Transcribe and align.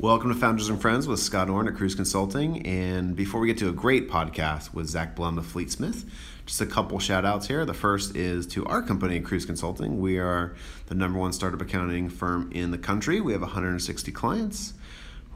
Welcome 0.00 0.32
to 0.32 0.38
Founders 0.38 0.68
and 0.68 0.80
Friends 0.80 1.08
with 1.08 1.18
Scott 1.18 1.50
Orn 1.50 1.66
at 1.66 1.74
Kruze 1.74 1.96
Consulting. 1.96 2.64
And 2.64 3.16
before 3.16 3.40
we 3.40 3.48
get 3.48 3.58
to 3.58 3.68
a 3.68 3.72
great 3.72 4.08
podcast 4.08 4.72
with 4.72 4.86
Zach 4.86 5.16
Blum 5.16 5.38
of 5.38 5.44
Fleetsmith, 5.44 6.08
just 6.46 6.60
a 6.60 6.66
couple 6.66 7.00
shout 7.00 7.24
outs 7.24 7.48
here. 7.48 7.64
The 7.64 7.74
first 7.74 8.14
is 8.14 8.46
to 8.46 8.64
our 8.66 8.80
company, 8.80 9.20
Kruze 9.20 9.44
Consulting. 9.44 9.98
We 9.98 10.18
are 10.18 10.54
the 10.86 10.94
number 10.94 11.18
one 11.18 11.32
startup 11.32 11.60
accounting 11.60 12.10
firm 12.10 12.48
in 12.52 12.70
the 12.70 12.78
country. 12.78 13.20
We 13.20 13.32
have 13.32 13.40
160 13.40 14.12
clients. 14.12 14.72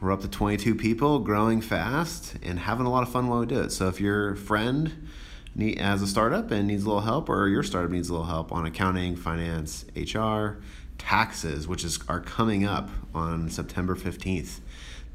We're 0.00 0.12
up 0.12 0.20
to 0.20 0.28
22 0.28 0.76
people, 0.76 1.18
growing 1.18 1.60
fast, 1.60 2.36
and 2.40 2.60
having 2.60 2.86
a 2.86 2.90
lot 2.90 3.02
of 3.02 3.10
fun 3.10 3.26
while 3.26 3.40
we 3.40 3.46
do 3.46 3.62
it. 3.62 3.72
So 3.72 3.88
if 3.88 4.00
your 4.00 4.36
friend 4.36 5.08
need, 5.56 5.80
as 5.80 6.02
a 6.02 6.06
startup 6.06 6.52
and 6.52 6.68
needs 6.68 6.84
a 6.84 6.86
little 6.86 7.02
help, 7.02 7.28
or 7.28 7.48
your 7.48 7.64
startup 7.64 7.90
needs 7.90 8.10
a 8.10 8.12
little 8.12 8.28
help 8.28 8.52
on 8.52 8.64
accounting, 8.64 9.16
finance, 9.16 9.86
HR, 9.96 10.60
taxes, 11.02 11.66
which 11.66 11.84
is 11.84 11.98
are 12.08 12.20
coming 12.20 12.64
up 12.64 12.88
on 13.12 13.50
September 13.50 13.96
15th, 13.96 14.60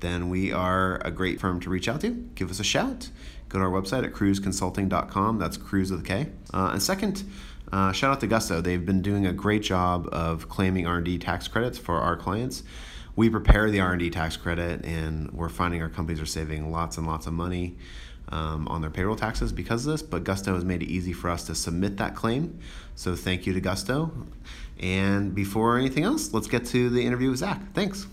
then 0.01 0.29
we 0.29 0.51
are 0.51 1.01
a 1.05 1.11
great 1.11 1.39
firm 1.39 1.59
to 1.61 1.69
reach 1.69 1.87
out 1.87 2.01
to. 2.01 2.09
Give 2.35 2.51
us 2.51 2.59
a 2.59 2.63
shout. 2.63 3.09
Go 3.49 3.59
to 3.59 3.65
our 3.65 3.71
website 3.71 4.03
at 4.03 4.11
kruzeconsulting.com. 4.11 5.39
That's 5.39 5.57
Kruze 5.57 5.91
with 5.91 6.01
a 6.01 6.03
K. 6.03 6.27
Uh, 6.53 6.71
and 6.73 6.83
second, 6.83 7.23
uh, 7.71 7.93
shout 7.93 8.11
out 8.11 8.19
to 8.19 8.27
Gusto. 8.27 8.59
They've 8.61 8.85
been 8.85 9.01
doing 9.01 9.25
a 9.25 9.33
great 9.33 9.63
job 9.63 10.09
of 10.11 10.49
claiming 10.49 10.85
R&D 10.85 11.19
tax 11.19 11.47
credits 11.47 11.77
for 11.77 11.95
our 11.95 12.17
clients. 12.17 12.63
We 13.15 13.29
prepare 13.29 13.71
the 13.71 13.79
R&D 13.79 14.09
tax 14.09 14.35
credit, 14.35 14.85
and 14.85 15.31
we're 15.31 15.49
finding 15.49 15.81
our 15.81 15.89
companies 15.89 16.21
are 16.21 16.27
saving 16.27 16.69
lots 16.69 16.97
and 16.97 17.07
lots 17.07 17.25
of 17.25 17.33
money 17.33 17.77
um, 18.29 18.67
on 18.67 18.81
their 18.81 18.89
payroll 18.89 19.15
taxes 19.15 19.53
because 19.53 19.85
of 19.85 19.93
this. 19.93 20.01
But 20.03 20.25
Gusto 20.25 20.53
has 20.53 20.65
made 20.65 20.83
it 20.83 20.89
easy 20.89 21.13
for 21.13 21.29
us 21.29 21.45
to 21.45 21.55
submit 21.55 21.97
that 21.97 22.15
claim. 22.15 22.59
So 22.95 23.15
thank 23.15 23.47
you 23.47 23.53
to 23.53 23.61
Gusto. 23.61 24.11
And 24.79 25.33
before 25.33 25.77
anything 25.77 26.03
else, 26.03 26.33
let's 26.33 26.47
get 26.47 26.65
to 26.67 26.89
the 26.89 27.03
interview 27.03 27.31
with 27.31 27.39
Zach. 27.39 27.61
Thanks. 27.73 28.07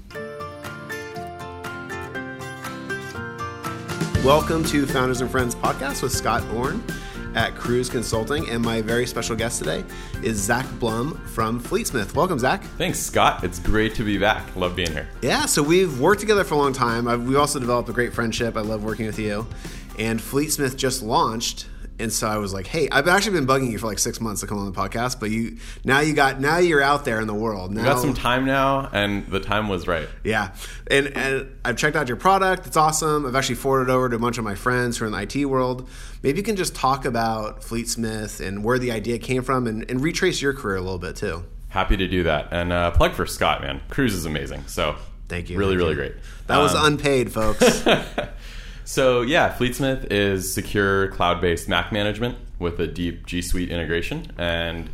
Welcome 4.24 4.64
to 4.64 4.86
Founders 4.86 5.20
and 5.20 5.30
Friends 5.30 5.54
podcast 5.54 6.02
with 6.02 6.12
Scott 6.12 6.42
Orn 6.54 6.82
at 7.34 7.54
Kruze 7.54 7.90
Consulting. 7.90 8.48
And 8.48 8.62
my 8.62 8.80
very 8.80 9.06
special 9.06 9.36
guest 9.36 9.58
today 9.58 9.84
is 10.22 10.38
Zach 10.38 10.66
Blum 10.78 11.14
from 11.26 11.60
Fleetsmith. 11.60 12.14
Welcome, 12.14 12.38
Zach. 12.38 12.64
Thanks, 12.78 12.98
Scott. 12.98 13.44
It's 13.44 13.58
great 13.58 13.94
to 13.96 14.04
be 14.04 14.16
back. 14.16 14.56
Love 14.56 14.74
being 14.74 14.92
here. 14.92 15.08
Yeah, 15.20 15.44
so 15.44 15.62
we've 15.62 16.00
worked 16.00 16.20
together 16.20 16.44
for 16.44 16.54
a 16.54 16.58
long 16.58 16.72
time. 16.72 17.06
I've, 17.06 17.26
we've 17.26 17.36
also 17.36 17.58
developed 17.58 17.90
a 17.90 17.92
great 17.92 18.14
friendship. 18.14 18.56
I 18.56 18.62
love 18.62 18.82
working 18.82 19.04
with 19.04 19.18
you. 19.18 19.46
And 19.98 20.18
Fleetsmith 20.18 20.76
just 20.76 21.02
launched 21.02 21.66
and 21.98 22.12
so 22.12 22.26
I 22.26 22.38
was 22.38 22.52
like, 22.52 22.66
"Hey, 22.66 22.88
I've 22.90 23.08
actually 23.08 23.38
been 23.38 23.46
bugging 23.46 23.70
you 23.70 23.78
for 23.78 23.86
like 23.86 23.98
six 23.98 24.20
months 24.20 24.40
to 24.40 24.46
come 24.46 24.58
on 24.58 24.70
the 24.70 24.78
podcast, 24.78 25.20
but 25.20 25.30
you 25.30 25.58
now 25.84 26.00
you 26.00 26.14
got 26.14 26.40
now 26.40 26.58
you're 26.58 26.82
out 26.82 27.04
there 27.04 27.20
in 27.20 27.26
the 27.26 27.34
world. 27.34 27.72
Now 27.72 27.80
you 27.80 27.86
got 27.86 28.00
some 28.00 28.14
time 28.14 28.44
now, 28.44 28.88
and 28.92 29.26
the 29.28 29.40
time 29.40 29.68
was 29.68 29.86
right. 29.86 30.08
Yeah, 30.24 30.54
and 30.90 31.08
and 31.16 31.56
I've 31.64 31.76
checked 31.76 31.96
out 31.96 32.08
your 32.08 32.16
product. 32.16 32.66
It's 32.66 32.76
awesome. 32.76 33.26
I've 33.26 33.36
actually 33.36 33.56
forwarded 33.56 33.90
over 33.90 34.08
to 34.08 34.16
a 34.16 34.18
bunch 34.18 34.38
of 34.38 34.44
my 34.44 34.54
friends 34.54 34.98
who 34.98 35.04
are 35.04 35.08
in 35.08 35.12
the 35.12 35.22
IT 35.22 35.44
world. 35.46 35.88
Maybe 36.22 36.38
you 36.38 36.44
can 36.44 36.56
just 36.56 36.74
talk 36.74 37.04
about 37.04 37.60
Fleetsmith 37.60 38.44
and 38.44 38.64
where 38.64 38.78
the 38.78 38.90
idea 38.90 39.18
came 39.18 39.42
from, 39.42 39.66
and, 39.66 39.88
and 39.90 40.00
retrace 40.00 40.42
your 40.42 40.52
career 40.52 40.76
a 40.76 40.80
little 40.80 40.98
bit 40.98 41.16
too. 41.16 41.44
Happy 41.68 41.96
to 41.96 42.08
do 42.08 42.24
that, 42.24 42.48
and 42.52 42.72
uh, 42.72 42.90
plug 42.90 43.12
for 43.12 43.26
Scott, 43.26 43.60
man. 43.60 43.80
Kruze 43.90 44.06
is 44.12 44.26
amazing. 44.26 44.64
So 44.66 44.96
thank 45.28 45.50
you. 45.50 45.58
Really, 45.58 45.72
thank 45.72 45.78
really 45.78 45.90
you. 45.90 45.96
great. 45.96 46.14
That 46.46 46.56
um, 46.56 46.62
was 46.62 46.74
unpaid, 46.74 47.32
folks. 47.32 47.84
So 48.84 49.22
yeah, 49.22 49.54
Fleetsmith 49.56 50.12
is 50.12 50.52
secure 50.52 51.08
cloud-based 51.08 51.68
Mac 51.68 51.90
management 51.90 52.36
with 52.58 52.78
a 52.78 52.86
deep 52.86 53.26
G 53.26 53.40
Suite 53.40 53.70
integration. 53.70 54.30
And 54.36 54.90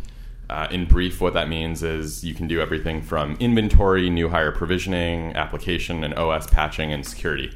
uh, 0.49 0.69
in 0.71 0.87
brief, 0.87 1.21
what 1.21 1.35
that 1.35 1.49
means 1.49 1.83
is 1.83 2.25
you 2.25 2.35
can 2.35 2.49
do 2.49 2.61
everything 2.61 3.03
from 3.03 3.37
inventory, 3.41 4.11
new 4.11 4.29
hire 4.29 4.53
provisioning, 4.53 5.35
application 5.37 6.03
and 6.05 6.15
OS 6.15 6.47
patching, 6.49 6.93
and 6.93 7.07
security. 7.07 7.53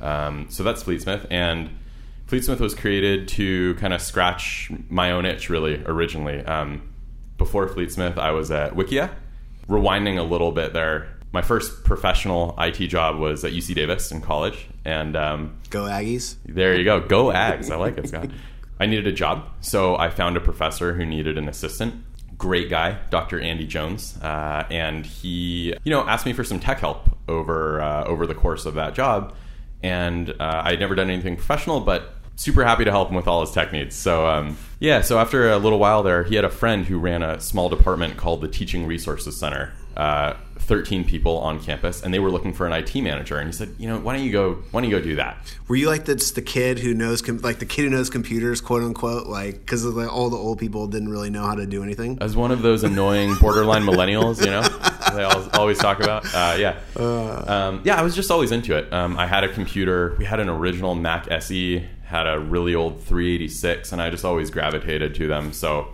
Um, 0.00 0.46
so 0.50 0.62
that's 0.62 0.82
Fleetsmith. 0.82 1.26
And 1.30 1.70
Fleetsmith 2.28 2.60
was 2.60 2.74
created 2.74 3.28
to 3.28 3.74
kind 3.76 3.92
of 3.92 4.00
scratch 4.00 4.70
my 4.88 5.10
own 5.10 5.24
itch, 5.24 5.48
really, 5.48 5.82
originally. 5.84 6.44
Um, 6.44 6.92
before 7.38 7.66
Fleetsmith, 7.68 8.18
I 8.18 8.30
was 8.30 8.50
at 8.50 8.74
Wikia. 8.74 9.10
Rewinding 9.68 10.18
a 10.18 10.22
little 10.22 10.52
bit 10.52 10.74
there, 10.74 11.13
my 11.34 11.42
first 11.42 11.82
professional 11.82 12.54
IT 12.58 12.86
job 12.86 13.18
was 13.18 13.44
at 13.44 13.52
UC 13.52 13.74
Davis 13.74 14.12
in 14.12 14.20
college, 14.20 14.68
and 14.84 15.16
um, 15.16 15.58
go 15.68 15.82
Aggies. 15.82 16.36
There 16.46 16.76
you 16.76 16.84
go, 16.84 17.00
go 17.00 17.26
Ags. 17.26 17.72
I 17.72 17.76
like 17.76 17.98
it, 17.98 18.06
Scott. 18.08 18.30
I 18.80 18.86
needed 18.86 19.08
a 19.08 19.12
job, 19.12 19.48
so 19.60 19.96
I 19.96 20.10
found 20.10 20.36
a 20.36 20.40
professor 20.40 20.94
who 20.94 21.04
needed 21.04 21.36
an 21.36 21.48
assistant. 21.48 22.04
Great 22.38 22.70
guy, 22.70 23.00
Dr. 23.10 23.40
Andy 23.40 23.66
Jones, 23.66 24.16
uh, 24.22 24.64
and 24.70 25.04
he, 25.04 25.74
you 25.82 25.90
know, 25.90 26.06
asked 26.06 26.24
me 26.24 26.32
for 26.32 26.44
some 26.44 26.60
tech 26.60 26.78
help 26.78 27.18
over 27.26 27.82
uh, 27.82 28.04
over 28.04 28.28
the 28.28 28.34
course 28.34 28.64
of 28.64 28.74
that 28.74 28.94
job. 28.94 29.34
And 29.82 30.30
uh, 30.30 30.62
I 30.64 30.70
had 30.70 30.80
never 30.80 30.94
done 30.94 31.10
anything 31.10 31.34
professional, 31.34 31.80
but 31.80 32.14
super 32.36 32.64
happy 32.64 32.84
to 32.84 32.92
help 32.92 33.08
him 33.08 33.16
with 33.16 33.26
all 33.26 33.40
his 33.40 33.50
tech 33.50 33.72
needs. 33.72 33.96
So 33.96 34.28
um, 34.28 34.56
yeah, 34.78 35.00
so 35.00 35.18
after 35.18 35.50
a 35.50 35.58
little 35.58 35.80
while 35.80 36.04
there, 36.04 36.22
he 36.22 36.36
had 36.36 36.44
a 36.44 36.50
friend 36.50 36.86
who 36.86 36.98
ran 36.98 37.24
a 37.24 37.40
small 37.40 37.68
department 37.68 38.16
called 38.16 38.40
the 38.40 38.48
Teaching 38.48 38.86
Resources 38.86 39.36
Center. 39.36 39.72
Uh, 39.96 40.34
13 40.58 41.04
people 41.04 41.38
on 41.38 41.60
campus 41.60 42.02
and 42.02 42.12
they 42.14 42.18
were 42.18 42.30
looking 42.30 42.52
for 42.52 42.66
an 42.66 42.72
IT 42.72 42.94
manager 42.96 43.38
and 43.38 43.48
he 43.48 43.52
said 43.52 43.74
you 43.78 43.88
know 43.88 43.98
why 43.98 44.16
don't 44.16 44.24
you 44.24 44.32
go 44.32 44.54
why 44.70 44.80
don't 44.80 44.90
you 44.90 44.96
go 44.96 45.02
do 45.02 45.16
that? 45.16 45.36
Were 45.68 45.76
you 45.76 45.88
like 45.88 46.04
the, 46.04 46.14
the 46.34 46.42
kid 46.42 46.78
who 46.78 46.94
knows 46.94 47.22
com- 47.22 47.38
like 47.38 47.58
the 47.58 47.66
kid 47.66 47.82
who 47.82 47.90
knows 47.90 48.10
computers 48.10 48.60
quote 48.60 48.82
unquote 48.82 49.26
like 49.26 49.60
because 49.60 49.84
like, 49.84 50.12
all 50.12 50.30
the 50.30 50.36
old 50.36 50.58
people 50.58 50.86
didn't 50.86 51.08
really 51.08 51.30
know 51.30 51.44
how 51.44 51.54
to 51.54 51.66
do 51.66 51.82
anything? 51.82 52.18
As 52.20 52.36
one 52.36 52.50
of 52.50 52.62
those 52.62 52.84
annoying 52.84 53.34
borderline 53.40 53.82
millennials 53.82 54.40
you 54.40 54.50
know 54.50 54.62
they 55.14 55.22
always 55.56 55.78
talk 55.78 56.00
about. 56.00 56.24
Uh, 56.34 56.56
yeah. 56.58 56.80
Uh. 56.96 57.44
um, 57.46 57.82
yeah 57.84 57.96
I 57.96 58.02
was 58.02 58.14
just 58.14 58.30
always 58.30 58.50
into 58.50 58.76
it. 58.76 58.92
Um, 58.92 59.18
I 59.18 59.26
had 59.26 59.44
a 59.44 59.48
computer. 59.48 60.16
We 60.18 60.24
had 60.24 60.40
an 60.40 60.48
original 60.48 60.94
Mac 60.94 61.30
SE 61.30 61.84
had 62.04 62.26
a 62.26 62.38
really 62.38 62.74
old 62.74 63.02
386 63.02 63.92
and 63.92 64.00
I 64.00 64.10
just 64.10 64.24
always 64.24 64.50
gravitated 64.50 65.14
to 65.16 65.26
them. 65.26 65.52
So 65.52 65.88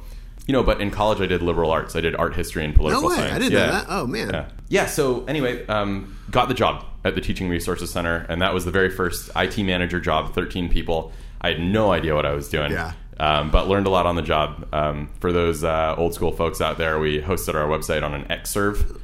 you 0.51 0.53
know, 0.53 0.65
but 0.65 0.81
in 0.81 0.91
college 0.91 1.21
I 1.21 1.27
did 1.27 1.43
liberal 1.43 1.71
arts. 1.71 1.95
I 1.95 2.01
did 2.01 2.17
art 2.17 2.35
history 2.35 2.65
and 2.65 2.75
political 2.75 3.03
no 3.03 3.09
way. 3.11 3.15
science. 3.15 3.35
I 3.35 3.39
didn't 3.39 3.53
yeah. 3.53 3.67
know 3.67 3.73
that. 3.73 3.87
Oh 3.89 4.05
man. 4.05 4.31
Yeah. 4.31 4.49
yeah 4.69 4.87
so 4.87 5.25
anyway, 5.27 5.65
um, 5.69 6.19
got 6.29 6.49
the 6.49 6.55
job 6.55 6.85
at 7.05 7.15
the 7.15 7.21
Teaching 7.21 7.49
Resources 7.49 7.93
Center, 7.93 8.27
and 8.29 8.43
that 8.43 8.53
was 8.53 8.65
the 8.65 8.73
very 8.73 8.91
first 8.91 9.31
IT 9.37 9.57
manager 9.59 10.01
job. 10.01 10.35
Thirteen 10.35 10.69
people. 10.69 11.13
I 11.41 11.51
had 11.51 11.61
no 11.61 11.93
idea 11.93 12.17
what 12.17 12.27
I 12.27 12.33
was 12.33 12.49
doing. 12.49 12.73
Yeah. 12.73 12.95
Um, 13.21 13.53
but 13.53 13.69
learned 13.69 13.87
a 13.87 13.91
lot 13.91 14.07
on 14.07 14.17
the 14.17 14.23
job. 14.23 14.67
Um, 14.73 15.11
for 15.21 15.31
those 15.31 15.63
uh, 15.63 15.95
old 15.97 16.15
school 16.15 16.33
folks 16.33 16.61
out 16.61 16.79
there, 16.79 16.99
we 16.99 17.23
hosted 17.23 17.55
our 17.55 17.69
website 17.69 18.03
on 18.03 18.13
an 18.13 18.25
Xserve. 18.25 19.01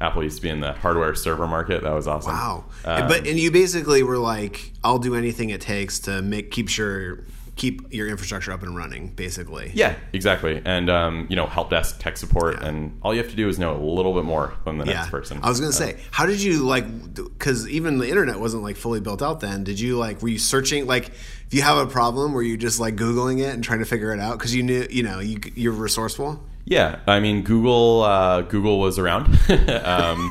Apple 0.00 0.24
used 0.24 0.38
to 0.38 0.42
be 0.42 0.48
in 0.48 0.58
the 0.58 0.72
hardware 0.72 1.14
server 1.14 1.46
market. 1.46 1.84
That 1.84 1.94
was 1.94 2.08
awesome. 2.08 2.32
Wow! 2.32 2.64
Um, 2.84 3.06
but 3.06 3.24
and 3.24 3.38
you 3.38 3.52
basically 3.52 4.02
were 4.02 4.18
like, 4.18 4.72
"I'll 4.82 4.98
do 4.98 5.14
anything 5.14 5.50
it 5.50 5.60
takes 5.60 6.00
to 6.00 6.22
make 6.22 6.50
keep 6.50 6.68
sure 6.68 7.20
keep 7.58 7.92
your 7.92 8.08
infrastructure 8.08 8.52
up 8.52 8.62
and 8.62 8.74
running, 8.74 9.08
basically. 9.08 9.70
Yeah, 9.74 9.96
exactly. 10.12 10.62
And 10.64 10.88
um, 10.88 11.26
you 11.28 11.36
know, 11.36 11.46
help 11.46 11.70
desk, 11.70 11.98
tech 12.00 12.16
support, 12.16 12.56
yeah. 12.60 12.68
and 12.68 12.98
all 13.02 13.12
you 13.12 13.20
have 13.20 13.30
to 13.30 13.36
do 13.36 13.48
is 13.48 13.58
know 13.58 13.76
a 13.76 13.82
little 13.82 14.14
bit 14.14 14.24
more 14.24 14.54
than 14.64 14.78
the 14.78 14.86
yeah. 14.86 14.94
next 14.94 15.10
person. 15.10 15.40
I 15.42 15.48
was 15.48 15.60
going 15.60 15.72
to 15.72 15.76
uh, 15.76 15.86
say, 15.86 15.98
how 16.10 16.24
did 16.24 16.40
you 16.40 16.64
like? 16.64 17.14
Because 17.14 17.68
even 17.68 17.98
the 17.98 18.08
internet 18.08 18.40
wasn't 18.40 18.62
like 18.62 18.76
fully 18.76 19.00
built 19.00 19.20
out 19.20 19.40
then. 19.40 19.64
Did 19.64 19.78
you 19.78 19.98
like? 19.98 20.22
Were 20.22 20.28
you 20.28 20.38
searching 20.38 20.86
like? 20.86 21.10
If 21.46 21.54
you 21.54 21.62
have 21.62 21.78
a 21.78 21.86
problem, 21.86 22.32
were 22.32 22.42
you 22.42 22.56
just 22.56 22.78
like 22.78 22.94
googling 22.94 23.40
it 23.40 23.54
and 23.54 23.64
trying 23.64 23.78
to 23.78 23.86
figure 23.86 24.12
it 24.12 24.20
out? 24.20 24.38
Because 24.38 24.54
you 24.54 24.62
knew, 24.62 24.86
you 24.90 25.02
know, 25.02 25.18
you 25.18 25.40
you're 25.54 25.72
resourceful. 25.72 26.42
Yeah, 26.64 27.00
I 27.06 27.20
mean, 27.20 27.42
Google 27.42 28.02
uh, 28.02 28.42
Google 28.42 28.78
was 28.78 28.98
around. 28.98 29.38
um, 29.84 30.30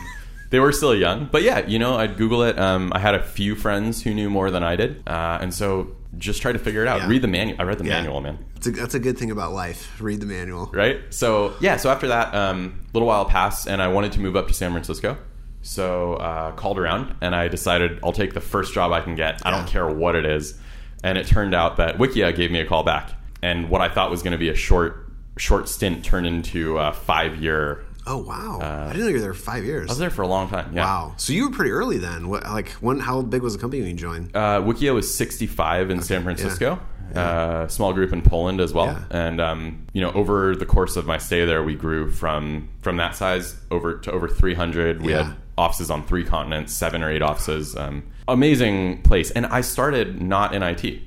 they 0.50 0.59
were 0.59 0.72
still 0.72 0.96
young, 0.96 1.28
but 1.30 1.44
yeah, 1.44 1.66
you 1.66 1.80
know, 1.80 1.98
I'd 1.98 2.16
Google 2.16 2.44
it. 2.44 2.58
Um, 2.58 2.94
I 2.94 3.00
had 3.00 3.16
a 3.16 3.24
few 3.24 3.56
friends 3.56 4.04
who 4.04 4.14
knew 4.14 4.30
more 4.30 4.50
than 4.50 4.64
I 4.64 4.76
did, 4.76 5.04
uh, 5.08 5.40
and 5.42 5.54
so 5.54 5.96
just 6.17 6.41
try 6.41 6.51
to 6.51 6.59
figure 6.59 6.81
it 6.81 6.88
out. 6.88 7.01
Yeah. 7.01 7.07
Read 7.07 7.22
the 7.22 7.28
manual. 7.28 7.59
I 7.59 7.63
read 7.63 7.78
the 7.78 7.85
yeah. 7.85 7.97
manual, 7.97 8.22
man. 8.22 8.44
That's 8.55 8.67
a, 8.67 8.72
that's 8.72 8.95
a, 8.95 9.00
good 9.00 9.17
thing 9.17 9.31
about 9.31 9.53
life. 9.53 10.01
Read 10.01 10.19
the 10.19 10.25
manual. 10.25 10.69
Right. 10.73 11.01
So 11.09 11.53
yeah. 11.61 11.78
So 11.78 11.89
after 11.89 12.07
that, 12.09 12.33
um, 12.33 12.85
little 12.94 13.07
while 13.07 13.25
passed, 13.25 13.67
and 13.67 13.81
I 13.81 13.88
wanted 13.88 14.11
to 14.13 14.19
move 14.19 14.35
up 14.35 14.47
to 14.47 14.53
San 14.53 14.72
Francisco. 14.72 15.17
So 15.61 16.13
uh, 16.16 16.51
called 16.53 16.79
around, 16.79 17.16
and 17.22 17.35
I 17.35 17.47
decided 17.47 18.00
I'll 18.03 18.13
take 18.13 18.33
the 18.33 18.41
first 18.41 18.73
job 18.73 18.91
I 18.91 19.02
can 19.02 19.16
get. 19.16 19.46
I 19.46 19.52
don't 19.52 19.67
care 19.67 19.87
what 19.87 20.16
it 20.16 20.25
is. 20.25 20.58
And 21.03 21.17
it 21.17 21.28
turned 21.28 21.53
out 21.53 21.78
that 21.78 21.97
Wikia 21.97 22.35
gave 22.35 22.52
me 22.52 22.59
a 22.59 22.66
call 22.66 22.84
back, 22.84 23.11
and 23.41 23.70
what 23.70 23.81
I 23.81 23.90
thought 23.90 24.09
was 24.09 24.23
going 24.23 24.31
to 24.31 24.37
be 24.37 24.49
a 24.49 24.55
short 24.55 25.11
short 25.37 25.70
stint 25.70 26.03
turned 26.03 26.25
into 26.25 26.78
a 26.78 26.91
five 26.91 27.35
year 27.37 27.85
Oh 28.08 28.18
wow! 28.18 28.59
Uh, 28.62 28.86
I 28.86 28.94
didn't 28.94 29.02
know 29.02 29.08
you 29.08 29.16
were 29.16 29.22
there 29.22 29.34
for 29.34 29.42
five 29.42 29.66
years. 29.66 29.90
I 29.90 29.92
was 29.92 30.00
there 30.00 30.09
for 30.09 30.22
a 30.22 30.28
long 30.28 30.50
time. 30.50 30.74
Yeah. 30.74 30.86
Wow! 30.86 31.14
So 31.18 31.34
you 31.34 31.50
were 31.50 31.56
pretty 31.56 31.72
early 31.72 31.98
then. 31.98 32.30
What 32.30 32.44
like 32.46 32.70
when? 32.72 33.00
How 33.00 33.22
big 33.22 33.42
was 33.42 33.54
the 33.54 33.59
company 33.59 33.82
when 33.82 33.92
you 33.92 33.98
joined? 33.98 34.36
Uh, 34.36 34.62
Wikia 34.62 34.94
was 34.94 35.14
sixty 35.14 35.46
five 35.46 35.90
in 35.90 35.98
okay. 35.98 36.08
San 36.08 36.24
Francisco. 36.24 36.80
Yeah. 37.14 37.22
Uh, 37.22 37.68
small 37.68 37.94
group 37.94 38.12
in 38.12 38.22
Poland 38.22 38.59
as 38.59 38.74
well. 38.74 38.88
Yeah. 38.88 39.04
And 39.09 39.42
um, 39.42 39.88
you 39.94 40.02
know, 40.02 40.12
over 40.12 40.56
the 40.56 40.66
course 40.66 40.96
of 40.96 41.06
my 41.06 41.18
stay 41.18 41.46
there, 41.46 41.64
we 41.64 41.76
grew 41.76 42.09
from 42.09 42.70
from 42.82 42.98
that 42.98 43.16
size 43.16 43.56
over 43.72 43.98
to 44.00 44.12
over 44.12 44.28
three 44.28 44.54
hundred. 44.54 45.02
We 45.02 45.12
yeah. 45.12 45.24
had 45.24 45.36
offices 45.58 45.90
on 45.90 46.06
three 46.06 46.24
continents, 46.24 46.74
seven 46.74 47.04
or 47.04 47.12
eight 47.12 47.22
offices. 47.22 47.76
Um, 47.76 48.04
amazing 48.28 49.02
place. 49.02 49.32
And 49.32 49.46
I 49.48 49.62
started 49.62 50.22
not 50.22 50.54
in 50.54 50.64
IT. 50.64 51.02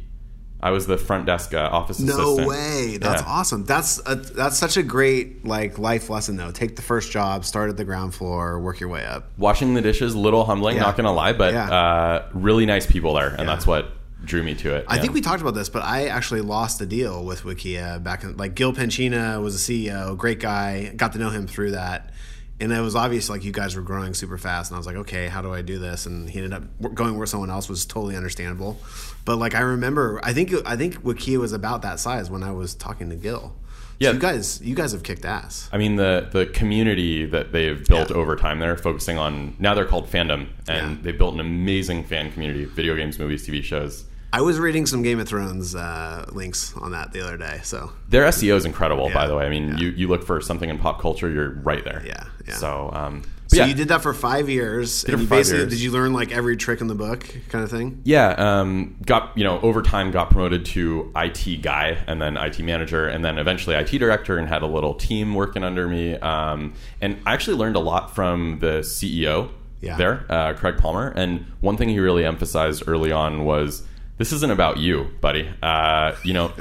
I 0.62 0.70
was 0.70 0.86
the 0.86 0.98
front 0.98 1.24
desk 1.26 1.54
uh, 1.54 1.68
office 1.72 1.98
No 2.00 2.34
assistant. 2.34 2.48
way. 2.48 2.96
That's 2.98 3.22
Yeah. 3.22 3.28
awesome. 3.28 3.64
That's 3.64 4.00
a, 4.06 4.14
that's 4.16 4.58
such 4.58 4.76
a 4.76 4.82
great 4.82 5.44
like 5.44 5.78
life 5.78 6.10
lesson 6.10 6.36
though. 6.36 6.50
Take 6.50 6.76
the 6.76 6.82
first 6.82 7.10
job, 7.12 7.44
start 7.44 7.70
at 7.70 7.76
the 7.76 7.84
ground 7.84 8.14
floor, 8.14 8.60
work 8.60 8.78
your 8.80 8.88
way 8.90 9.04
up. 9.06 9.30
Washing 9.38 9.74
the 9.74 9.80
dishes, 9.80 10.14
little 10.14 10.44
humbling, 10.44 10.76
Yeah. 10.76 10.82
not 10.82 10.96
gonna 10.96 11.12
lie, 11.12 11.32
but 11.32 11.54
Yeah. 11.54 11.70
uh, 11.70 12.22
really 12.34 12.66
nice 12.66 12.86
people 12.86 13.14
there, 13.14 13.28
and 13.38 13.48
that's 13.48 13.66
what 13.66 13.92
drew 14.22 14.42
me 14.42 14.54
to 14.54 14.74
it. 14.76 14.84
I 14.86 14.98
think 14.98 15.14
we 15.14 15.22
talked 15.22 15.40
about 15.40 15.54
this, 15.54 15.70
but 15.70 15.82
I 15.82 16.08
actually 16.08 16.42
lost 16.42 16.78
a 16.82 16.86
deal 16.86 17.24
with 17.24 17.42
Wikia 17.44 18.02
back 18.02 18.22
in 18.22 18.36
like 18.36 18.54
Gil 18.54 18.74
Penchina 18.74 19.42
was 19.42 19.54
a 19.54 19.58
CEO, 19.58 20.14
great 20.14 20.40
guy. 20.40 20.92
Got 20.94 21.12
to 21.14 21.18
know 21.18 21.30
him 21.30 21.46
through 21.46 21.70
that. 21.70 22.10
And 22.60 22.70
it 22.72 22.80
was 22.80 22.94
obvious 22.94 23.30
like 23.30 23.42
you 23.42 23.52
guys 23.52 23.74
were 23.74 23.82
growing 23.82 24.12
super 24.12 24.36
fast, 24.36 24.70
and 24.70 24.76
I 24.76 24.78
was 24.78 24.86
like, 24.86 24.96
okay, 24.96 25.28
how 25.28 25.40
do 25.40 25.52
I 25.52 25.62
do 25.62 25.78
this? 25.78 26.04
And 26.06 26.28
he 26.28 26.42
ended 26.42 26.52
up 26.52 26.94
going 26.94 27.16
where 27.16 27.26
someone 27.26 27.48
else 27.50 27.68
was 27.70 27.86
totally 27.86 28.16
understandable. 28.16 28.78
But 29.24 29.36
like 29.36 29.54
I 29.54 29.60
remember, 29.60 30.20
I 30.22 30.32
think 30.34 30.52
I 30.66 30.76
think 30.76 31.02
Wikia 31.02 31.38
was 31.38 31.52
about 31.54 31.82
that 31.82 31.98
size 32.00 32.28
when 32.30 32.42
I 32.42 32.52
was 32.52 32.74
talking 32.74 33.08
to 33.10 33.16
Gil. 33.16 33.54
Yeah. 33.98 34.10
so 34.10 34.14
you 34.14 34.18
guys, 34.20 34.60
you 34.62 34.74
guys 34.74 34.92
have 34.92 35.02
kicked 35.02 35.24
ass. 35.26 35.68
I 35.72 35.78
mean 35.78 35.96
the 35.96 36.28
the 36.32 36.46
community 36.46 37.26
that 37.26 37.52
they've 37.52 37.86
built 37.86 38.10
Yeah. 38.10 38.16
over 38.16 38.34
time. 38.36 38.58
They're 38.58 38.76
focusing 38.76 39.18
on 39.18 39.54
now 39.58 39.74
they're 39.74 39.84
called 39.86 40.10
fandom, 40.10 40.48
and 40.68 40.90
Yeah. 40.92 40.96
they've 41.02 41.18
built 41.18 41.34
an 41.34 41.40
amazing 41.40 42.04
fan 42.04 42.32
community: 42.32 42.64
video 42.64 42.94
games, 42.94 43.18
movies, 43.18 43.46
TV 43.46 43.62
shows. 43.62 44.04
I 44.32 44.42
was 44.42 44.58
reading 44.60 44.86
some 44.86 45.02
Game 45.02 45.18
of 45.18 45.26
Thrones 45.28 45.74
uh, 45.74 46.24
links 46.32 46.72
on 46.76 46.92
that 46.92 47.12
the 47.12 47.20
other 47.24 47.36
day. 47.36 47.60
So 47.64 47.90
Their 48.08 48.24
SEO 48.26 48.54
is 48.56 48.64
incredible, 48.64 49.08
Yeah. 49.08 49.14
by 49.14 49.26
the 49.26 49.34
way. 49.36 49.44
I 49.44 49.50
mean, 49.50 49.70
Yeah. 49.70 49.76
you, 49.78 49.88
you 49.90 50.08
look 50.08 50.24
for 50.24 50.40
something 50.40 50.70
in 50.70 50.78
pop 50.78 51.00
culture, 51.00 51.28
you're 51.28 51.50
right 51.50 51.82
there. 51.84 52.02
Yeah, 52.06 52.24
yeah. 52.46 52.54
So, 52.54 52.90
um, 52.92 53.22
so 53.48 53.56
yeah, 53.56 53.66
you 53.66 53.74
did 53.74 53.88
that 53.88 54.02
for 54.02 54.14
five 54.14 54.48
years, 54.48 55.02
it 55.02 55.10
and 55.10 55.22
you 55.22 55.26
five 55.26 55.38
basically 55.40 55.60
years. 55.62 55.70
did 55.72 55.80
you 55.80 55.90
learn 55.90 56.12
like 56.12 56.30
every 56.30 56.56
trick 56.56 56.80
in 56.80 56.86
the 56.86 56.94
book, 56.94 57.26
kind 57.48 57.64
of 57.64 57.70
thing? 57.70 58.00
yeah, 58.04 58.28
um, 58.38 58.94
got 59.04 59.36
you 59.36 59.42
know 59.42 59.58
over 59.62 59.82
time 59.82 60.12
got 60.12 60.30
promoted 60.30 60.64
to 60.66 61.10
IT 61.16 61.60
guy 61.60 61.98
and 62.06 62.22
then 62.22 62.36
IT 62.36 62.60
manager 62.60 63.08
and 63.08 63.24
then 63.24 63.38
eventually 63.38 63.74
IT 63.74 63.98
director 63.98 64.38
and 64.38 64.48
had 64.48 64.62
a 64.62 64.66
little 64.68 64.94
team 64.94 65.34
working 65.34 65.64
under 65.64 65.88
me. 65.88 66.14
Um, 66.14 66.74
and 67.00 67.18
I 67.26 67.32
actually 67.34 67.56
learned 67.56 67.74
a 67.74 67.80
lot 67.80 68.14
from 68.14 68.60
the 68.60 68.82
CEO 68.84 69.48
Yeah. 69.80 69.96
there, 69.96 70.24
uh, 70.28 70.52
Craig 70.52 70.76
Palmer. 70.78 71.08
And 71.16 71.46
one 71.60 71.76
thing 71.76 71.88
he 71.88 71.98
really 71.98 72.24
emphasized 72.24 72.84
early 72.86 73.10
on 73.10 73.44
was. 73.44 73.82
This 74.20 74.32
isn't 74.34 74.50
about 74.50 74.76
you, 74.76 75.06
buddy. 75.22 75.48
Uh, 75.62 76.12
you 76.24 76.34
know, 76.34 76.52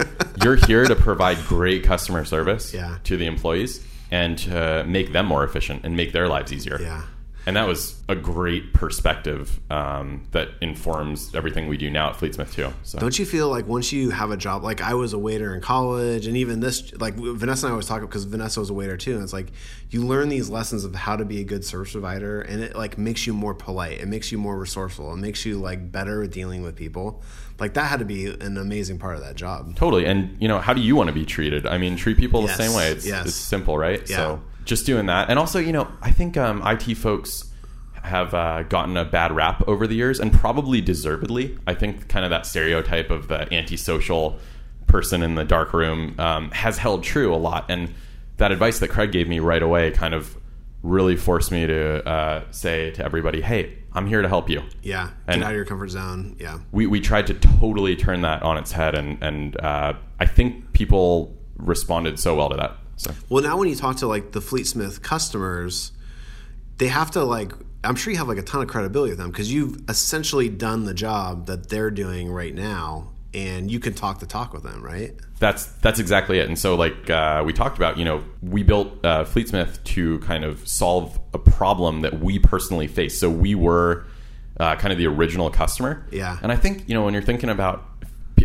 you're 0.42 0.56
here 0.56 0.86
to 0.86 0.96
provide 0.96 1.38
great 1.46 1.84
customer 1.84 2.24
service 2.24 2.74
Yeah. 2.74 3.00
to 3.04 3.18
the 3.18 3.26
employees 3.26 3.86
and 4.10 4.38
to 4.38 4.86
make 4.88 5.12
them 5.12 5.26
more 5.26 5.44
efficient 5.44 5.82
and 5.84 5.94
make 5.98 6.14
their 6.14 6.30
lives 6.30 6.54
easier. 6.54 6.80
Yeah. 6.82 7.02
And 7.46 7.56
that 7.56 7.68
was 7.68 8.02
a 8.08 8.16
great 8.16 8.74
perspective 8.74 9.60
um, 9.72 10.28
that 10.32 10.50
informs 10.62 11.34
everything 11.34 11.68
we 11.68 11.78
do 11.78 11.90
now 11.90 12.10
at 12.10 12.16
Fleetsmith 12.16 12.54
too. 12.54 12.72
So 12.84 13.00
Don't 13.00 13.18
you 13.18 13.26
feel 13.26 13.50
like 13.50 13.68
once 13.68 13.92
you 13.92 14.12
have 14.12 14.30
a 14.30 14.38
job, 14.38 14.64
like 14.64 14.82
I 14.82 14.94
was 14.94 15.14
a 15.14 15.18
waiter 15.18 15.56
in 15.56 15.62
college, 15.62 16.28
and 16.28 16.38
even 16.38 16.60
this, 16.60 16.94
like 16.96 17.16
Vanessa 17.16 17.66
and 17.66 17.74
I 17.74 17.78
was 17.78 17.88
talking 17.88 18.06
because 18.06 18.26
Vanessa 18.26 18.60
was 18.60 18.70
a 18.70 18.74
waiter 18.74 18.98
too, 18.98 19.16
and 19.16 19.24
it's 19.24 19.34
like 19.34 19.52
you 19.90 20.06
learn 20.06 20.30
these 20.30 20.50
lessons 20.50 20.84
of 20.84 20.94
how 20.94 21.16
to 21.16 21.26
be 21.26 21.40
a 21.42 21.44
good 21.44 21.66
service 21.66 21.94
provider, 21.94 22.42
and 22.42 22.62
it 22.62 22.76
like 22.76 22.98
makes 22.98 23.26
you 23.26 23.34
more 23.34 23.56
polite, 23.56 24.00
it 24.00 24.08
makes 24.08 24.32
you 24.32 24.38
more 24.38 24.58
resourceful, 24.58 25.14
it 25.14 25.18
makes 25.18 25.46
you 25.46 25.58
like 25.58 25.92
better 25.92 26.24
at 26.24 26.32
dealing 26.32 26.62
with 26.62 26.76
people. 26.76 27.24
Like 27.60 27.74
that 27.74 27.86
had 27.86 28.00
to 28.00 28.06
be 28.06 28.28
an 28.28 28.58
amazing 28.58 29.00
part 29.00 29.16
of 29.16 29.22
that 29.22 29.36
job. 29.36 29.76
totally. 29.76 30.06
And 30.06 30.38
you 30.42 30.48
know, 30.48 30.60
how 30.60 30.74
do 30.74 30.82
you 30.82 30.96
want 30.96 31.08
to 31.08 31.14
be 31.14 31.26
treated? 31.26 31.66
I 31.66 31.78
mean, 31.78 31.96
treat 31.96 32.18
people 32.18 32.42
Yes, 32.42 32.58
the 32.58 32.64
same 32.64 32.76
way. 32.76 32.92
It's, 32.92 33.06
yes. 33.06 33.26
it's 33.26 33.36
simple, 33.36 33.78
right? 33.78 34.08
Yeah. 34.10 34.16
So 34.16 34.42
just 34.66 34.86
doing 34.86 35.06
that, 35.08 35.30
and 35.30 35.40
also, 35.40 35.60
you 35.60 35.72
know, 35.72 35.88
I 36.02 36.12
think 36.12 36.38
um, 36.38 36.62
IT 36.66 36.96
folks 36.96 37.46
have 38.04 38.34
uh, 38.34 38.64
gotten 38.64 38.96
a 38.98 39.06
bad 39.06 39.32
rap 39.32 39.64
over 39.68 39.86
the 39.88 39.96
years, 39.96 40.20
and 40.20 40.32
probably 40.32 40.82
deservedly. 40.82 41.58
I 41.68 41.74
think 41.74 42.08
kind 42.08 42.24
of 42.26 42.30
that 42.32 42.46
stereotype 42.46 43.10
of 43.10 43.28
the 43.28 43.52
antisocial 43.54 44.40
person 44.88 45.22
in 45.22 45.36
the 45.36 45.44
dark 45.46 45.74
room 45.74 46.16
um, 46.20 46.50
has 46.52 46.78
held 46.78 47.04
true 47.04 47.34
a 47.34 47.38
lot, 47.38 47.66
and 47.70 47.94
that 48.38 48.52
advice 48.52 48.80
that 48.80 48.88
Craig 48.90 49.12
gave 49.12 49.28
me 49.28 49.40
right 49.40 49.62
away 49.62 49.92
kind 49.92 50.14
of 50.14 50.36
really 50.82 51.18
forced 51.18 51.52
me 51.52 51.68
to 51.68 52.08
uh, 52.08 52.44
say 52.52 52.90
to 52.92 53.04
everybody, 53.04 53.42
"Hey, 53.42 53.78
I'm 53.94 54.08
here 54.08 54.22
to 54.22 54.30
help 54.30 54.50
you." 54.50 54.64
Yeah, 54.82 55.08
get 55.28 55.36
And- 55.36 55.44
out 55.44 55.50
of 55.52 55.56
your 55.58 55.66
comfort 55.66 55.90
zone. 55.90 56.38
Yeah, 56.40 56.60
we, 56.72 56.88
we 56.88 57.02
tried 57.02 57.28
to 57.28 57.34
totally 57.34 57.96
turn 57.98 58.22
that 58.22 58.44
on 58.44 58.58
its 58.58 58.72
head 58.72 58.96
and 58.96 59.22
and 59.22 59.60
uh, 59.60 59.94
I 60.20 60.26
think 60.26 60.72
people 60.74 61.36
responded 61.58 62.18
so 62.18 62.36
well 62.38 62.50
to 62.50 62.56
that. 62.58 62.78
So 63.00 63.12
Well, 63.30 63.44
now 63.44 63.58
when 63.58 63.68
you 63.70 63.76
talk 63.76 63.96
to 63.98 64.08
like 64.08 64.34
the 64.34 64.40
Fleetsmith 64.40 65.02
customers, 65.02 65.92
they 66.78 66.88
have 66.88 67.12
to 67.12 67.24
like. 67.24 67.52
I'm 67.82 67.96
sure 67.96 68.12
you 68.12 68.20
have 68.20 68.28
like 68.28 68.38
a 68.38 68.44
ton 68.44 68.62
of 68.62 68.68
credibility 68.68 69.12
with 69.12 69.20
them 69.20 69.32
because 69.32 69.52
you've 69.52 69.90
essentially 69.90 70.50
done 70.50 70.84
the 70.84 70.94
job 70.94 71.46
that 71.48 71.70
they're 71.70 71.92
doing 71.92 72.30
right 72.30 72.54
now, 72.54 73.14
and 73.34 73.72
you 73.72 73.80
can 73.80 73.94
talk 73.94 74.20
the 74.20 74.26
talk 74.26 74.52
with 74.52 74.64
them, 74.64 74.84
right? 74.84 75.16
that's 75.40 75.66
that's 75.78 76.00
exactly 76.00 76.40
it. 76.40 76.48
And 76.48 76.60
so 76.60 76.76
like 76.76 77.10
uh, 77.10 77.42
we 77.46 77.54
talked 77.54 77.78
about, 77.78 77.98
you 77.98 78.06
know, 78.06 78.24
we 78.42 78.62
built 78.62 78.94
uh, 79.06 79.24
Fleetsmith 79.24 79.82
to 79.86 80.20
kind 80.20 80.44
of 80.44 80.68
solve 80.68 81.18
a 81.34 81.40
problem 81.40 82.02
that 82.02 82.20
we 82.20 82.40
personally 82.40 82.88
face. 82.88 83.18
So 83.18 83.30
we 83.30 83.56
were 83.56 84.06
uh, 84.60 84.76
kind 84.76 84.92
of 84.92 84.98
the 84.98 85.08
original 85.08 85.50
customer. 85.50 86.06
Yeah. 86.12 86.38
And 86.44 86.52
I 86.52 86.58
think 86.58 86.88
you 86.88 86.94
know 86.94 87.04
when 87.04 87.14
you're 87.14 87.24
thinking 87.24 87.50
about 87.50 87.86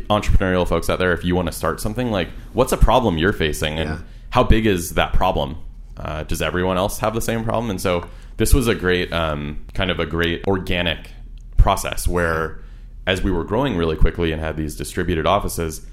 entrepreneurial 0.09 0.67
folks 0.67 0.89
out 0.89 0.99
there, 1.01 1.13
if 1.13 1.25
you 1.25 1.35
want 1.35 1.47
to 1.47 1.53
start 1.53 1.81
something, 1.81 2.11
like 2.11 2.29
what's 2.53 2.73
a 2.73 2.77
problem 2.77 3.19
you're 3.19 3.33
facing 3.33 3.79
and 3.79 3.91
Yeah. 3.91 3.99
How 4.35 4.43
big 4.43 4.67
is 4.67 4.95
that 4.95 5.13
problem? 5.13 5.57
Uh, 5.97 6.25
does 6.25 6.43
everyone 6.43 6.77
else 6.77 6.99
have 6.99 7.15
the 7.15 7.21
same 7.21 7.45
problem? 7.45 7.71
And 7.71 7.81
so 7.81 8.05
this 8.37 8.53
was 8.53 8.67
a 8.67 8.75
great, 8.75 9.13
um, 9.13 9.65
kind 9.75 9.93
of 9.93 10.01
a 10.01 10.07
great 10.07 10.45
organic 10.49 11.13
process 11.57 12.09
where, 12.09 12.61
as 13.07 13.23
we 13.23 13.31
were 13.31 13.45
growing 13.45 13.77
really 13.77 13.95
quickly 13.95 14.33
and 14.33 14.43
had 14.43 14.57
these 14.57 14.75
distributed 14.75 15.25
offices, 15.25 15.87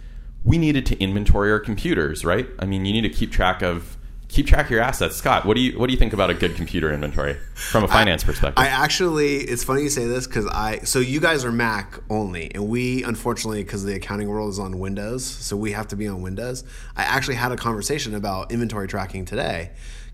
we 0.44 0.58
needed 0.58 0.88
to 0.88 1.00
inventory 1.00 1.52
our 1.52 1.60
computers. 1.60 2.26
Right? 2.26 2.48
I 2.58 2.66
mean, 2.66 2.84
you 2.84 2.94
need 2.94 3.08
to 3.08 3.16
keep 3.16 3.32
track 3.32 3.62
of 3.62 3.96
keep 4.32 4.48
track 4.48 4.66
of 4.66 4.72
your 4.72 4.82
assets. 4.82 5.18
Scott, 5.18 5.46
what 5.46 5.56
do 5.56 5.62
you 5.62 5.78
what 5.78 5.88
do 5.88 5.94
you 5.94 6.00
think 6.00 6.14
about 6.14 6.30
a 6.30 6.34
good 6.34 6.56
computer 6.56 6.92
inventory 6.92 7.36
from 7.54 7.84
a 7.84 7.88
finance 7.88 8.24
perspective? 8.24 8.58
I 8.58 8.68
actually, 8.68 9.38
it's 9.38 9.64
funny 9.64 9.84
you 9.84 9.90
say 9.90 10.06
this 10.08 10.26
because 10.26 10.48
I, 10.48 10.80
so 10.80 11.00
you 11.00 11.20
guys 11.20 11.44
are 11.46 11.52
Mac 11.52 12.00
only, 12.10 12.54
and 12.56 12.68
we, 12.70 13.04
unfortunately, 13.04 13.64
because 13.64 13.84
the 13.84 13.94
accounting 13.96 14.30
world 14.30 14.50
is 14.50 14.60
on 14.60 14.80
Windows, 14.80 15.26
so 15.26 15.58
we 15.58 15.74
have 15.74 15.88
to 15.90 15.96
be 15.96 16.08
on 16.08 16.22
Windows. 16.22 16.64
I 16.96 17.04
actually 17.04 17.36
had 17.36 17.52
a 17.52 17.58
conversation 17.58 18.16
about 18.16 18.52
inventory 18.52 18.88
tracking 18.88 19.26
today 19.26 19.72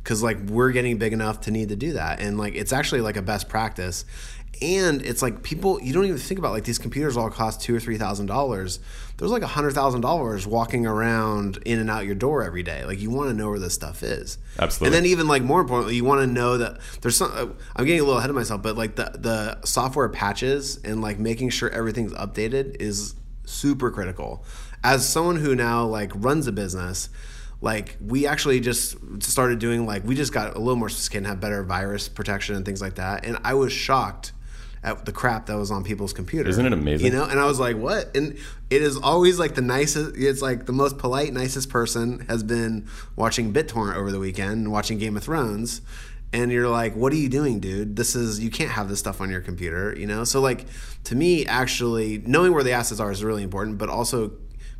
because, 0.08 0.24
like, 0.24 0.40
we're 0.48 0.72
getting 0.72 0.98
big 0.98 1.12
enough 1.12 1.42
to 1.42 1.52
need 1.52 1.68
to 1.68 1.76
do 1.76 1.92
that. 1.92 2.22
And, 2.22 2.38
like, 2.38 2.56
it's 2.56 2.72
actually 2.72 3.02
like 3.02 3.18
a 3.18 3.22
best 3.22 3.50
practice. 3.50 4.06
And 4.62 5.02
it's 5.02 5.22
like 5.22 5.44
people, 5.44 5.82
you 5.82 5.92
don't 5.92 6.06
even 6.06 6.18
think 6.18 6.40
about 6.40 6.54
like 6.54 6.64
these 6.64 6.80
computers 6.80 7.18
all 7.18 7.30
cost 7.30 7.62
two 7.62 7.76
or 7.76 7.80
three 7.80 7.98
thousand 7.98 8.26
dollars. 8.26 8.80
There's 9.18 9.30
like 9.30 9.44
a 9.44 9.48
hundred 9.48 9.74
thousand 9.74 10.02
dollars 10.02 10.48
walking 10.48 10.88
around 10.88 11.60
in 11.66 11.78
and 11.78 11.92
out 11.92 12.06
your 12.06 12.16
door 12.16 12.44
every 12.44 12.64
day. 12.64 12.84
Like 12.84 13.00
you 13.00 13.12
want 13.12 13.30
to 13.30 13.36
know 13.36 13.50
where 13.52 13.60
this 13.60 13.76
stuff 13.76 14.02
is. 14.02 14.40
Absolutely. 14.58 14.88
And 14.88 14.96
then 14.96 15.12
even 15.12 15.28
like 15.28 15.44
more 15.44 15.62
importantly, 15.62 15.96
you 15.96 16.06
want 16.06 16.22
to 16.22 16.28
know 16.28 16.58
that 16.58 16.80
there's 17.02 17.18
some. 17.18 17.32
uh, 17.36 17.54
I'm 17.76 17.86
getting 17.86 18.00
a 18.00 18.04
little 18.04 18.18
ahead 18.18 18.32
of 18.32 18.36
myself, 18.36 18.64
but 18.64 18.76
like 18.76 18.96
the 18.96 19.12
the 19.14 19.64
software 19.64 20.10
patches 20.10 20.80
and 20.84 21.04
like 21.04 21.20
making 21.20 21.50
sure 21.50 21.70
everything's 21.70 22.14
updated 22.14 22.78
is 22.80 23.14
super 23.46 23.92
critical. 23.92 24.44
As 24.84 25.08
someone 25.08 25.36
who 25.36 25.54
now 25.54 25.86
like 25.86 26.12
runs 26.16 26.48
a 26.48 26.52
business, 26.52 27.10
like 27.62 27.98
we 28.00 28.28
actually 28.28 28.60
just 28.60 28.98
started 29.24 29.60
doing 29.60 29.86
like 29.86 30.04
we 30.04 30.16
just 30.16 30.32
got 30.32 30.56
a 30.56 30.60
little 30.60 30.76
more 30.76 30.90
sophisticated 30.90 31.24
and 31.24 31.28
have 31.28 31.40
better 31.40 31.64
virus 31.64 32.08
protection 32.08 32.56
and 32.56 32.66
things 32.66 32.82
like 32.82 32.96
that. 32.96 33.26
And 33.26 33.38
I 33.44 33.56
was 33.56 33.74
shocked 33.74 34.32
at 34.84 35.06
the 35.06 35.12
crap 35.12 35.48
that 35.48 35.58
was 35.58 35.72
on 35.72 35.84
people's 35.84 36.14
computers. 36.14 36.56
Isn't 36.56 36.68
it 36.68 36.74
amazing? 36.74 37.08
You 37.08 37.12
know, 37.12 37.26
and 37.26 37.40
I 37.40 37.46
was 37.46 37.60
like, 37.60 37.78
"What?" 37.78 38.16
And 38.16 38.38
it 38.70 38.82
is 38.82 38.96
always 38.98 39.40
like 39.40 39.56
the 39.56 39.62
nicest. 39.62 40.16
It's 40.16 40.42
like 40.42 40.66
the 40.66 40.74
most 40.74 40.98
polite, 40.98 41.34
nicest 41.34 41.70
person 41.70 42.26
has 42.30 42.44
been 42.44 42.88
watching 43.16 43.54
BitTorrent 43.54 43.96
over 43.96 44.12
the 44.12 44.20
weekend 44.20 44.52
and 44.52 44.72
watching 44.72 45.00
Game 45.00 45.18
of 45.18 45.24
Thrones, 45.24 45.82
and 46.32 46.52
you're 46.52 46.70
like, 46.70 46.96
"What 46.96 47.12
are 47.12 47.18
you 47.18 47.30
doing, 47.30 47.60
dude? 47.60 47.96
This 47.96 48.16
is 48.16 48.40
you 48.40 48.52
can't 48.52 48.72
have 48.72 48.88
this 48.88 49.00
stuff 49.00 49.20
on 49.20 49.32
your 49.32 49.42
computer." 49.42 49.96
You 49.98 50.06
know, 50.06 50.24
so 50.24 50.42
like 50.42 50.66
to 51.06 51.16
me, 51.16 51.46
actually 51.46 52.20
knowing 52.20 52.54
where 52.54 52.64
the 52.64 52.72
assets 52.72 53.00
are 53.00 53.12
is 53.12 53.24
really 53.24 53.44
important, 53.44 53.80
but 53.80 53.90
also 53.90 54.34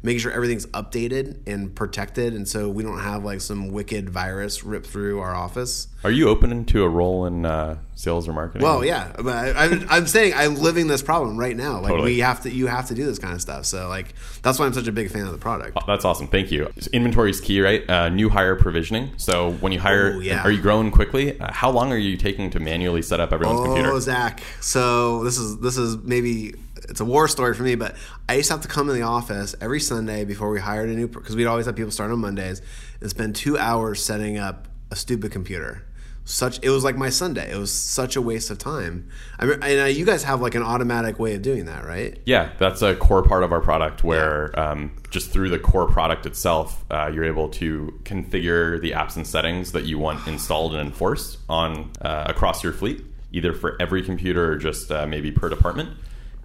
making 0.04 0.20
sure 0.20 0.32
everything's 0.32 0.66
updated 0.68 1.38
and 1.48 1.74
protected, 1.76 2.34
and 2.34 2.48
so 2.48 2.70
we 2.70 2.84
don't 2.84 3.00
have 3.00 3.24
like 3.24 3.42
some 3.42 3.70
wicked 3.72 4.10
virus 4.10 4.64
rip 4.64 4.86
through 4.86 5.20
our 5.20 5.34
office. 5.36 5.88
Are 6.04 6.12
you 6.12 6.30
open 6.30 6.64
to 6.66 6.84
a 6.84 6.88
role 6.90 7.26
in 7.26 7.46
uh, 7.46 7.80
sales 7.96 8.28
or 8.30 8.34
marketing? 8.34 8.62
Well, 8.62 8.86
yeah, 8.86 9.12
but 9.18 9.36
I, 9.58 9.66
I'm, 9.66 9.86
I'm 9.90 10.08
saying 10.08 10.34
I'm 10.36 10.56
living 10.56 10.88
this 10.88 11.02
problem 11.02 11.38
right 11.38 11.58
now. 11.58 11.80
Like 11.82 11.90
Totally. 11.90 12.14
we 12.14 12.20
have 12.20 12.44
to, 12.44 12.52
you 12.52 12.68
have 12.68 12.88
to 12.90 12.96
do 12.96 13.06
this 13.06 13.18
kind 13.20 13.34
of 13.34 13.42
stuff. 13.42 13.66
So 13.66 13.90
like 13.90 14.14
that's 14.44 14.60
why 14.60 14.68
I'm 14.68 14.74
such 14.74 14.88
a 14.88 14.92
big 14.92 15.10
fan 15.12 15.26
of 15.26 15.32
the 15.32 15.38
product. 15.40 15.74
Oh, 15.76 15.82
That's 15.88 16.06
awesome. 16.06 16.28
Thank 16.28 16.52
you. 16.52 16.72
Inventory 16.94 17.32
is 17.32 17.42
key, 17.42 17.60
right? 17.62 17.90
Uh, 17.90 18.10
new 18.10 18.30
hire 18.30 18.56
provisioning. 18.56 19.10
So 19.18 19.54
when 19.54 19.72
you 19.72 19.80
hire, 19.80 20.14
Oh, 20.16 20.20
yeah. 20.20 20.44
are 20.44 20.52
you 20.52 20.62
growing 20.62 20.92
quickly? 20.92 21.38
Uh, 21.42 21.52
how 21.52 21.72
long 21.72 21.92
are 21.92 21.98
you 21.98 22.16
taking 22.16 22.52
to 22.52 22.60
manually 22.60 23.02
set 23.02 23.20
up 23.20 23.34
everyone's 23.34 23.60
Oh, 23.62 23.66
computer? 23.66 23.92
Oh, 23.92 24.00
Zach. 24.00 24.42
So 24.62 25.24
this 25.24 25.40
is 25.40 25.58
this 25.60 25.78
is 25.78 25.98
maybe 25.98 26.54
it's 26.90 27.00
a 27.00 27.06
war 27.06 27.28
story 27.28 27.54
for 27.54 27.64
me, 27.64 27.76
but 27.76 27.96
I 28.30 28.36
used 28.36 28.48
to 28.48 28.54
have 28.54 28.62
to 28.62 28.68
come 28.68 28.90
in 28.90 28.96
the 28.96 29.04
office 29.04 29.56
every 29.62 29.80
Sunday 29.80 30.26
before 30.26 30.50
we 30.50 30.60
hired 30.60 30.90
a 30.90 30.94
new 30.94 31.08
because 31.08 31.36
we'd 31.36 31.46
always 31.46 31.66
have 31.66 31.76
people 31.76 31.92
start 31.92 32.12
on 32.12 32.20
Mondays 32.20 32.62
and 33.02 33.10
spend 33.10 33.36
two 33.36 33.58
hours 33.58 34.04
setting 34.04 34.38
up 34.38 34.68
a 34.92 34.96
stupid 34.96 35.32
computer. 35.32 35.84
such 36.26 36.60
it 36.62 36.70
was 36.70 36.84
like 36.84 36.98
my 36.98 37.10
Sunday. 37.10 37.52
It 37.52 37.58
was 37.58 37.72
such 37.72 38.16
a 38.16 38.22
waste 38.22 38.52
of 38.52 38.58
time. 38.58 39.10
I 39.40 39.46
mean, 39.46 39.60
and 39.64 39.82
uh, 39.82 39.86
you 39.86 40.06
guys 40.06 40.24
have 40.24 40.42
like 40.42 40.56
an 40.56 40.64
automatic 40.64 41.20
way 41.20 41.36
of 41.36 41.42
doing 41.42 41.66
that, 41.66 41.86
right? 41.86 42.20
Yeah, 42.26 42.50
that's 42.58 42.82
a 42.82 42.96
core 42.96 43.24
part 43.24 43.44
of 43.44 43.52
our 43.52 43.62
product 43.62 44.04
where 44.04 44.58
um, 44.60 44.92
just 45.10 45.32
through 45.32 45.50
the 45.50 45.60
core 45.60 45.88
product 45.88 46.26
itself, 46.26 46.84
uh, 46.92 47.10
you're 47.14 47.24
able 47.24 47.50
to 47.50 47.98
configure 48.04 48.80
the 48.82 48.92
apps 48.92 49.16
and 49.16 49.26
settings 49.26 49.72
that 49.72 49.86
you 49.86 50.00
want 50.00 50.28
installed 50.28 50.74
and 50.76 50.82
enforced 50.82 51.38
on 51.48 51.92
uh, 52.02 52.26
across 52.28 52.64
your 52.64 52.74
fleet, 52.74 53.04
either 53.32 53.54
for 53.54 53.82
every 53.82 54.04
computer 54.04 54.52
or 54.52 54.58
just 54.58 54.92
uh, 54.92 55.08
maybe 55.08 55.32
per 55.32 55.48
department. 55.48 55.90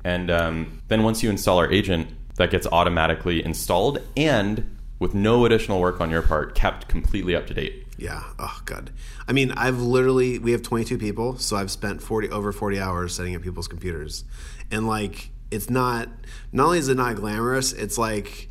And 0.04 0.30
um, 0.30 0.82
then 0.88 1.02
once 1.02 1.22
you 1.22 1.30
install 1.30 1.58
our 1.58 1.70
agent, 1.70 2.08
that 2.36 2.50
gets 2.50 2.66
automatically 2.66 3.44
installed 3.44 4.00
and 4.16 4.78
with 4.98 5.14
no 5.14 5.44
additional 5.44 5.80
work 5.80 6.00
on 6.00 6.10
your 6.10 6.22
part, 6.22 6.54
kept 6.54 6.88
completely 6.88 7.34
up 7.34 7.46
to 7.48 7.54
date. 7.54 7.86
Yeah. 7.98 8.22
Oh 8.38 8.60
god. 8.64 8.90
I 9.28 9.32
mean, 9.32 9.52
I've 9.52 9.80
literally 9.80 10.38
we 10.38 10.52
have 10.52 10.62
22 10.62 10.96
people, 10.96 11.36
so 11.38 11.56
I've 11.56 11.70
spent 11.70 12.02
40 12.02 12.30
over 12.30 12.52
40 12.52 12.80
hours 12.80 13.14
setting 13.14 13.34
up 13.34 13.42
people's 13.42 13.68
computers, 13.68 14.24
and 14.70 14.86
like 14.86 15.30
it's 15.50 15.68
not. 15.68 16.08
Not 16.52 16.66
only 16.66 16.78
is 16.78 16.88
it 16.88 16.96
not 16.96 17.16
glamorous, 17.16 17.72
it's 17.72 17.98
like 17.98 18.48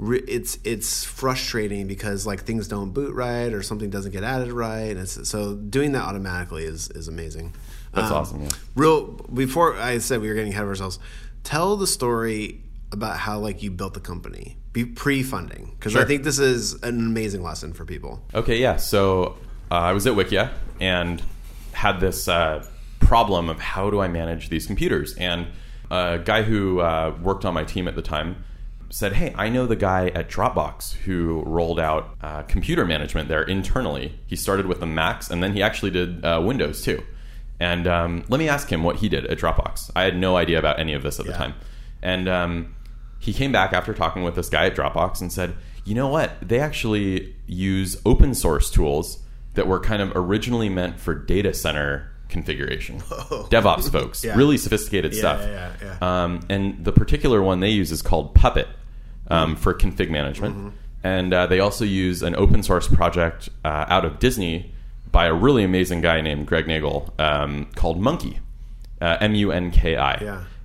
it's 0.00 0.58
it's 0.64 1.04
frustrating 1.04 1.86
because 1.86 2.26
like 2.26 2.42
things 2.42 2.66
don't 2.66 2.90
boot 2.90 3.14
right 3.14 3.52
or 3.52 3.62
something 3.62 3.90
doesn't 3.90 4.12
get 4.12 4.24
added 4.24 4.52
right. 4.52 4.96
And 4.96 5.08
so 5.08 5.54
doing 5.54 5.92
that 5.92 6.02
automatically 6.02 6.64
is 6.64 6.88
is 6.90 7.08
amazing. 7.08 7.54
That's 7.92 8.10
um, 8.10 8.16
awesome. 8.16 8.42
Yeah. 8.42 8.48
Real 8.74 9.06
before 9.32 9.76
I 9.76 9.98
said 9.98 10.20
we 10.20 10.28
were 10.28 10.34
getting 10.34 10.52
ahead 10.52 10.64
of 10.64 10.68
ourselves. 10.68 10.98
Tell 11.44 11.76
the 11.76 11.86
story 11.86 12.60
about 12.92 13.18
how 13.18 13.38
like 13.38 13.62
you 13.62 13.70
built 13.70 13.94
the 13.94 14.00
company 14.00 14.58
Be 14.72 14.84
pre-funding 14.84 15.74
because 15.78 15.92
sure. 15.92 16.02
I 16.02 16.04
think 16.04 16.24
this 16.24 16.38
is 16.38 16.74
an 16.82 16.98
amazing 16.98 17.42
lesson 17.42 17.72
for 17.72 17.84
people. 17.84 18.22
Okay, 18.34 18.58
yeah. 18.58 18.76
So 18.76 19.36
uh, 19.70 19.76
I 19.76 19.92
was 19.92 20.06
at 20.06 20.14
Wikia 20.14 20.52
and 20.80 21.22
had 21.72 22.00
this 22.00 22.28
uh, 22.28 22.64
problem 23.00 23.48
of 23.48 23.58
how 23.58 23.90
do 23.90 24.00
I 24.00 24.08
manage 24.08 24.48
these 24.50 24.66
computers, 24.66 25.14
and 25.14 25.46
a 25.90 26.20
guy 26.24 26.42
who 26.42 26.80
uh, 26.80 27.16
worked 27.22 27.44
on 27.44 27.54
my 27.54 27.64
team 27.64 27.88
at 27.88 27.96
the 27.96 28.02
time 28.02 28.44
said, 28.90 29.14
"Hey, 29.14 29.34
I 29.36 29.48
know 29.48 29.66
the 29.66 29.76
guy 29.76 30.08
at 30.08 30.28
Dropbox 30.28 30.92
who 30.92 31.42
rolled 31.46 31.80
out 31.80 32.14
uh, 32.22 32.42
computer 32.42 32.84
management 32.84 33.28
there 33.28 33.42
internally. 33.42 34.18
He 34.26 34.36
started 34.36 34.66
with 34.66 34.80
the 34.80 34.86
Macs, 34.86 35.30
and 35.30 35.42
then 35.42 35.54
he 35.54 35.62
actually 35.62 35.90
did 35.90 36.24
uh, 36.24 36.40
Windows 36.44 36.82
too." 36.82 37.02
And 37.62 37.86
um, 37.86 38.24
let 38.28 38.38
me 38.38 38.48
ask 38.48 38.68
him 38.68 38.82
what 38.82 38.96
he 38.96 39.08
did 39.08 39.24
at 39.26 39.38
Dropbox. 39.38 39.92
I 39.94 40.02
had 40.02 40.16
no 40.16 40.36
idea 40.36 40.58
about 40.58 40.80
any 40.80 40.94
of 40.94 41.04
this 41.04 41.20
at 41.20 41.26
yeah. 41.26 41.30
the 41.30 41.38
time, 41.38 41.54
and 42.02 42.28
um, 42.28 42.74
he 43.20 43.32
came 43.32 43.52
back 43.52 43.72
after 43.72 43.94
talking 43.94 44.24
with 44.24 44.34
this 44.34 44.48
guy 44.48 44.66
at 44.66 44.74
Dropbox 44.74 45.20
and 45.20 45.32
said, 45.32 45.54
you 45.84 45.94
know 45.94 46.08
what? 46.08 46.32
They 46.42 46.58
actually 46.58 47.36
use 47.46 48.02
open 48.04 48.34
source 48.34 48.68
tools 48.68 49.22
that 49.54 49.68
were 49.68 49.78
kind 49.78 50.02
of 50.02 50.10
originally 50.16 50.68
meant 50.70 50.98
for 50.98 51.14
data 51.14 51.54
center 51.54 52.10
configuration. 52.28 52.98
Whoa. 53.08 53.46
DevOps 53.48 53.92
folks, 53.92 54.24
yeah. 54.24 54.34
really 54.36 54.58
sophisticated 54.58 55.12
yeah, 55.12 55.18
stuff. 55.20 55.76
Yeah, 55.80 55.98
um, 56.00 56.40
and 56.50 56.84
the 56.84 56.90
particular 56.90 57.42
one 57.42 57.60
they 57.60 57.70
use 57.70 57.92
is 57.92 58.02
called 58.02 58.34
Puppet 58.34 58.66
um, 59.28 59.54
for 59.54 59.72
config 59.72 60.10
management. 60.10 60.56
Mm-hmm. 60.56 60.68
And 61.04 61.32
uh, 61.32 61.46
they 61.46 61.60
also 61.60 61.84
use 61.84 62.22
an 62.22 62.34
open 62.34 62.64
source 62.64 62.88
project 62.88 63.50
uh, 63.64 63.84
out 63.88 64.04
of 64.04 64.18
Disney 64.18 64.74
by 65.12 65.26
a 65.26 65.34
really 65.34 65.62
amazing 65.62 66.00
guy 66.00 66.20
named 66.22 66.46
Greg 66.46 66.66
Neagle 66.66 67.12
um, 67.20 67.66
called 67.76 68.00
Munki, 68.00 68.38
uh, 69.00 69.18
M 69.20 69.34
U 69.34 69.52
N 69.52 69.70
K 69.70 69.96
I. 69.96 70.16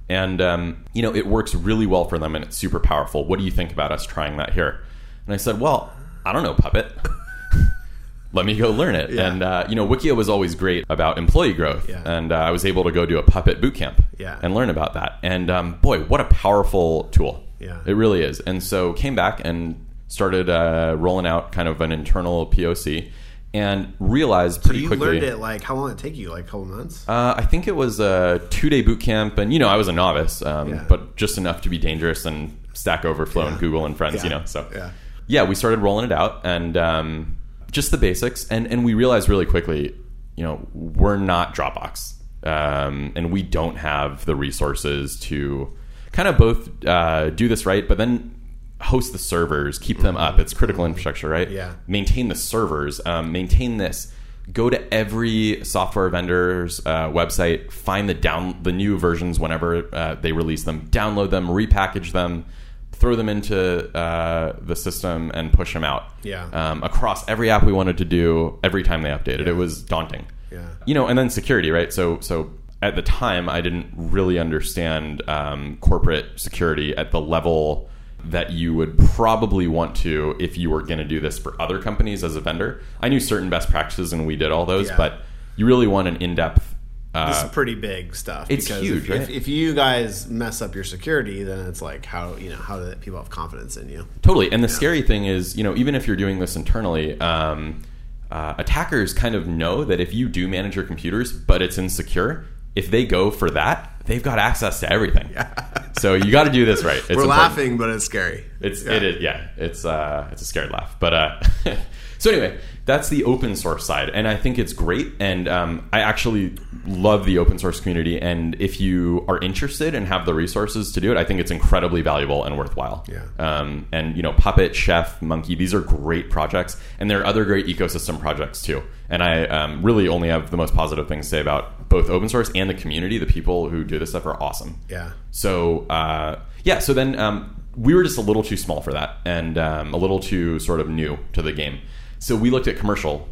And 0.09 0.41
um, 0.41 0.85
you 0.93 1.01
know 1.01 1.13
it 1.13 1.27
works 1.27 1.53
really 1.53 1.85
well 1.85 2.05
for 2.05 2.17
them 2.17 2.33
and 2.33 2.43
it's 2.45 2.57
super 2.57 2.79
powerful. 2.79 3.25
What 3.25 3.39
do 3.39 3.45
you 3.45 3.51
think 3.51 3.73
about 3.73 3.91
us 3.91 4.05
trying 4.05 4.37
that 4.37 4.53
here? 4.53 4.81
And 5.25 5.33
i 5.33 5.37
said 5.37 5.59
well 5.59 5.91
i 6.25 6.31
don't 6.33 6.43
know 6.43 6.53
puppet. 6.53 6.91
Let 8.33 8.45
me 8.45 8.57
go 8.57 8.69
learn 8.71 8.95
it. 8.95 9.09
Yeah. 9.09 9.31
and 9.31 9.43
uh, 9.43 9.65
you 9.67 9.75
know 9.75 9.85
wikia 9.85 10.15
was 10.15 10.29
always 10.29 10.55
great 10.55 10.85
about 10.89 11.17
employee 11.17 11.53
growth. 11.53 11.89
Yeah. 11.89 12.01
and 12.05 12.31
uh, 12.31 12.35
i 12.35 12.51
was 12.51 12.63
able 12.65 12.85
to 12.85 12.91
go 12.91 13.05
do 13.05 13.17
a 13.17 13.23
puppet 13.23 13.61
bootcamp 13.61 14.01
yeah. 14.17 14.39
and 14.41 14.55
learn 14.55 14.69
about 14.69 14.93
that. 14.93 15.19
And 15.23 15.49
um, 15.49 15.73
boy 15.81 16.03
what 16.03 16.21
a 16.21 16.25
powerful 16.25 17.05
tool. 17.05 17.43
Yeah. 17.59 17.79
it 17.85 17.93
really 17.93 18.21
is. 18.21 18.39
And 18.39 18.63
so 18.63 18.93
came 18.93 19.15
back 19.15 19.41
and 19.43 19.83
started 20.07 20.49
uh, 20.49 20.95
rolling 20.97 21.25
out 21.25 21.51
kind 21.51 21.67
of 21.67 21.81
an 21.81 21.91
internal 21.91 22.47
poc 22.47 23.11
and 23.53 23.93
realized 23.99 24.63
pretty 24.63 24.79
so 24.79 24.83
you 24.83 24.87
quickly. 24.87 25.07
learned 25.07 25.23
it 25.23 25.37
like 25.37 25.61
how 25.61 25.75
long 25.75 25.89
did 25.89 25.99
it 25.99 26.01
take 26.01 26.17
you? 26.17 26.29
Like 26.29 26.43
a 26.43 26.47
couple 26.47 26.65
months? 26.65 27.07
Uh, 27.07 27.33
I 27.37 27.45
think 27.45 27.67
it 27.67 27.75
was 27.75 27.99
a 27.99 28.45
two 28.49 28.69
day 28.69 28.81
boot 28.81 28.99
camp, 28.99 29.37
and 29.37 29.53
you 29.53 29.59
know 29.59 29.67
I 29.67 29.77
was 29.77 29.87
a 29.87 29.93
novice, 29.93 30.41
um, 30.41 30.69
yeah. 30.69 30.85
but 30.87 31.15
just 31.15 31.37
enough 31.37 31.61
to 31.61 31.69
be 31.69 31.77
dangerous 31.77 32.25
and 32.25 32.57
Stack 32.73 33.05
Overflow 33.05 33.43
yeah. 33.43 33.51
and 33.51 33.59
Google 33.59 33.85
and 33.85 33.95
Friends, 33.97 34.17
yeah. 34.17 34.23
you 34.23 34.29
know. 34.29 34.45
So 34.45 34.67
yeah. 34.73 34.91
yeah, 35.27 35.43
we 35.43 35.55
started 35.55 35.79
rolling 35.79 36.05
it 36.05 36.11
out 36.11 36.45
and 36.45 36.77
um, 36.77 37.37
just 37.71 37.91
the 37.91 37.97
basics, 37.97 38.47
and 38.49 38.67
and 38.67 38.85
we 38.85 38.93
realized 38.93 39.29
really 39.29 39.45
quickly, 39.45 39.95
you 40.35 40.43
know, 40.43 40.67
we're 40.73 41.17
not 41.17 41.55
Dropbox, 41.55 42.15
um, 42.43 43.13
and 43.15 43.31
we 43.31 43.43
don't 43.43 43.77
have 43.77 44.25
the 44.25 44.35
resources 44.35 45.19
to 45.21 45.75
kind 46.11 46.27
of 46.27 46.37
both 46.37 46.85
uh, 46.85 47.29
do 47.29 47.47
this 47.47 47.65
right, 47.65 47.87
but 47.87 47.97
then 47.97 48.36
host 48.81 49.11
the 49.11 49.19
servers, 49.19 49.79
keep 49.79 49.99
them 49.99 50.17
up. 50.17 50.39
It's 50.39 50.53
critical 50.53 50.85
infrastructure, 50.85 51.29
right? 51.29 51.49
Yeah. 51.49 51.75
Maintain 51.87 52.27
the 52.27 52.35
servers, 52.35 53.01
um, 53.05 53.31
maintain 53.31 53.77
this. 53.77 54.13
Go 54.53 54.69
to 54.69 54.93
every 54.93 55.63
software 55.65 56.07
vendor's 56.09 56.79
uh, 56.85 57.09
website, 57.09 57.71
find 57.71 58.07
the 58.07 58.13
down 58.13 58.63
the 58.63 58.71
new 58.71 58.97
versions 58.97 59.39
whenever 59.39 59.93
uh, 59.93 60.15
they 60.15 60.31
release 60.31 60.63
them, 60.63 60.87
download 60.89 61.31
them, 61.31 61.47
repackage 61.47 62.13
them, 62.13 62.45
throw 62.93 63.15
them 63.15 63.27
into 63.27 63.89
uh, 63.97 64.55
the 64.61 64.75
system, 64.75 65.31
and 65.33 65.51
push 65.51 65.73
them 65.73 65.83
out. 65.83 66.11
Yeah. 66.23 66.45
Um, 66.53 66.81
across 66.83 67.27
every 67.27 67.49
app 67.49 67.63
we 67.63 67.73
wanted 67.73 67.97
to 67.97 68.05
do, 68.05 68.57
every 68.63 68.83
time 68.83 69.01
they 69.01 69.09
updated, 69.09 69.45
yeah. 69.45 69.49
it 69.49 69.55
was 69.55 69.81
daunting. 69.81 70.25
Yeah. 70.49 70.69
You 70.85 70.93
know, 70.93 71.07
and 71.07 71.17
then 71.19 71.29
security, 71.29 71.71
right? 71.71 71.91
So 71.91 72.21
so 72.21 72.51
at 72.81 72.95
the 72.95 73.01
time, 73.01 73.49
I 73.49 73.59
didn't 73.59 73.91
really 73.95 74.39
understand 74.39 75.27
um, 75.27 75.77
corporate 75.81 76.39
security 76.39 76.95
at 76.95 77.11
the 77.11 77.19
level 77.19 77.89
that 78.31 78.51
you 78.51 78.73
would 78.73 78.97
probably 78.97 79.67
want 79.67 79.95
to 79.97 80.35
if 80.39 80.57
you 80.57 80.69
were 80.69 80.81
going 80.81 80.99
to 80.99 81.05
do 81.05 81.19
this 81.19 81.37
for 81.37 81.59
other 81.61 81.81
companies 81.81 82.23
as 82.23 82.35
a 82.35 82.41
vendor. 82.41 82.81
I 83.01 83.09
knew 83.09 83.19
certain 83.19 83.49
best 83.49 83.69
practices 83.69 84.13
and 84.13 84.27
we 84.27 84.35
did 84.35 84.51
all 84.51 84.65
those, 84.65 84.89
yeah. 84.89 84.97
but 84.97 85.21
you 85.55 85.65
really 85.65 85.87
want 85.87 86.07
an 86.07 86.17
in 86.17 86.35
depth. 86.35 86.75
Uh, 87.13 87.29
this 87.29 87.43
is 87.43 87.49
pretty 87.49 87.73
big 87.73 88.15
stuff. 88.15 88.47
It's 88.51 88.67
huge, 88.67 89.05
if, 89.05 89.09
right? 89.09 89.21
if, 89.21 89.29
if, 89.29 89.47
you 89.47 89.73
guys 89.73 90.27
mess 90.27 90.61
up 90.61 90.75
your 90.75 90.83
security, 90.83 91.43
then 91.43 91.65
it's 91.67 91.81
like 91.81 92.05
how 92.05 92.35
you 92.35 92.51
know 92.51 92.57
how 92.57 92.79
do 92.79 92.93
people 92.97 93.17
have 93.17 93.29
confidence 93.29 93.75
in 93.75 93.89
you? 93.89 94.07
Totally. 94.21 94.51
And 94.51 94.63
the 94.63 94.67
yeah. 94.67 94.73
scary 94.75 95.01
thing 95.01 95.25
is, 95.25 95.57
you 95.57 95.63
know, 95.63 95.75
even 95.75 95.95
if 95.95 96.05
you're 96.05 96.17
doing 96.17 96.37
this 96.37 96.55
internally, 96.55 97.19
um, 97.19 97.81
uh, 98.29 98.53
attackers 98.57 99.13
kind 99.13 99.33
of 99.33 99.47
know 99.47 99.83
that 99.83 99.99
if 99.99 100.13
you 100.13 100.29
do 100.29 100.47
manage 100.47 100.75
your 100.75 100.85
computers, 100.85 101.31
but 101.31 101.61
it's 101.61 101.77
insecure, 101.77 102.45
if 102.75 102.91
they 102.91 103.05
go 103.05 103.31
for 103.31 103.49
that, 103.49 103.91
they've 104.05 104.21
got 104.21 104.37
access 104.37 104.79
to 104.81 104.91
everything. 104.91 105.29
Yeah. 105.31 105.65
so 105.97 106.13
you 106.13 106.31
got 106.31 106.45
to 106.45 106.51
do 106.51 106.65
this 106.65 106.83
right. 106.83 106.97
It's 106.97 107.09
We're 107.09 107.23
important. 107.23 107.29
laughing, 107.39 107.77
but 107.77 107.89
it's 107.89 108.05
scary. 108.05 108.45
It's 108.59 108.83
yeah. 108.83 108.93
it 108.93 109.03
is 109.03 109.21
yeah. 109.21 109.47
It's 109.57 109.85
uh 109.85 110.27
it's 110.31 110.41
a 110.41 110.45
scared 110.45 110.71
laugh, 110.71 110.95
but 110.99 111.13
uh. 111.13 111.39
so 112.17 112.31
anyway, 112.31 112.59
that's 112.85 113.09
the 113.09 113.23
open 113.25 113.55
source 113.55 113.85
side, 113.85 114.09
and 114.09 114.27
I 114.27 114.35
think 114.35 114.57
it's 114.57 114.73
great. 114.73 115.13
And 115.19 115.47
um, 115.47 115.89
I 115.91 115.99
actually 115.99 116.57
love 116.85 117.25
the 117.25 117.37
open 117.37 117.59
source 117.59 117.79
community. 117.79 118.19
And 118.19 118.55
if 118.59 118.79
you 118.79 119.25
are 119.27 119.37
interested 119.39 119.93
and 119.93 120.07
have 120.07 120.25
the 120.25 120.33
resources 120.33 120.93
to 120.93 121.01
do 121.01 121.11
it, 121.11 121.17
I 121.17 121.23
think 121.23 121.39
it's 121.39 121.51
incredibly 121.51 122.01
valuable 122.01 122.43
and 122.45 122.57
worthwhile. 122.57 123.05
Yeah. 123.07 123.25
Um, 123.37 123.87
and 123.91 124.15
you 124.15 124.23
know, 124.23 124.33
Puppet, 124.33 124.75
Chef, 124.75 125.19
Munki, 125.19 125.57
these 125.57 125.73
are 125.73 125.81
great 125.81 126.29
projects, 126.29 126.79
and 126.99 127.09
there 127.09 127.19
are 127.21 127.25
other 127.25 127.45
great 127.45 127.67
ecosystem 127.67 128.19
projects 128.19 128.61
too. 128.61 128.81
And 129.09 129.21
I 129.21 129.45
um, 129.45 129.83
really 129.83 130.07
only 130.07 130.29
have 130.29 130.51
the 130.51 130.57
most 130.57 130.73
positive 130.73 131.07
things 131.07 131.25
to 131.25 131.29
say 131.29 131.39
about 131.41 131.89
both 131.89 132.09
open 132.09 132.29
source 132.29 132.49
and 132.55 132.69
the 132.69 132.73
community. 132.73 133.17
The 133.17 133.25
people 133.25 133.69
who 133.69 133.83
do 133.83 133.99
this 133.99 134.11
stuff 134.11 134.25
are 134.25 134.41
awesome. 134.41 134.79
Yeah. 134.89 135.11
So 135.31 135.85
uh, 135.87 136.39
yeah. 136.63 136.79
So 136.79 136.93
then 136.93 137.19
um, 137.19 137.65
we 137.75 137.93
were 137.93 138.03
just 138.03 138.17
a 138.17 138.21
little 138.21 138.43
too 138.43 138.57
small 138.57 138.81
for 138.81 138.93
that, 138.93 139.17
and 139.25 139.57
um, 139.57 139.93
a 139.93 139.97
little 139.97 140.19
too 140.19 140.59
sort 140.59 140.79
of 140.79 140.89
new 140.89 141.17
to 141.33 141.41
the 141.41 141.51
game. 141.51 141.79
So 142.19 142.35
we 142.35 142.49
looked 142.49 142.67
at 142.67 142.77
commercial 142.77 143.27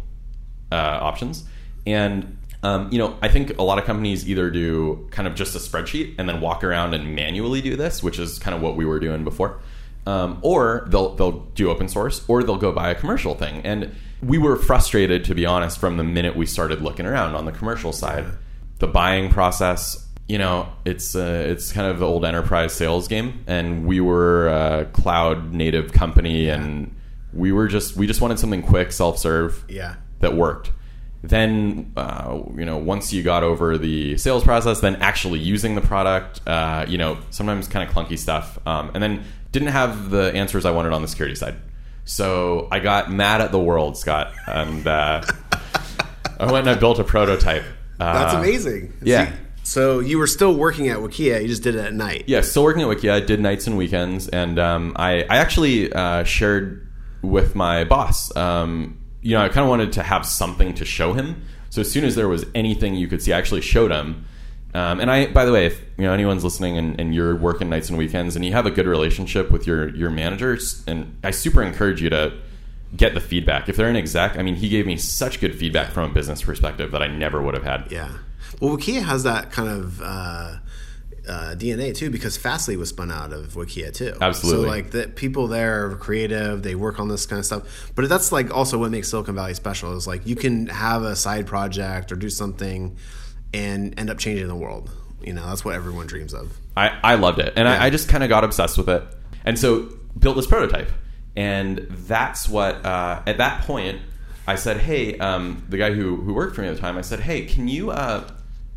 uh, 0.71 0.75
options, 0.75 1.43
and 1.85 2.37
um, 2.65 2.91
you 2.91 2.97
know, 2.97 3.15
I 3.21 3.27
think 3.27 3.59
a 3.59 3.61
lot 3.61 3.77
of 3.77 3.85
companies 3.85 4.27
either 4.27 4.49
do 4.49 5.07
kind 5.11 5.27
of 5.27 5.35
just 5.35 5.55
a 5.55 5.59
spreadsheet 5.59 6.15
and 6.17 6.27
then 6.27 6.41
walk 6.41 6.63
around 6.63 6.95
and 6.95 7.15
manually 7.15 7.61
do 7.61 7.75
this, 7.75 8.01
which 8.01 8.17
is 8.17 8.39
kind 8.39 8.55
of 8.55 8.61
what 8.61 8.75
we 8.75 8.85
were 8.85 8.99
doing 8.99 9.23
before, 9.23 9.59
um, 10.07 10.39
or 10.41 10.87
they'll 10.89 11.13
they'll 11.15 11.41
do 11.53 11.69
open 11.69 11.87
source, 11.87 12.23
or 12.27 12.43
they'll 12.43 12.57
go 12.57 12.71
buy 12.71 12.89
a 12.89 12.95
commercial 12.95 13.35
thing. 13.35 13.61
And 13.63 13.93
we 14.23 14.39
were 14.39 14.55
frustrated, 14.55 15.25
to 15.25 15.35
be 15.35 15.45
honest, 15.45 15.77
from 15.77 15.97
the 15.97 16.03
minute 16.03 16.35
we 16.35 16.47
started 16.47 16.81
looking 16.81 17.05
around 17.05 17.35
on 17.35 17.45
the 17.45 17.51
commercial 17.51 17.93
side. 17.93 18.25
The 18.79 18.87
buying 18.87 19.29
process, 19.29 20.03
you 20.27 20.39
know, 20.39 20.67
it's 20.85 21.15
uh, 21.15 21.45
it's 21.47 21.71
kind 21.71 21.87
of 21.87 21.99
the 21.99 22.07
old 22.07 22.25
enterprise 22.25 22.73
sales 22.73 23.07
game, 23.07 23.43
and 23.45 23.85
we 23.85 23.99
were 23.99 24.47
a 24.47 24.85
cloud 24.85 25.53
native 25.53 25.93
company, 25.93 26.49
and 26.49 26.95
we 27.35 27.51
were 27.51 27.67
just 27.67 27.95
we 27.95 28.07
just 28.07 28.21
wanted 28.21 28.39
something 28.39 28.63
quick, 28.63 28.91
self 28.91 29.17
serve, 29.19 29.63
yeah, 29.69 29.95
that 30.19 30.33
worked. 30.35 30.71
Then, 31.23 31.91
uh, 31.97 32.39
you 32.55 32.65
know, 32.65 32.77
once 32.77 33.11
you 33.11 33.23
got 33.23 33.41
over 33.43 33.79
the 33.79 34.15
sales 34.17 34.43
process, 34.43 34.79
then 34.81 34.97
actually 34.97 35.39
using 35.39 35.73
the 35.73 35.81
product, 35.81 36.39
uh, 36.47 36.85
you 36.87 36.99
know, 36.99 37.17
sometimes 37.31 37.67
kind 37.67 37.87
of 37.87 37.95
clunky 37.95 38.17
stuff, 38.19 38.59
um, 38.67 38.91
and 38.93 39.01
then 39.01 39.23
didn't 39.51 39.69
have 39.69 40.11
the 40.11 40.31
answers 40.35 40.65
I 40.65 40.71
wanted 40.71 40.93
on 40.93 41.01
the 41.01 41.07
security 41.07 41.33
side. 41.35 41.55
So 42.03 42.67
I 42.71 42.77
got 42.79 43.11
mad 43.11 43.41
at 43.41 43.51
the 43.51 43.57
world, 43.59 43.97
Scott, 43.97 44.33
and 44.47 44.85
uh, 44.85 45.23
I 46.39 46.45
went 46.51 46.67
and 46.67 46.69
I 46.69 46.75
built 46.75 46.99
a 46.99 47.03
prototype. 47.03 47.63
That's 47.97 48.35
Uh, 48.35 48.37
amazing. 48.37 48.93
yeah. 49.01 49.31
So, 49.31 49.35
so 49.63 49.99
you 50.01 50.19
were 50.19 50.27
still 50.27 50.53
working 50.55 50.89
at 50.89 50.97
Wikia, 50.99 51.41
you 51.41 51.47
just 51.47 51.63
did 51.63 51.73
it 51.73 51.83
at 51.85 51.93
night. 51.95 52.25
Yeah, 52.27 52.41
still 52.41 52.63
working 52.63 52.83
at 52.83 52.87
Wikia. 52.87 53.11
I 53.13 53.19
did 53.21 53.39
nights 53.39 53.65
and 53.65 53.77
weekends, 53.77 54.27
and 54.27 54.59
um, 54.59 54.93
I, 54.95 55.23
I 55.23 55.37
actually 55.37 55.91
uh, 55.91 56.23
shared 56.23 56.84
with 57.25 57.55
my 57.55 57.83
boss. 57.83 58.35
Um, 58.35 58.99
you 59.21 59.35
know, 59.35 59.43
I 59.43 59.49
kind 59.49 59.63
of 59.63 59.69
wanted 59.69 59.93
to 59.93 60.03
have 60.03 60.25
something 60.25 60.73
to 60.75 60.85
show 60.85 61.13
him. 61.13 61.43
So 61.69 61.81
as 61.81 61.91
soon 61.91 62.05
as 62.05 62.15
there 62.15 62.27
was 62.27 62.45
anything 62.53 62.95
you 62.95 63.07
could 63.07 63.21
see, 63.21 63.33
I 63.33 63.37
actually 63.37 63.61
showed 63.61 63.91
him. 63.91 64.25
Um, 64.73 64.99
and 64.99 65.09
I, 65.09 65.27
by 65.27 65.45
the 65.45 65.53
way, 65.53 65.65
if 65.65 65.81
you 65.97 66.03
know 66.03 66.13
anyone's 66.13 66.43
listening 66.43 66.77
and, 66.77 66.99
and 66.99 67.15
you're 67.15 67.35
working 67.35 67.69
nights 67.69 67.89
and 67.89 67.97
weekends, 67.97 68.35
and 68.35 68.43
you 68.43 68.51
have 68.51 68.65
a 68.65 68.71
good 68.71 68.87
relationship 68.87 69.49
with 69.49 69.65
your 69.65 69.95
your 69.95 70.09
managers, 70.09 70.83
and 70.85 71.17
I 71.23 71.31
super 71.31 71.63
encourage 71.63 72.01
you 72.01 72.09
to 72.09 72.37
get 72.95 73.13
the 73.13 73.21
feedback. 73.21 73.69
If 73.69 73.77
they're 73.77 73.89
an 73.89 73.95
exec, 73.95 74.37
I 74.37 74.41
mean, 74.41 74.55
he 74.55 74.67
gave 74.67 74.85
me 74.85 74.97
such 74.97 75.39
good 75.39 75.55
feedback 75.55 75.91
from 75.91 76.11
a 76.11 76.13
business 76.13 76.41
perspective 76.41 76.91
that 76.91 77.01
I 77.01 77.07
never 77.07 77.41
would 77.41 77.53
have 77.53 77.63
had. 77.63 77.89
Yeah. 77.89 78.11
Well, 78.59 78.77
Wikia 78.77 79.01
has 79.01 79.23
that 79.23 79.51
kind 79.51 79.69
of 79.69 80.01
uh, 80.01 80.57
uh, 81.27 81.55
DNA 81.55 81.95
too, 81.95 82.09
because 82.09 82.37
Fastly 82.37 82.77
was 82.77 82.89
spun 82.89 83.11
out 83.11 83.33
of 83.33 83.53
Wikia 83.53 83.93
too. 83.93 84.15
Absolutely. 84.21 84.63
So 84.63 84.69
like 84.69 84.91
the 84.91 85.07
people 85.07 85.47
there 85.47 85.85
are 85.87 85.95
creative, 85.95 86.63
they 86.63 86.75
work 86.75 86.99
on 86.99 87.07
this 87.07 87.25
kind 87.25 87.39
of 87.39 87.45
stuff. 87.45 87.91
But 87.95 88.09
that's 88.09 88.31
like 88.31 88.53
also 88.55 88.77
what 88.77 88.91
makes 88.91 89.09
Silicon 89.09 89.35
Valley 89.35 89.53
special 89.53 89.95
is 89.95 90.07
like 90.07 90.25
you 90.25 90.35
can 90.35 90.67
have 90.67 91.03
a 91.03 91.15
side 91.15 91.47
project 91.47 92.11
or 92.11 92.15
do 92.15 92.29
something 92.29 92.97
and 93.53 93.97
end 93.99 94.09
up 94.09 94.17
changing 94.17 94.47
the 94.47 94.55
world. 94.55 94.89
You 95.21 95.33
know, 95.33 95.45
that's 95.47 95.65
what 95.65 95.75
everyone 95.75 96.07
dreams 96.07 96.33
of. 96.33 96.57
I, 96.77 96.99
I 97.03 97.15
loved 97.15 97.39
it. 97.39 97.53
And 97.55 97.67
Yeah. 97.67 97.81
I, 97.81 97.85
I 97.85 97.89
just 97.89 98.09
kind 98.09 98.23
of 98.23 98.29
got 98.29 98.43
obsessed 98.43 98.77
with 98.77 98.89
it. 98.89 99.03
And 99.43 99.57
so 99.57 99.89
built 100.17 100.35
this 100.35 100.47
prototype. 100.47 100.91
And 101.35 101.87
that's 101.89 102.47
what, 102.47 102.85
uh, 102.85 103.21
at 103.25 103.37
that 103.39 103.63
point, 103.63 104.01
I 104.47 104.55
said, 104.55 104.77
hey, 104.77 105.17
um, 105.17 105.65
the 105.69 105.77
guy 105.77 105.91
who, 105.91 106.17
who 106.17 106.33
worked 106.33 106.55
for 106.55 106.61
me 106.61 106.67
at 106.67 106.75
the 106.75 106.81
time, 106.81 106.97
I 106.97 107.01
said, 107.01 107.21
hey, 107.21 107.45
can 107.45 107.67
you 107.67 107.91
uh, 107.91 108.29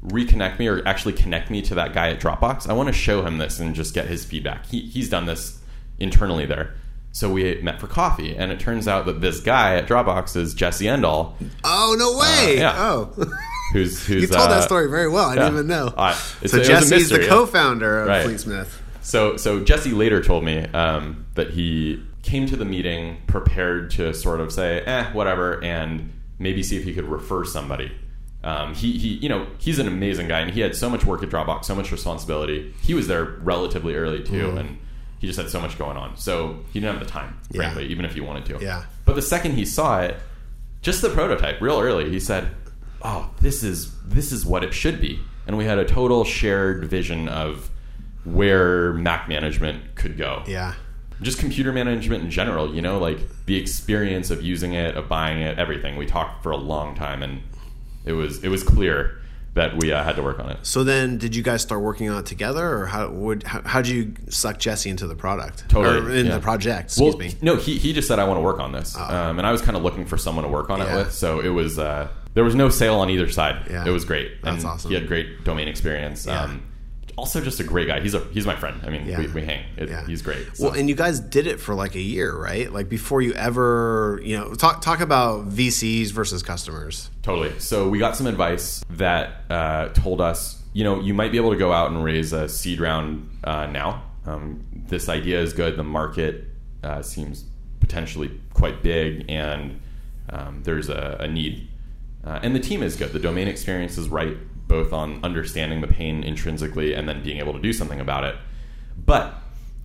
reconnect 0.04 0.58
me 0.58 0.68
or 0.68 0.86
actually 0.86 1.14
connect 1.14 1.50
me 1.50 1.62
to 1.62 1.74
that 1.76 1.92
guy 1.92 2.10
at 2.10 2.20
Dropbox? 2.20 2.68
I 2.68 2.72
want 2.72 2.88
to 2.88 2.92
show 2.92 3.24
him 3.24 3.38
this 3.38 3.58
and 3.58 3.74
just 3.74 3.94
get 3.94 4.06
his 4.06 4.24
feedback. 4.24 4.66
He, 4.66 4.80
he's 4.80 5.08
done 5.08 5.26
this 5.26 5.60
internally 5.98 6.46
there. 6.46 6.74
So 7.12 7.32
we 7.32 7.60
met 7.62 7.80
for 7.80 7.86
coffee. 7.86 8.36
And 8.36 8.52
it 8.52 8.60
turns 8.60 8.86
out 8.86 9.06
that 9.06 9.20
this 9.20 9.40
guy 9.40 9.76
at 9.76 9.88
Dropbox 9.88 10.36
is 10.36 10.54
Jesse 10.54 10.84
Endahl, 10.86 11.34
Oh 11.64 11.96
no 11.98 12.18
way! 12.18 12.58
Uh, 12.58 12.60
yeah. 12.60 12.74
Oh, 12.78 13.12
who's, 13.72 14.06
who's 14.06 14.22
you 14.22 14.28
told 14.28 14.48
uh, 14.48 14.48
that 14.48 14.64
story 14.64 14.88
very 14.88 15.08
well. 15.08 15.26
I 15.26 15.34
yeah. 15.34 15.40
didn't 15.42 15.54
even 15.54 15.66
know. 15.66 15.86
Uh, 15.96 16.12
so 16.12 16.62
Jesse's 16.62 17.08
the 17.08 17.26
co-founder 17.26 18.02
of 18.02 18.08
Right. 18.08 18.26
Fleetsmith. 18.26 18.68
So, 19.02 19.36
so 19.36 19.64
Jesse 19.64 19.92
later 19.92 20.22
told 20.22 20.44
me 20.44 20.58
um, 20.66 21.26
that 21.34 21.50
he 21.50 22.02
came 22.22 22.46
to 22.46 22.56
the 22.56 22.64
meeting 22.64 23.16
prepared 23.26 23.90
to 23.92 24.12
sort 24.12 24.40
of 24.40 24.52
say, 24.52 24.80
"eh, 24.82 25.10
whatever," 25.12 25.64
and 25.64 26.12
maybe 26.38 26.62
see 26.62 26.76
if 26.76 26.84
he 26.84 26.92
could 26.92 27.06
refer 27.08 27.44
somebody. 27.44 27.90
Um, 28.44 28.74
he, 28.74 28.96
he, 28.98 29.08
you 29.14 29.28
know, 29.28 29.46
he's 29.58 29.78
an 29.78 29.88
amazing 29.88 30.28
guy, 30.28 30.40
and 30.40 30.50
he 30.50 30.60
had 30.60 30.76
so 30.76 30.88
much 30.88 31.04
work 31.04 31.22
at 31.22 31.28
Dropbox, 31.28 31.64
so 31.64 31.74
much 31.74 31.90
responsibility. 31.90 32.72
He 32.82 32.94
was 32.94 33.08
there 33.08 33.24
relatively 33.24 33.94
early 33.96 34.22
too, 34.22 34.50
and 34.56 34.78
he 35.18 35.26
just 35.26 35.38
had 35.38 35.50
so 35.50 35.60
much 35.60 35.76
going 35.76 35.96
on. 35.96 36.16
So 36.16 36.60
he 36.72 36.78
didn't 36.80 36.96
have 36.98 37.04
the 37.04 37.10
time, 37.10 37.36
Yeah. 37.50 37.62
frankly, 37.62 37.86
even 37.88 38.04
if 38.04 38.14
he 38.14 38.20
wanted 38.20 38.44
to. 38.46 38.58
Yeah. 38.64 38.84
But 39.04 39.16
the 39.16 39.22
second 39.22 39.54
he 39.54 39.64
saw 39.64 40.00
it, 40.02 40.16
just 40.82 41.02
the 41.02 41.10
prototype, 41.10 41.60
real 41.60 41.80
early, 41.80 42.08
he 42.10 42.20
said, 42.20 42.50
"Oh, 43.02 43.30
this 43.40 43.64
is 43.64 43.92
this 44.02 44.30
is 44.30 44.46
what 44.46 44.62
it 44.62 44.72
should 44.72 45.00
be." 45.00 45.18
And 45.48 45.58
we 45.58 45.64
had 45.64 45.78
a 45.78 45.84
total 45.84 46.24
shared 46.24 46.84
vision 46.84 47.28
of 47.28 47.70
where 48.24 48.92
Mac 48.92 49.28
management 49.28 49.94
could 49.96 50.16
go. 50.16 50.42
Yeah. 50.46 50.74
Just 51.20 51.38
computer 51.40 51.72
management 51.72 52.22
in 52.22 52.30
general, 52.30 52.72
you 52.72 52.82
know, 52.82 52.98
like 52.98 53.18
the 53.46 53.56
experience 53.56 54.30
of 54.30 54.42
using 54.42 54.74
it, 54.74 54.94
of 54.96 55.08
buying 55.08 55.40
it, 55.40 55.58
everything. 55.58 55.96
We 55.96 56.06
talked 56.06 56.42
for 56.44 56.52
a 56.52 56.56
long 56.56 56.94
time, 56.94 57.22
and 57.24 57.40
it 58.08 58.12
was 58.12 58.42
it 58.42 58.48
was 58.48 58.62
clear 58.62 59.18
that 59.54 59.76
we 59.76 59.92
uh, 59.92 60.04
had 60.04 60.16
to 60.16 60.22
work 60.22 60.38
on 60.38 60.50
it. 60.50 60.58
So 60.62 60.84
then, 60.84 61.18
did 61.18 61.34
you 61.34 61.42
guys 61.42 61.62
start 61.62 61.82
working 61.82 62.08
on 62.08 62.18
it 62.18 62.26
together, 62.26 62.78
or 62.78 62.86
how 62.86 63.10
would 63.10 63.42
how 63.42 63.62
how'd 63.64 63.86
you 63.86 64.14
suck 64.28 64.58
Jesse 64.58 64.88
into 64.88 65.06
the 65.06 65.16
product? 65.16 65.68
Totally, 65.68 65.98
or 65.98 66.10
in 66.14 66.26
yeah. 66.26 66.34
the 66.34 66.40
project. 66.40 66.86
Excuse 66.86 67.14
well, 67.14 67.26
me. 67.26 67.34
No, 67.42 67.56
he, 67.56 67.78
he 67.78 67.92
just 67.92 68.08
said 68.08 68.18
I 68.18 68.24
want 68.24 68.38
to 68.38 68.42
work 68.42 68.60
on 68.60 68.72
this, 68.72 68.96
um, 68.96 69.38
and 69.38 69.46
I 69.46 69.52
was 69.52 69.60
kind 69.60 69.76
of 69.76 69.82
looking 69.82 70.06
for 70.06 70.16
someone 70.16 70.44
to 70.44 70.50
work 70.50 70.70
on 70.70 70.78
Yeah. 70.78 70.94
it 70.94 70.96
with. 70.96 71.12
So 71.12 71.40
it 71.40 71.48
was 71.48 71.78
uh, 71.78 72.08
there 72.34 72.44
was 72.44 72.54
no 72.54 72.68
sale 72.68 72.96
on 72.96 73.10
either 73.10 73.28
side. 73.28 73.66
Yeah. 73.70 73.84
It 73.86 73.90
was 73.90 74.04
great. 74.04 74.42
That's 74.42 74.62
and 74.62 74.72
awesome. 74.72 74.90
He 74.90 74.94
had 74.94 75.08
great 75.08 75.44
domain 75.44 75.68
experience. 75.68 76.26
Um, 76.26 76.62
also, 77.18 77.40
just 77.40 77.58
a 77.58 77.64
great 77.64 77.88
guy. 77.88 77.98
He's 78.00 78.14
a 78.14 78.20
he's 78.32 78.46
my 78.46 78.54
friend. 78.54 78.80
I 78.84 78.90
mean, 78.90 79.04
Yeah. 79.06 79.18
we, 79.18 79.26
we 79.26 79.42
hang. 79.44 79.64
It, 79.76 79.88
Yeah. 79.88 80.06
He's 80.06 80.22
great. 80.22 80.56
So. 80.56 80.64
Well, 80.66 80.72
and 80.74 80.88
you 80.88 80.94
guys 80.94 81.18
did 81.18 81.46
it 81.48 81.58
for 81.58 81.74
like 81.74 81.96
a 81.96 82.00
year, 82.00 82.34
right? 82.36 82.72
Like 82.72 82.88
before 82.88 83.20
you 83.20 83.32
ever, 83.34 84.20
you 84.22 84.38
know, 84.38 84.54
talk 84.54 84.80
talk 84.82 85.00
about 85.00 85.48
VCs 85.50 86.12
versus 86.12 86.42
customers. 86.44 87.10
Totally. 87.22 87.58
So 87.58 87.88
we 87.88 87.98
got 87.98 88.14
some 88.16 88.26
advice 88.28 88.84
that 88.90 89.42
uh, 89.50 89.88
told 89.88 90.20
us, 90.20 90.62
you 90.72 90.84
know, 90.84 91.00
you 91.00 91.12
might 91.12 91.32
be 91.32 91.38
able 91.38 91.50
to 91.50 91.58
go 91.58 91.72
out 91.72 91.90
and 91.90 92.04
raise 92.04 92.32
a 92.32 92.48
seed 92.48 92.78
round 92.80 93.28
uh, 93.42 93.66
now. 93.66 94.04
Um, 94.24 94.64
this 94.72 95.08
idea 95.08 95.40
is 95.40 95.52
good. 95.52 95.76
The 95.76 95.82
market 95.82 96.44
uh, 96.84 97.02
seems 97.02 97.44
potentially 97.80 98.30
quite 98.54 98.82
big, 98.82 99.24
and 99.28 99.80
um, 100.30 100.62
there's 100.62 100.88
a, 100.88 101.16
a 101.20 101.26
need. 101.26 101.68
Uh, 102.24 102.38
and 102.42 102.54
the 102.54 102.60
team 102.60 102.82
is 102.82 102.94
good. 102.96 103.12
The 103.12 103.18
domain 103.18 103.48
experience 103.48 103.96
is 103.98 104.08
right, 104.08 104.36
both 104.68 104.92
on 104.92 105.24
understanding 105.24 105.80
the 105.80 105.88
pain 105.88 106.22
intrinsically 106.22 106.94
and 106.94 107.08
then 107.08 107.22
being 107.22 107.38
able 107.38 107.54
to 107.54 107.60
do 107.60 107.72
something 107.72 108.00
about 108.00 108.24
it. 108.24 108.36
But 109.04 109.34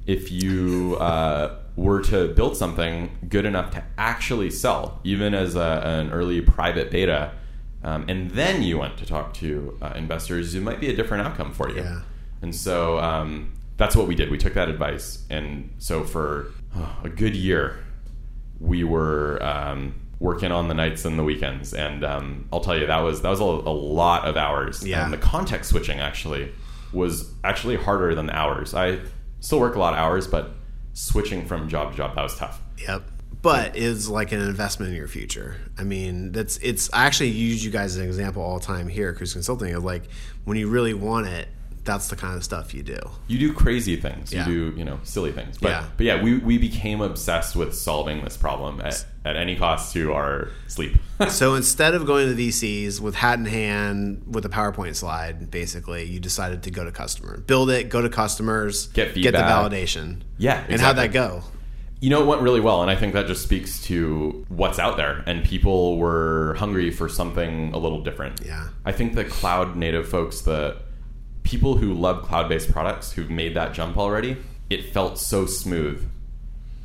if 0.06 0.32
you 0.32 0.98
uh, 1.00 1.58
were 1.76 2.02
to 2.02 2.28
build 2.30 2.58
something 2.58 3.18
good 3.30 3.46
enough 3.46 3.72
to 3.72 3.84
actually 3.98 4.52
sell, 4.52 5.00
even 5.04 5.34
as 5.34 5.56
a, 5.56 5.82
an 5.84 6.12
early 6.12 6.42
private 6.42 6.92
beta, 6.92 7.32
um, 7.84 8.06
and 8.08 8.32
then 8.32 8.62
you 8.62 8.78
went 8.78 8.98
to 8.98 9.06
talk 9.06 9.34
to 9.36 9.78
uh, 9.82 9.94
investors, 9.96 10.56
it 10.56 10.62
might 10.62 10.80
be 10.80 10.90
a 10.90 10.96
different 10.96 11.26
outcome 11.26 11.52
for 11.54 11.70
you. 11.70 11.82
Yeah. 11.82 12.02
And 12.42 12.56
so 12.56 13.00
um, 13.00 13.54
that's 13.78 13.96
what 13.96 14.08
we 14.08 14.16
did. 14.16 14.30
We 14.30 14.38
took 14.38 14.54
that 14.54 14.70
advice, 14.70 15.26
and 15.30 15.74
so 15.78 16.04
for 16.04 16.52
oh, 16.76 16.98
a 17.04 17.10
good 17.10 17.36
year, 17.36 17.84
we 18.60 18.84
were 18.84 19.42
um, 19.44 19.96
working 20.24 20.54
on 20.54 20.70
the 20.70 20.74
nights 20.74 21.04
and 21.04 21.20
the 21.20 21.24
weekends. 21.24 21.74
And 21.74 22.04
um, 22.06 22.48
I'll 22.52 22.62
tell 22.62 22.78
you, 22.78 22.88
that 22.88 23.02
was 23.02 23.22
that 23.22 23.30
was 23.30 23.42
a, 23.42 23.44
a 23.44 23.76
lot 23.76 24.26
of 24.26 24.38
hours. 24.38 24.88
Yeah. 24.88 25.04
And 25.04 25.14
the 25.14 25.18
context 25.18 25.70
switching 25.70 26.00
actually 26.00 26.52
was 26.94 27.30
actually 27.44 27.76
harder 27.76 28.16
than 28.16 28.28
the 28.28 28.36
hours. 28.36 28.74
I 28.74 29.00
still 29.42 29.60
work 29.60 29.76
a 29.76 29.80
lot 29.80 29.94
of 29.94 30.00
hours, 30.00 30.26
but 30.26 30.52
switching 30.94 31.46
from 31.46 31.68
job 31.68 31.92
to 31.92 31.98
job 31.98 32.16
that 32.16 32.22
was 32.22 32.36
tough. 32.38 32.62
Yep. 32.80 33.04
But 33.42 33.76
is 33.76 34.08
like 34.08 34.32
an 34.32 34.40
investment 34.40 34.92
in 34.92 34.98
your 34.98 35.10
future. 35.10 35.58
I 35.78 35.84
mean, 35.84 36.32
that's 36.32 36.56
it's. 36.58 36.90
I 36.94 37.06
actually 37.06 37.32
use 37.32 37.64
you 37.64 37.72
guys 37.72 37.98
as 37.98 37.98
an 37.98 38.08
example 38.08 38.42
all 38.42 38.58
the 38.58 38.66
time 38.66 38.88
here 38.88 39.10
at 39.10 39.18
Kruze 39.18 39.34
Consulting 39.34 39.76
of 39.76 39.84
like 39.84 40.04
when 40.46 40.58
you 40.58 40.70
really 40.70 40.94
want 40.94 41.28
it, 41.28 41.50
that's 41.84 42.08
the 42.08 42.16
kind 42.16 42.36
of 42.36 42.44
stuff 42.44 42.74
you 42.74 42.82
do. 42.84 43.00
You 43.28 43.38
do 43.40 43.54
crazy 43.54 43.96
things. 43.96 44.32
Yeah. 44.32 44.48
You 44.48 44.72
do, 44.72 44.78
you 44.78 44.86
know, 44.86 45.00
silly 45.04 45.32
things. 45.32 45.58
But 45.58 45.70
Yeah. 45.70 45.86
but 45.98 46.06
yeah, 46.06 46.24
we, 46.24 46.38
we 46.38 46.58
became 46.58 47.02
obsessed 47.02 47.56
with 47.56 47.76
solving 47.76 48.24
this 48.24 48.38
problem 48.38 48.80
at, 48.82 49.06
at 49.26 49.36
any 49.36 49.56
cost 49.56 49.94
to 49.94 50.14
our 50.14 50.50
sleep. 50.68 50.98
so 51.30 51.56
instead 51.56 51.94
of 51.94 52.06
going 52.06 52.28
to 52.28 52.34
the 52.34 52.50
VCs 52.50 53.00
with 53.00 53.16
hat 53.16 53.40
in 53.40 53.46
hand 53.46 54.24
with 54.28 54.46
a 54.46 54.50
PowerPoint 54.50 54.96
slide, 54.96 55.52
basically, 55.52 56.04
you 56.06 56.20
decided 56.20 56.64
to 56.64 56.72
go 56.72 56.84
to 56.86 56.92
customer, 56.92 57.38
build 57.42 57.70
it, 57.70 57.90
go 57.90 58.02
to 58.02 58.10
customers, 58.10 58.88
Get 58.88 59.14
get 59.16 59.32
the 59.32 59.40
validation. 59.40 60.22
Yeah, 60.38 60.64
And 60.70 60.80
how'd 60.80 60.96
that 60.98 61.12
go? 61.12 61.44
you 62.00 62.10
know, 62.10 62.22
it 62.22 62.26
went 62.26 62.42
really 62.42 62.60
well, 62.60 62.82
and 62.82 62.92
I 62.92 62.98
think 62.98 63.14
that 63.14 63.28
just 63.28 63.44
speaks 63.44 63.82
to 63.84 64.46
what's 64.50 64.78
out 64.78 64.98
there, 64.98 65.24
and 65.26 65.42
people 65.42 65.98
were 65.98 66.54
hungry 66.60 66.92
for 66.92 67.08
something 67.08 67.74
a 67.74 67.78
little 67.78 68.02
different. 68.02 68.42
Yeah. 68.46 68.68
I 68.84 68.92
think 68.92 69.16
the 69.16 69.24
cloud 69.24 69.78
native 69.78 70.10
folks, 70.10 70.42
the 70.42 70.76
people 71.44 71.78
who 71.78 71.94
love 71.94 72.24
cloud 72.24 72.50
based 72.50 72.72
products, 72.72 73.12
who've 73.14 73.30
made 73.30 73.56
that 73.56 73.74
jump 73.74 73.98
already, 73.98 74.38
it 74.70 74.86
felt 74.94 75.20
so 75.20 75.46
smooth 75.46 76.10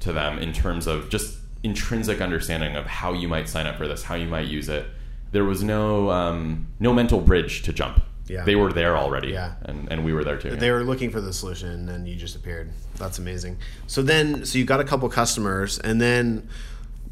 to 0.00 0.12
them 0.12 0.38
in 0.38 0.52
terms 0.52 0.86
of 0.86 1.08
just 1.08 1.38
intrinsic 1.62 2.20
understanding 2.20 2.76
of 2.76 2.86
how 2.86 3.12
you 3.12 3.26
might 3.28 3.48
sign 3.48 3.66
up 3.66 3.76
for 3.76 3.88
this, 3.88 4.04
how 4.04 4.14
you 4.14 4.26
might 4.28 4.46
use 4.46 4.68
it. 4.68 4.86
There 5.32 5.44
was 5.44 5.62
no 5.62 6.10
um, 6.10 6.68
no 6.80 6.92
mental 6.92 7.20
bridge 7.20 7.62
to 7.62 7.72
jump. 7.72 8.02
Yeah. 8.28 8.44
They 8.44 8.56
were 8.56 8.72
there 8.72 8.96
already, 8.96 9.28
Yeah. 9.28 9.54
and, 9.62 9.90
and 9.90 10.04
we 10.04 10.12
were 10.12 10.22
there 10.22 10.36
too. 10.36 10.54
They 10.54 10.70
were 10.70 10.84
looking 10.84 11.10
for 11.10 11.20
the 11.22 11.32
solution, 11.32 11.88
and 11.88 12.06
you 12.06 12.14
just 12.14 12.36
appeared. 12.36 12.70
That's 12.96 13.18
amazing. 13.18 13.56
So 13.86 14.02
then, 14.02 14.44
so 14.44 14.58
you 14.58 14.66
got 14.66 14.80
a 14.80 14.84
couple 14.84 15.08
customers, 15.08 15.78
and 15.78 15.98
then, 15.98 16.46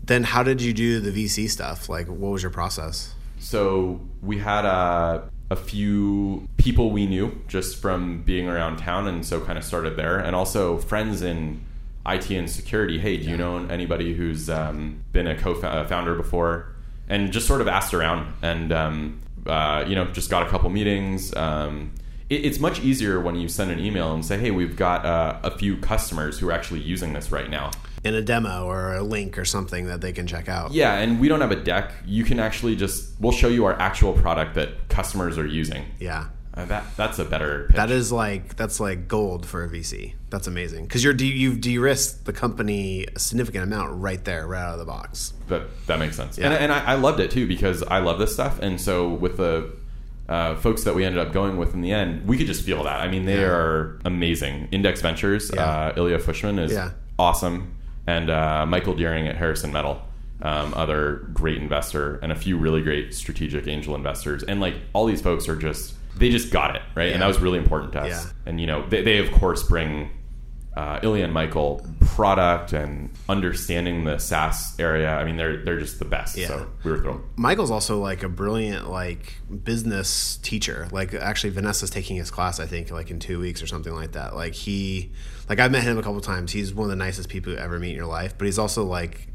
then 0.05 0.25
how 0.25 0.43
did 0.43 0.61
you 0.61 0.75
do 0.75 1.01
the 1.01 1.11
VC 1.11 1.49
stuff? 1.49 1.89
Like, 1.89 2.07
what 2.09 2.33
was 2.33 2.43
your 2.43 2.51
process? 2.51 3.15
So 3.39 4.01
we 4.21 4.37
had 4.39 4.67
uh, 4.67 5.23
a 5.51 5.57
few 5.57 6.49
people 6.57 6.91
we 6.91 7.07
knew 7.07 7.41
just 7.49 7.81
from 7.81 8.23
being 8.23 8.49
around 8.49 8.79
town, 8.79 9.07
and 9.07 9.25
so 9.25 9.41
kind 9.41 9.59
of 9.59 9.65
started 9.65 9.97
there, 9.97 10.19
and 10.19 10.35
also 10.35 10.79
friends 10.79 11.23
in 11.23 11.65
IT 12.07 12.31
and 12.31 12.51
security. 12.51 12.99
Hey, 12.99 13.17
do 13.17 13.29
you 13.29 13.37
know 13.37 13.65
anybody 13.67 14.15
who's 14.15 14.49
um, 14.51 15.03
been 15.13 15.27
a 15.27 15.37
co-founder 15.37 16.15
before? 16.15 16.73
And 17.09 17.33
just 17.33 17.47
sort 17.47 17.61
of 17.61 17.69
asked 17.69 17.95
around, 17.95 18.35
and 18.43 18.73
um, 18.73 19.21
uh, 19.47 19.85
you 19.87 19.95
know, 19.95 20.07
just 20.07 20.29
got 20.31 20.45
a 20.45 20.51
couple 20.51 20.69
meetings. 20.71 21.35
Um, 21.37 21.93
it, 22.29 22.45
it's 22.45 22.59
much 22.59 22.81
easier 22.81 23.21
when 23.21 23.37
you 23.37 23.49
send 23.49 23.71
an 23.71 23.79
email 23.79 24.13
and 24.13 24.25
say, 24.25 24.39
"Hey, 24.39 24.51
we've 24.51 24.77
got 24.77 25.07
uh, 25.07 25.39
a 25.45 25.57
few 25.57 25.77
customers 25.77 26.39
who 26.39 26.49
are 26.49 26.53
actually 26.53 26.81
using 26.81 27.13
this 27.13 27.31
right 27.31 27.49
now." 27.49 27.71
In 28.07 28.15
a 28.15 28.23
demo 28.23 28.67
or 28.67 28.95
a 28.95 29.03
link 29.03 29.39
or 29.39 29.45
something 29.45 29.87
that 29.87 30.01
they 30.01 30.13
can 30.13 30.27
check 30.27 30.49
out. 30.49 30.73
Yeah, 30.73 30.95
and 30.95 31.21
we 31.21 31.29
don't 31.29 31.41
have 31.41 31.51
a 31.51 31.63
deck. 31.63 31.93
You 32.07 32.25
can 32.25 32.39
actually 32.39 32.77
just 32.77 33.21
we'll 33.21 33.33
show 33.33 33.49
you 33.49 33.65
our 33.65 33.79
actual 33.79 34.13
product 34.13 34.55
that 34.55 34.89
customers 34.89 35.39
are 35.39 35.47
using. 35.47 35.85
Yeah. 36.01 36.29
Uh, 36.57 36.65
that 36.65 36.85
that's 36.97 37.19
a 37.19 37.25
better. 37.25 37.67
Pitch. 37.67 37.77
That 37.77 37.91
is 37.91 38.11
like 38.11 38.57
that's 38.57 38.81
like 38.81 39.09
gold 39.09 39.45
for 39.45 39.63
a 39.63 39.69
VC. 39.69 40.15
That's 40.31 40.47
amazing 40.47 40.85
because 40.85 41.05
you're 41.05 41.13
de- 41.13 41.27
you've 41.27 41.61
de-risked 41.61 42.25
the 42.25 42.33
company 42.33 43.07
a 43.15 43.19
significant 43.19 43.65
amount 43.65 44.01
right 44.01 44.25
there, 44.25 44.47
right 44.47 44.63
out 44.63 44.73
of 44.73 44.79
the 44.79 44.87
box. 44.87 45.35
That 45.49 45.65
that 45.87 45.99
makes 45.99 46.17
sense. 46.17 46.39
Yeah. 46.39 46.47
And, 46.47 46.55
and 46.55 46.73
I, 46.73 46.93
I 46.93 46.95
loved 46.95 47.21
it 47.21 47.31
too 47.31 47.47
because 47.47 47.83
I 47.83 47.99
love 47.99 48.19
this 48.19 48.33
stuff, 48.33 48.59
and 48.61 48.81
so 48.81 49.11
with 49.11 49.37
the 49.37 49.71
uh, 50.31 50.57
folks 50.57 50.85
that 50.85 50.95
we 50.95 51.05
ended 51.05 51.25
up 51.25 51.33
going 51.33 51.59
with 51.59 51.75
in 51.75 51.83
the 51.83 51.93
end, 51.93 52.27
we 52.27 52.39
could 52.39 52.47
just 52.47 52.65
feel 52.65 52.85
that. 52.85 53.01
I 53.01 53.09
mean, 53.09 53.27
they 53.27 53.41
yeah. 53.41 53.49
are 53.49 54.01
amazing. 54.07 54.69
Index 54.73 55.03
Ventures, 55.03 55.51
yeah. 55.53 55.63
uh, 55.63 55.93
Ilya 55.97 56.19
Fushman 56.19 56.59
is 56.59 56.73
yeah. 56.73 56.93
awesome, 57.19 57.76
and 58.07 58.31
uh, 58.31 58.67
Michael 58.67 58.95
Dearing 58.95 59.27
at 59.27 59.37
Harrison 59.37 59.73
Metal, 59.73 60.03
um, 60.43 60.75
other 60.75 61.29
great 61.33 61.59
investor, 61.59 62.17
and 62.17 62.33
a 62.33 62.37
few 62.37 62.59
really 62.59 62.83
great 62.83 63.15
strategic 63.15 63.67
angel 63.67 63.95
investors. 63.95 64.43
And 64.43 64.61
like 64.61 64.75
all 64.93 65.07
these 65.07 65.23
folks 65.23 65.49
are 65.49 65.57
just 65.57 65.95
they 66.17 66.31
just 66.31 66.51
got 66.51 66.77
it 66.77 66.83
right, 66.95 67.13
and 67.13 67.23
that 67.23 67.27
was 67.27 67.39
really 67.39 67.59
important 67.59 67.93
to 67.95 68.01
us. 68.01 68.09
Yeah. 68.09 68.31
And 68.47 68.61
you 68.61 68.67
know, 68.67 68.89
they, 68.89 69.03
they 69.03 69.19
of 69.19 69.31
course 69.33 69.63
bring 69.63 70.11
uh, 70.77 71.01
Ilya 71.03 71.25
and 71.25 71.33
Michael 71.33 71.85
product 72.01 72.73
and 72.75 73.11
understanding 73.29 74.05
the 74.05 74.19
SaaS 74.19 74.79
area. 74.79 75.11
I 75.11 75.25
mean, 75.25 75.37
they're 75.37 75.65
they're 75.65 75.79
just 75.79 75.99
the 75.99 76.05
best. 76.05 76.37
Yeah. 76.37 76.49
So 76.49 76.71
we 76.85 76.91
were 76.91 76.99
thrilled. 76.99 77.23
Michael's 77.37 77.71
also 77.71 77.99
like 77.99 78.23
a 78.23 78.29
brilliant 78.29 78.91
like 78.91 79.35
business 79.65 80.37
teacher. 80.39 80.89
Like 80.93 81.15
actually, 81.15 81.51
Vanessa's 81.51 81.91
taking 81.91 82.17
his 82.17 82.31
class. 82.31 82.61
I 82.61 82.67
think 82.67 82.91
like 82.91 83.11
in 83.11 83.19
two 83.19 83.39
weeks 83.41 83.63
or 83.63 83.67
something 83.67 83.95
like 83.95 84.13
that. 84.13 84.35
Like 84.35 84.53
he, 84.53 85.13
like 85.49 85.59
I've 85.59 85.73
met 85.73 85.83
him 85.83 85.97
a 85.99 86.03
couple 86.03 86.21
times. 86.21 86.53
He's 86.53 86.75
one 86.75 86.85
of 86.85 86.91
the 86.91 86.97
nicest 86.97 87.31
people 87.31 87.53
you 87.53 87.59
ever 87.59 87.79
meet 87.79 87.91
in 87.91 87.97
your 87.97 88.07
life. 88.07 88.37
But 88.37 88.45
he's 88.45 88.59
also 88.59 88.85
like 88.85 89.29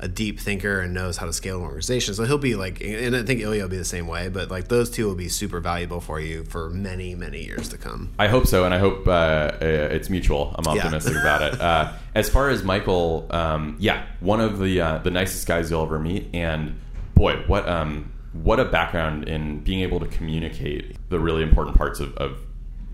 a 0.00 0.08
deep 0.08 0.38
thinker 0.38 0.80
and 0.80 0.94
knows 0.94 1.16
how 1.16 1.26
to 1.26 1.32
scale 1.32 1.58
an 1.58 1.64
organization. 1.64 2.14
So 2.14 2.24
he'll 2.24 2.38
be 2.38 2.54
like, 2.54 2.80
and 2.80 3.16
I 3.16 3.24
think 3.24 3.40
Ilya 3.40 3.62
will 3.62 3.68
be 3.68 3.76
the 3.76 3.84
same 3.84 4.06
way. 4.06 4.28
But 4.28 4.50
like 4.50 4.68
those 4.68 4.90
two 4.90 5.06
will 5.06 5.14
be 5.14 5.28
super 5.28 5.60
valuable 5.60 6.00
for 6.00 6.20
you 6.20 6.44
for 6.44 6.70
many, 6.70 7.14
many 7.14 7.44
years 7.44 7.68
to 7.70 7.78
come. 7.78 8.12
I 8.18 8.28
hope 8.28 8.46
so, 8.46 8.64
and 8.64 8.72
I 8.72 8.78
hope 8.78 9.08
uh, 9.08 9.10
uh 9.10 9.56
it's 9.60 10.08
mutual. 10.08 10.54
I'm 10.56 10.66
optimistic 10.66 11.14
yeah. 11.14 11.20
about 11.20 11.42
it. 11.42 11.60
Uh, 11.60 11.92
as 12.14 12.28
far 12.28 12.50
as 12.50 12.62
Michael, 12.62 13.26
um, 13.30 13.76
yeah, 13.78 14.06
one 14.20 14.40
of 14.40 14.58
the 14.58 14.80
uh, 14.80 14.98
the 14.98 15.10
nicest 15.10 15.46
guys 15.46 15.70
you'll 15.70 15.82
ever 15.82 15.98
meet, 15.98 16.28
and 16.32 16.78
boy, 17.14 17.42
what 17.46 17.68
um, 17.68 18.12
what 18.32 18.60
a 18.60 18.64
background 18.64 19.28
in 19.28 19.60
being 19.60 19.80
able 19.80 20.00
to 20.00 20.06
communicate 20.06 20.96
the 21.08 21.18
really 21.18 21.42
important 21.42 21.76
parts 21.76 21.98
of, 21.98 22.16
of 22.16 22.38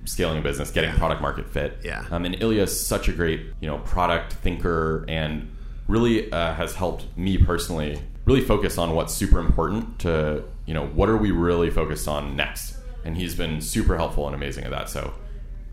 scaling 0.04 0.38
a 0.38 0.42
business, 0.42 0.70
getting 0.70 0.90
yeah. 0.90 0.98
product 0.98 1.20
market 1.20 1.48
fit. 1.48 1.78
Yeah. 1.82 2.04
Um, 2.10 2.24
and 2.24 2.40
Ilya 2.40 2.62
is 2.62 2.86
such 2.86 3.08
a 3.08 3.12
great, 3.12 3.40
you 3.60 3.68
know, 3.68 3.78
product 3.78 4.34
thinker 4.34 5.04
and 5.08 5.53
really 5.88 6.30
uh, 6.32 6.54
has 6.54 6.74
helped 6.74 7.06
me 7.16 7.38
personally 7.38 8.00
really 8.24 8.40
focus 8.40 8.78
on 8.78 8.94
what's 8.94 9.12
super 9.12 9.38
important 9.38 9.98
to 9.98 10.42
you 10.66 10.74
know 10.74 10.86
what 10.86 11.08
are 11.08 11.16
we 11.16 11.30
really 11.30 11.70
focused 11.70 12.08
on 12.08 12.36
next? 12.36 12.76
And 13.04 13.16
he's 13.16 13.34
been 13.34 13.60
super 13.60 13.96
helpful 13.96 14.26
and 14.26 14.34
amazing 14.34 14.64
at 14.64 14.70
that 14.70 14.88
so 14.88 15.12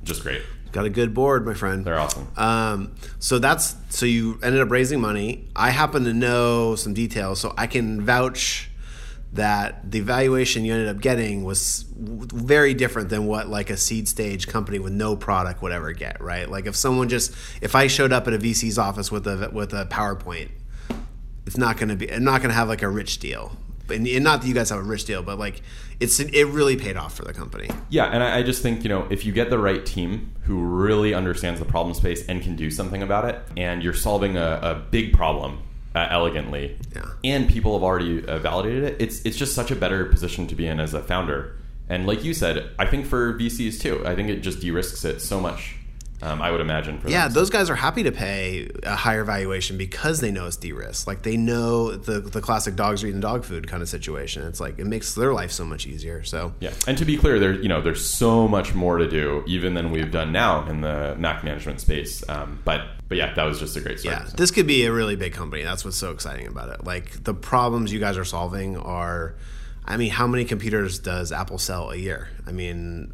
just 0.03 0.23
great. 0.23 0.41
Got 0.71 0.85
a 0.85 0.89
good 0.89 1.13
board 1.13 1.45
my 1.45 1.53
friend. 1.53 1.85
They're 1.85 1.99
awesome. 1.99 2.29
Um, 2.37 2.95
so 3.19 3.39
that's 3.39 3.75
so 3.89 4.05
you 4.05 4.39
ended 4.41 4.61
up 4.61 4.71
raising 4.71 5.01
money. 5.01 5.49
I 5.55 5.69
happen 5.69 6.05
to 6.05 6.13
know 6.13 6.75
some 6.75 6.93
details 6.93 7.39
so 7.39 7.53
i 7.57 7.67
can 7.67 8.01
vouch 8.01 8.70
that 9.33 9.89
the 9.89 10.01
valuation 10.01 10.65
you 10.65 10.73
ended 10.73 10.89
up 10.89 11.01
getting 11.01 11.43
was 11.43 11.85
very 11.95 12.73
different 12.73 13.09
than 13.09 13.27
what 13.27 13.47
like 13.47 13.69
a 13.69 13.77
seed 13.77 14.07
stage 14.07 14.47
company 14.47 14.77
with 14.77 14.91
no 14.91 15.15
product 15.15 15.61
would 15.61 15.71
ever 15.71 15.93
get, 15.93 16.19
right? 16.19 16.49
Like 16.49 16.65
if 16.65 16.75
someone 16.75 17.07
just 17.07 17.33
if 17.61 17.73
I 17.73 17.87
showed 17.87 18.11
up 18.11 18.27
at 18.27 18.33
a 18.33 18.37
VC's 18.37 18.77
office 18.77 19.11
with 19.11 19.25
a 19.27 19.49
with 19.53 19.73
a 19.73 19.85
PowerPoint, 19.85 20.49
it's 21.45 21.57
not 21.57 21.77
going 21.77 21.89
to 21.89 21.95
be 21.95 22.11
I'm 22.11 22.23
not 22.23 22.41
going 22.41 22.49
to 22.49 22.55
have 22.55 22.67
like 22.67 22.81
a 22.81 22.89
rich 22.89 23.19
deal. 23.19 23.55
And, 23.89 24.23
not 24.23 24.41
that 24.41 24.47
you 24.47 24.53
guys 24.53 24.69
have 24.69 24.79
a 24.79 24.83
rich 24.83 25.03
deal, 25.03 25.21
but 25.21 25.37
like 25.37 25.61
it's 25.99 26.19
it 26.19 26.47
really 26.47 26.75
paid 26.75 26.97
off 26.97 27.13
for 27.13 27.23
the 27.23 27.33
company. 27.33 27.69
Yeah, 27.89 28.05
and 28.05 28.23
I, 28.23 28.39
I 28.39 28.43
just 28.43 28.61
think 28.61 28.83
you 28.83 28.89
know 28.89 29.07
if 29.09 29.25
you 29.25 29.31
get 29.31 29.49
the 29.49 29.59
right 29.59 29.85
team 29.85 30.33
who 30.43 30.61
really 30.61 31.13
understands 31.13 31.59
the 31.59 31.65
problem 31.65 31.93
space 31.93 32.25
and 32.27 32.41
can 32.41 32.55
do 32.55 32.69
something 32.69 33.01
about 33.01 33.25
it, 33.25 33.41
and 33.55 33.81
you're 33.81 33.93
solving 33.93 34.35
a, 34.35 34.59
a 34.61 34.75
big 34.91 35.13
problem 35.13 35.61
uh, 35.95 36.07
elegantly, 36.09 36.77
yeah. 36.95 37.05
and 37.23 37.49
people 37.49 37.73
have 37.73 37.83
already 37.83 38.25
uh, 38.25 38.39
validated 38.39 38.83
it. 38.83 38.95
It's 38.99 39.21
it's 39.25 39.37
just 39.37 39.53
such 39.53 39.71
a 39.71 39.75
better 39.75 40.05
position 40.05 40.47
to 40.47 40.55
be 40.55 40.67
in 40.67 40.79
as 40.79 40.93
a 40.93 41.01
founder. 41.01 41.57
And 41.89 42.07
like 42.07 42.23
you 42.23 42.33
said, 42.33 42.69
I 42.79 42.85
think 42.85 43.05
for 43.05 43.33
VCs 43.33 43.81
too, 43.81 44.05
I 44.05 44.15
think 44.15 44.29
it 44.29 44.39
just 44.39 44.61
de-risks 44.61 45.03
it 45.03 45.21
so 45.21 45.41
much 45.41 45.75
um, 46.21 46.41
I 46.41 46.51
would 46.51 46.61
imagine. 46.61 47.01
yeah, 47.07 47.27
those 47.27 47.49
guys 47.49 47.69
are 47.69 47.75
happy 47.75 48.03
to 48.03 48.11
pay 48.11 48.69
a 48.83 48.95
higher 48.95 49.23
valuation 49.23 49.77
because 49.77 50.19
they 50.19 50.31
know 50.31 50.45
it's 50.45 50.57
de-risked. 50.57 51.07
Like 51.07 51.23
they 51.23 51.37
know 51.37 51.91
the 51.91 52.19
the 52.19 52.41
classic 52.41 52.75
dogs 52.75 53.03
are 53.03 53.07
eating 53.07 53.21
dog 53.21 53.43
food 53.43 53.67
kind 53.67 53.81
of 53.81 53.89
situation. 53.89 54.45
It's 54.45 54.59
like 54.59 54.77
it 54.77 54.85
makes 54.85 55.15
their 55.15 55.33
life 55.33 55.51
so 55.51 55.65
much 55.65 55.87
easier. 55.87 56.23
So 56.23 56.53
yeah, 56.59 56.73
and 56.87 56.97
to 56.97 57.05
be 57.05 57.17
clear, 57.17 57.39
there 57.39 57.53
you 57.53 57.69
know 57.69 57.81
there's 57.81 58.05
so 58.07 58.47
much 58.47 58.75
more 58.75 58.97
to 58.97 59.09
do 59.09 59.43
even 59.47 59.73
than 59.73 59.91
we've 59.91 60.11
done 60.11 60.31
now 60.31 60.67
in 60.67 60.81
the 60.81 61.15
Mac 61.17 61.43
management 61.43 61.81
space. 61.81 62.27
Um, 62.29 62.59
but 62.63 62.81
but 63.07 63.17
yeah, 63.17 63.33
that 63.33 63.43
was 63.43 63.59
just 63.59 63.75
a 63.75 63.81
great 63.81 63.99
start. 63.99 64.19
Yeah, 64.19 64.25
so. 64.25 64.37
this 64.37 64.51
could 64.51 64.67
be 64.67 64.85
a 64.85 64.91
really 64.91 65.15
big 65.15 65.33
company. 65.33 65.63
That's 65.63 65.83
what's 65.83 65.97
so 65.97 66.11
exciting 66.11 66.47
about 66.47 66.69
it. 66.69 66.85
Like 66.85 67.23
the 67.23 67.33
problems 67.33 67.91
you 67.91 67.99
guys 67.99 68.17
are 68.17 68.25
solving 68.25 68.77
are 68.77 69.35
I 69.83 69.97
mean, 69.97 70.11
how 70.11 70.27
many 70.27 70.45
computers 70.45 70.99
does 70.99 71.31
Apple 71.31 71.57
sell 71.57 71.89
a 71.89 71.95
year? 71.95 72.29
I 72.45 72.51
mean, 72.51 73.13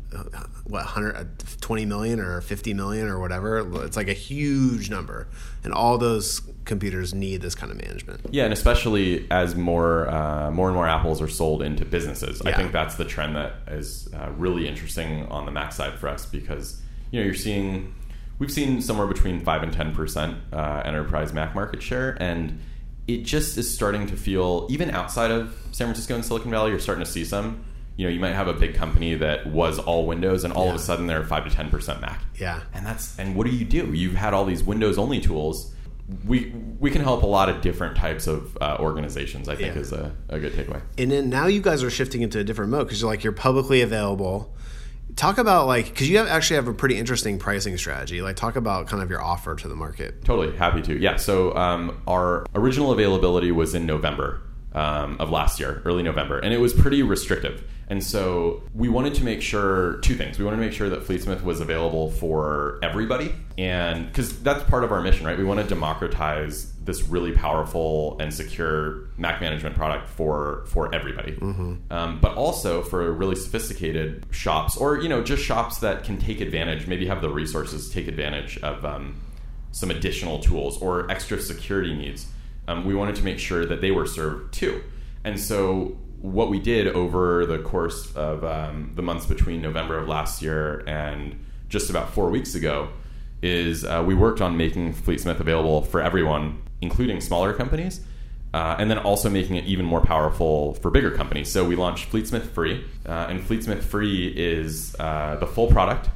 what 0.66 0.84
120 0.84 1.92
uh, 1.92 2.18
or 2.18 2.42
50 2.42 2.74
million 2.74 3.08
or 3.08 3.20
whatever? 3.20 3.86
It's 3.86 3.96
like 3.96 4.10
a 4.10 4.14
huge 4.14 4.90
number, 4.90 5.28
and 5.64 5.74
all 5.74 5.98
those 5.98 6.42
computers 6.66 7.14
need 7.14 7.42
this 7.42 7.56
kind 7.56 7.72
of 7.72 7.78
management. 7.82 8.22
Yeah, 8.32 8.44
and 8.44 8.52
especially 8.52 9.26
as 9.32 9.56
more 9.56 10.10
uh, 10.10 10.52
more 10.52 10.68
and 10.68 10.76
more 10.76 10.88
Apples 10.88 11.22
are 11.22 11.30
sold 11.30 11.62
into 11.62 11.86
businesses, 11.86 12.42
yeah. 12.44 12.52
I 12.52 12.54
think 12.54 12.74
that's 12.74 12.96
the 12.96 13.06
trend 13.06 13.38
that 13.38 13.54
is 13.68 14.10
uh, 14.14 14.30
really 14.38 14.68
interesting 14.68 15.26
on 15.28 15.46
the 15.46 15.52
Mac 15.52 15.72
side 15.72 15.94
for 15.94 16.10
us 16.10 16.26
because 16.26 16.82
you 17.12 17.20
know 17.20 17.26
you're 17.26 17.34
seeing 17.34 17.96
we've 18.40 18.52
seen 18.52 18.82
somewhere 18.82 19.08
between 19.08 19.40
five 19.40 19.64
and 19.64 19.72
ten 19.72 19.96
percent 19.96 20.38
uh, 20.52 20.82
enterprise 20.84 21.32
Mac 21.32 21.56
market 21.56 21.82
share 21.82 22.18
and 22.22 22.60
it 23.08 23.24
just 23.24 23.58
is 23.58 23.74
starting 23.74 24.08
to 24.08 24.18
feel 24.18 24.68
even 24.70 24.92
outside 24.92 25.32
of 25.32 25.56
San 25.72 25.88
Francisco 25.88 26.16
and 26.16 26.26
Silicon 26.26 26.52
Valley, 26.52 26.72
you're 26.72 26.80
starting 26.80 27.04
to 27.04 27.10
see 27.10 27.24
some. 27.26 27.64
You 27.96 28.06
know, 28.06 28.14
you 28.14 28.20
might 28.20 28.34
have 28.34 28.48
a 28.48 28.54
big 28.54 28.76
company 28.76 29.16
that 29.16 29.48
was 29.48 29.80
all 29.80 30.06
Windows, 30.06 30.44
and 30.44 30.54
all 30.54 30.66
yeah. 30.66 30.72
of 30.72 30.76
a 30.76 30.80
sudden 30.80 31.08
they're 31.08 31.24
five 31.24 31.46
to 31.46 31.50
ten 31.50 31.70
percent 31.70 32.00
Mac. 32.00 32.22
Yeah, 32.36 32.62
and 32.74 32.86
that's 32.86 33.18
and 33.18 33.36
what 33.36 33.48
do 33.48 33.54
you 33.56 33.66
do? 33.66 33.92
You've 33.94 34.16
had 34.16 34.34
all 34.34 34.46
these 34.46 34.64
Windows 34.64 34.98
only 35.00 35.20
tools. 35.20 35.74
We 36.26 36.54
we 36.80 36.92
can 36.92 37.02
help 37.02 37.24
a 37.24 37.28
lot 37.28 37.50
of 37.50 37.62
different 37.62 37.96
types 37.96 38.28
of 38.28 38.56
uh, 38.62 38.78
organizations. 38.80 39.50
I 39.50 39.56
think 39.56 39.74
yeah. 39.74 39.82
is 39.82 39.94
a, 39.94 40.16
a 40.30 40.40
good 40.40 40.54
takeaway. 40.54 40.82
And 40.98 41.10
then 41.10 41.30
now 41.30 41.48
you 41.48 41.62
guys 41.62 41.82
are 41.82 41.90
shifting 41.90 42.22
into 42.22 42.40
a 42.40 42.44
different 42.44 42.70
mode 42.70 42.86
because 42.86 43.02
you're 43.02 43.10
like 43.10 43.24
you're 43.24 43.34
publicly 43.34 43.82
available 43.82 44.56
talk 45.18 45.38
about 45.38 45.68
like 45.68 45.88
because 45.88 46.10
you 46.10 46.18
have 46.18 46.28
actually 46.28 46.56
have 46.56 46.68
a 46.70 46.74
pretty 46.74 46.98
interesting 46.98 47.38
pricing 47.38 47.78
strategy. 47.78 48.22
Like 48.22 48.38
talk 48.38 48.56
about 48.56 48.88
kind 48.88 49.04
of 49.04 49.10
your 49.10 49.22
offer 49.22 49.56
to 49.56 49.68
the 49.68 49.76
market. 49.76 50.24
Totally. 50.24 50.56
Happy 50.56 50.82
to. 50.84 50.98
Yeah. 50.98 51.18
So 51.18 51.54
um, 51.58 52.02
our 52.08 52.46
original 52.56 52.92
availability 52.92 53.52
was 53.52 53.76
in 53.76 53.86
november 53.86 54.42
um, 54.74 55.18
of 55.20 55.30
last 55.30 55.60
year 55.60 55.82
early 55.86 56.04
november 56.04 56.40
and 56.40 56.54
it 56.54 56.60
was 56.60 56.74
pretty 56.74 57.04
restrictive 57.04 57.64
and 57.90 58.04
so 58.04 58.64
we 58.74 58.90
wanted 58.90 59.14
to 59.16 59.24
make 59.24 59.42
sure 59.42 59.98
two 59.98 60.16
things. 60.16 60.38
We 60.38 60.44
wanted 60.44 60.58
to 60.58 60.64
make 60.64 60.74
sure 60.74 60.90
that 60.90 61.04
Fleetsmith 61.04 61.42
was 61.44 61.62
available 61.62 62.12
for 62.12 62.80
everybody. 62.84 63.34
And 63.58 64.08
because 64.08 64.42
that's 64.42 64.64
part 64.70 64.84
of 64.84 64.92
our 64.92 65.02
mission, 65.02 65.26
right? 65.26 65.38
We 65.38 65.46
want 65.46 65.62
to 65.62 65.66
democratize 65.66 66.74
this 66.84 67.04
really 67.04 67.32
powerful 67.32 68.18
and 68.20 68.34
secure 68.34 69.10
Mac 69.18 69.40
management 69.40 69.76
product 69.76 70.10
for 70.10 70.66
for 70.68 70.94
everybody. 70.94 71.34
Mm-hmm. 71.34 71.76
Um, 71.90 72.20
but 72.20 72.36
also 72.36 72.82
for 72.82 73.10
really 73.14 73.36
sophisticated 73.36 74.26
shops 74.32 74.76
or, 74.76 75.00
you 75.00 75.08
know, 75.08 75.24
just 75.24 75.44
shops 75.44 75.78
that 75.80 76.04
can 76.04 76.18
take 76.18 76.42
advantage, 76.42 76.88
maybe 76.88 77.08
have 77.08 77.22
the 77.22 77.30
resources 77.30 77.88
to 77.88 77.94
take 77.94 78.10
advantage 78.10 78.58
of 78.60 78.84
um, 78.84 79.16
some 79.72 79.92
additional 79.92 80.40
tools 80.40 80.82
or 80.82 81.10
extra 81.10 81.40
security 81.40 81.96
needs. 81.96 82.28
Um, 82.68 82.86
we 82.86 82.94
wanted 82.94 83.16
to 83.16 83.24
make 83.24 83.40
sure 83.40 83.66
that 83.66 83.80
they 83.80 83.92
were 83.92 84.06
served 84.06 84.54
too. 84.54 84.84
And 85.24 85.40
so 85.40 85.98
what 86.22 86.50
we 86.50 86.60
did 86.60 86.88
over 86.88 87.46
the 87.46 87.60
course 87.60 88.14
of 88.16 88.44
um, 88.44 88.92
the 88.96 89.02
months 89.02 89.26
between 89.26 89.62
November 89.62 89.98
of 89.98 90.08
last 90.08 90.42
year 90.42 90.84
and 90.88 91.40
just 91.70 91.90
about 91.90 92.14
four 92.14 92.30
weeks 92.30 92.56
ago 92.56 92.90
is 93.42 93.84
uh, 93.86 94.04
we 94.06 94.16
worked 94.16 94.42
on 94.42 94.58
making 94.58 94.94
Fleetsmith 94.94 95.40
available 95.40 95.84
for 95.84 96.02
everyone, 96.02 96.62
including 96.82 97.22
smaller 97.22 97.54
companies, 97.54 98.02
uh, 98.54 98.76
and 98.80 98.90
then 98.90 98.98
also 98.98 99.30
making 99.30 99.56
it 99.58 99.66
even 99.66 99.86
more 99.86 100.02
powerful 100.02 100.74
for 100.76 100.90
bigger 100.90 101.12
companies. 101.12 101.52
So 101.52 101.64
we 101.64 101.76
launched 101.76 102.12
Fleetsmith 102.12 102.48
Free, 102.48 102.84
uh, 103.06 103.28
and 103.30 103.42
Fleetsmith 103.42 103.84
Free 103.84 104.28
is 104.36 104.96
uh, 105.00 105.36
the 105.40 105.46
full 105.46 105.68
product. 105.68 106.10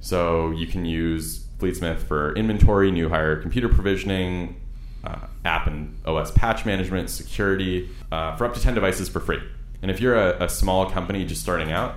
So 0.00 0.50
you 0.52 0.66
can 0.66 0.84
use 0.84 1.46
Fleetsmith 1.58 1.98
for 1.98 2.34
inventory, 2.34 2.90
new 2.90 3.08
hire 3.08 3.36
computer 3.36 3.68
provisioning, 3.68 4.59
uh, 5.04 5.26
app 5.44 5.66
and 5.66 5.98
OS 6.06 6.30
patch 6.30 6.64
management, 6.66 7.10
security, 7.10 7.88
uh, 8.12 8.36
for 8.36 8.44
up 8.44 8.54
to 8.54 8.60
10 8.60 8.74
devices 8.74 9.08
for 9.08 9.20
free. 9.20 9.40
And 9.82 9.90
if 9.90 10.00
you're 10.00 10.16
a, 10.16 10.44
a, 10.44 10.48
small 10.48 10.90
company 10.90 11.24
just 11.24 11.40
starting 11.40 11.72
out, 11.72 11.94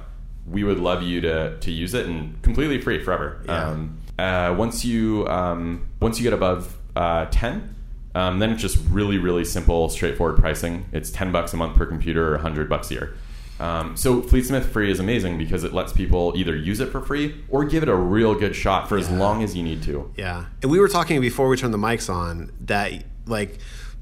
we 0.47 0.63
would 0.63 0.79
love 0.79 1.03
you 1.03 1.19
to, 1.21 1.57
to 1.59 1.71
use 1.71 1.93
it 1.93 2.05
and 2.05 2.41
completely 2.41 2.79
free 2.79 3.03
forever. 3.03 3.43
Yeah. 3.45 3.65
Um, 3.65 3.97
uh, 4.17 4.55
once 4.57 4.85
you 4.85 5.27
um, 5.27 5.89
once 5.99 6.19
you 6.19 6.23
get 6.23 6.33
above 6.33 6.77
uh, 6.95 7.25
10. 7.25 7.75
Um, 8.15 8.39
then 8.39 8.51
it's 8.51 8.61
just 8.61 8.77
really, 8.89 9.17
really 9.17 9.43
simple, 9.43 9.89
straightforward 9.89 10.39
pricing. 10.39 10.85
It's 10.91 11.09
10 11.09 11.31
bucks 11.31 11.53
a 11.53 11.57
month 11.57 11.75
per 11.75 11.85
computer 11.85 12.29
or 12.29 12.33
100 12.33 12.69
bucks 12.69 12.91
a 12.91 12.93
year. 12.93 13.15
Um, 13.59 13.95
so 13.95 14.21
Fleetsmith 14.21 14.65
Free 14.65 14.91
is 14.91 14.99
amazing 14.99 15.37
because 15.37 15.63
it 15.63 15.73
lets 15.73 15.93
people 15.93 16.33
either 16.35 16.55
use 16.55 16.79
it 16.79 16.89
for 16.91 17.01
free 17.01 17.43
or 17.49 17.63
give 17.63 17.83
it 17.83 17.89
a 17.89 17.95
real 17.95 18.35
good 18.35 18.55
shot 18.55 18.89
for 18.89 18.97
as 18.97 19.09
long 19.09 19.43
as 19.43 19.55
you 19.55 19.63
need 19.63 19.83
to. 19.83 20.11
Yeah. 20.17 20.45
And 20.61 20.71
we 20.71 20.79
were 20.79 20.89
talking 20.89 21.21
before 21.21 21.47
we 21.47 21.55
turned 21.55 21.73
the 21.73 21.77
mics 21.77 22.13
on 22.13 22.51
that, 22.61 22.91
like, 23.25 23.59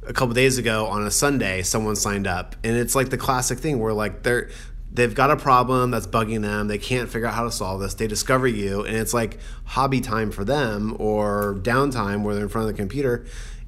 a 0.07 0.13
couple 0.13 0.33
days 0.33 0.57
ago 0.57 0.87
on 0.87 1.05
a 1.05 1.11
Sunday, 1.11 1.61
someone 1.61 1.95
signed 1.95 2.27
up, 2.27 2.55
and 2.63 2.75
it's 2.75 2.95
like 2.95 3.09
the 3.09 3.17
classic 3.17 3.59
thing 3.59 3.79
where 3.79 3.93
like 3.93 4.23
they're 4.23 4.49
they've 4.93 5.15
got 5.15 5.31
a 5.31 5.37
problem 5.37 5.91
that's 5.91 6.07
bugging 6.07 6.41
them. 6.41 6.67
They 6.67 6.77
can't 6.77 7.09
figure 7.09 7.27
out 7.27 7.33
how 7.33 7.43
to 7.43 7.51
solve 7.51 7.81
this. 7.81 7.93
They 7.93 8.07
discover 8.07 8.47
you, 8.47 8.83
and 8.83 8.97
it's 8.97 9.13
like 9.13 9.37
hobby 9.65 10.01
time 10.01 10.31
for 10.31 10.43
them 10.43 10.95
or 10.99 11.59
downtime 11.61 12.23
where 12.23 12.35
they're 12.35 12.43
in 12.43 12.49
front 12.49 12.67
of 12.67 12.75
the 12.75 12.77
computer, 12.77 13.25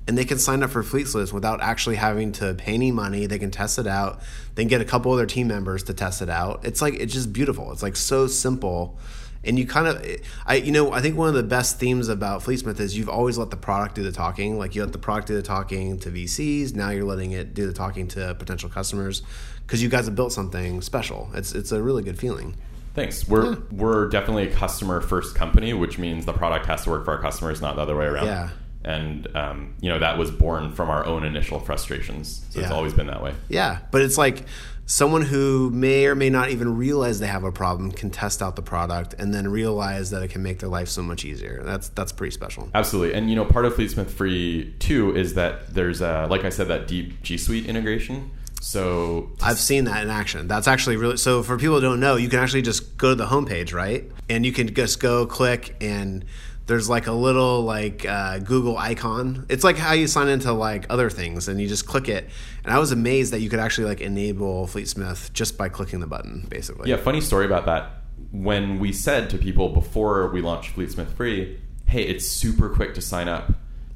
and 0.08 0.18
they 0.18 0.26
can 0.26 0.38
sign 0.38 0.64
up 0.64 0.72
for 0.72 0.84
Fleetsmith 0.84 1.32
without 1.32 1.62
actually 1.62 1.96
having 1.96 2.32
to 2.34 2.54
pay 2.56 2.74
any 2.74 2.92
money. 2.92 3.26
They 3.26 3.40
can 3.40 3.52
test 3.52 3.80
it 3.80 3.88
out. 3.88 4.22
They 4.56 4.64
can 4.64 4.70
get 4.70 4.82
a 4.82 4.86
couple 4.86 5.12
other 5.14 5.26
team 5.26 5.48
members 5.48 5.84
to 5.84 5.94
test 5.94 6.22
it 6.22 6.30
out. 6.30 6.66
It's 6.66 6.82
like 6.82 6.96
it's 6.96 7.14
just 7.14 7.32
beautiful. 7.32 7.72
It's 7.72 7.84
like 7.84 7.96
so 7.96 8.28
simple. 8.28 8.98
And 9.46 9.60
you 9.60 9.68
kind 9.68 9.88
of, 9.88 10.06
I 10.46 10.56
you 10.56 10.72
know, 10.72 10.94
I 10.94 11.02
think 11.02 11.18
one 11.18 11.28
of 11.28 11.34
the 11.34 11.44
best 11.44 11.80
themes 11.80 12.08
about 12.08 12.42
Fleetsmith 12.42 12.80
is 12.80 12.98
you've 12.98 13.10
always 13.10 13.38
let 13.38 13.50
the 13.50 13.58
product 13.58 13.96
do 13.96 14.04
the 14.04 14.12
talking. 14.12 14.58
Like 14.58 14.76
you 14.76 14.84
let 14.84 14.94
the 14.94 14.98
product 14.98 15.28
do 15.28 15.36
the 15.36 15.42
talking 15.42 16.00
to 16.00 16.10
VCs. 16.10 16.76
Now 16.76 16.90
you're 16.90 17.06
letting 17.06 17.32
it 17.32 17.54
do 17.54 17.66
the 17.66 17.74
talking 17.74 18.08
to 18.10 18.36
potential 18.36 18.70
customers 18.70 19.22
because 19.66 19.82
you 19.82 19.90
guys 19.90 20.06
have 20.06 20.16
built 20.16 20.34
something 20.34 20.82
special. 20.82 21.30
It's 21.34 21.54
it's 21.54 21.72
a 21.72 21.82
really 21.82 22.04
good 22.04 22.18
feeling. 22.18 22.56
Thanks. 22.94 23.28
We're 23.28 23.58
we're 23.72 24.08
definitely 24.10 24.50
a 24.50 24.54
customer 24.54 25.02
first 25.02 25.36
company, 25.36 25.74
which 25.74 25.98
means 25.98 26.26
the 26.26 26.34
product 26.34 26.66
has 26.68 26.84
to 26.84 26.90
work 26.90 27.06
for 27.06 27.12
our 27.12 27.22
customers, 27.22 27.62
not 27.62 27.76
the 27.76 27.82
other 27.82 27.98
way 27.98 28.06
around. 28.06 28.28
Yeah. 28.28 28.50
And 28.86 29.28
um, 29.36 29.76
you 29.80 29.90
know 29.90 30.00
that 30.00 30.18
was 30.18 30.32
born 30.32 30.72
from 30.72 30.90
our 30.90 31.06
own 31.06 31.24
initial 31.24 31.60
frustrations. 31.60 32.46
So 32.50 32.60
it's 32.60 32.72
always 32.72 32.94
been 32.94 33.08
that 33.08 33.24
way. 33.24 33.34
Yeah, 33.50 33.80
but 33.92 34.02
it's 34.02 34.18
like 34.18 34.46
someone 34.86 35.22
who 35.22 35.70
may 35.70 36.06
or 36.06 36.16
may 36.16 36.30
not 36.30 36.50
even 36.50 36.76
realize 36.78 37.20
they 37.20 37.28
have 37.28 37.44
a 37.44 37.52
problem 37.52 37.92
can 37.92 38.10
test 38.10 38.42
out 38.42 38.56
the 38.56 38.62
product 38.62 39.14
and 39.14 39.34
then 39.34 39.48
realize 39.48 40.10
that 40.10 40.22
it 40.22 40.30
can 40.30 40.44
make 40.44 40.60
their 40.60 40.70
life 40.70 40.90
so 40.90 41.02
much 41.02 41.24
easier. 41.24 41.62
That's 41.64 41.90
that's 41.90 42.12
pretty 42.12 42.32
special. 42.32 42.70
Absolutely. 42.74 43.14
And 43.14 43.30
you 43.30 43.36
know, 43.36 43.46
part 43.46 43.66
of 43.66 43.74
Fleetsmith 43.74 44.10
Free 44.10 44.74
too 44.80 45.16
is 45.16 45.36
that 45.36 45.74
there's 45.74 46.02
a, 46.02 46.28
like 46.30 46.44
I 46.44 46.50
said, 46.50 46.68
that 46.68 46.88
deep 46.88 47.22
G 47.22 47.38
Suite 47.38 47.68
integration. 47.68 48.32
So 48.62 49.30
I've 49.42 49.60
seen 49.60 49.84
that 49.86 50.04
in 50.04 50.10
action. 50.10 50.48
That's 50.48 50.70
actually 50.70 50.96
really 50.96 51.18
so. 51.18 51.44
For 51.44 51.58
people 51.58 51.76
who 51.76 51.82
don't 51.82 52.00
know, 52.00 52.16
you 52.16 52.30
can 52.30 52.40
actually 52.40 52.62
just 52.62 52.96
go 52.98 53.10
to 53.10 53.16
the 53.16 53.26
homepage, 53.26 53.74
right? 53.74 54.10
And 54.30 54.46
you 54.46 54.54
can 54.54 54.74
just 54.74 55.02
go 55.02 55.26
click, 55.26 55.76
and 55.82 56.24
there's 56.66 56.90
like 56.90 57.08
a 57.08 57.12
little 57.12 57.62
like 57.62 58.06
uh, 58.06 58.40
Google 58.40 58.78
icon. 58.78 59.46
It's 59.50 59.64
like 59.64 59.78
how 59.78 59.94
you 59.94 60.08
sign 60.08 60.30
into 60.30 60.52
like 60.54 60.86
other 60.90 61.10
things, 61.10 61.48
and 61.48 61.60
you 61.60 61.68
just 61.68 61.86
click 61.86 62.08
it. 62.08 62.30
And 62.64 62.74
I 62.74 62.80
was 62.80 62.92
amazed 62.92 63.34
that 63.34 63.42
you 63.42 63.50
could 63.50 63.60
actually 63.60 63.88
like 63.88 64.02
enable 64.02 64.68
Fleetsmith 64.68 65.34
just 65.34 65.58
by 65.58 65.70
clicking 65.70 66.00
the 66.00 66.08
button, 66.08 66.48
basically. 66.50 66.90
Yeah, 66.90 66.98
funny 66.98 67.22
story 67.22 67.46
about 67.46 67.66
that. 67.66 67.92
When 68.32 68.80
we 68.80 68.94
said 68.94 69.30
to 69.32 69.38
people 69.38 69.70
before 69.70 70.30
we 70.30 70.42
launched 70.42 70.76
Fleetsmith 70.76 71.14
Free, 71.14 71.60
hey, 71.86 72.04
it's 72.04 72.28
super 72.28 72.70
quick 72.70 72.94
to 72.96 73.02
sign 73.02 73.28
up. 73.28 73.52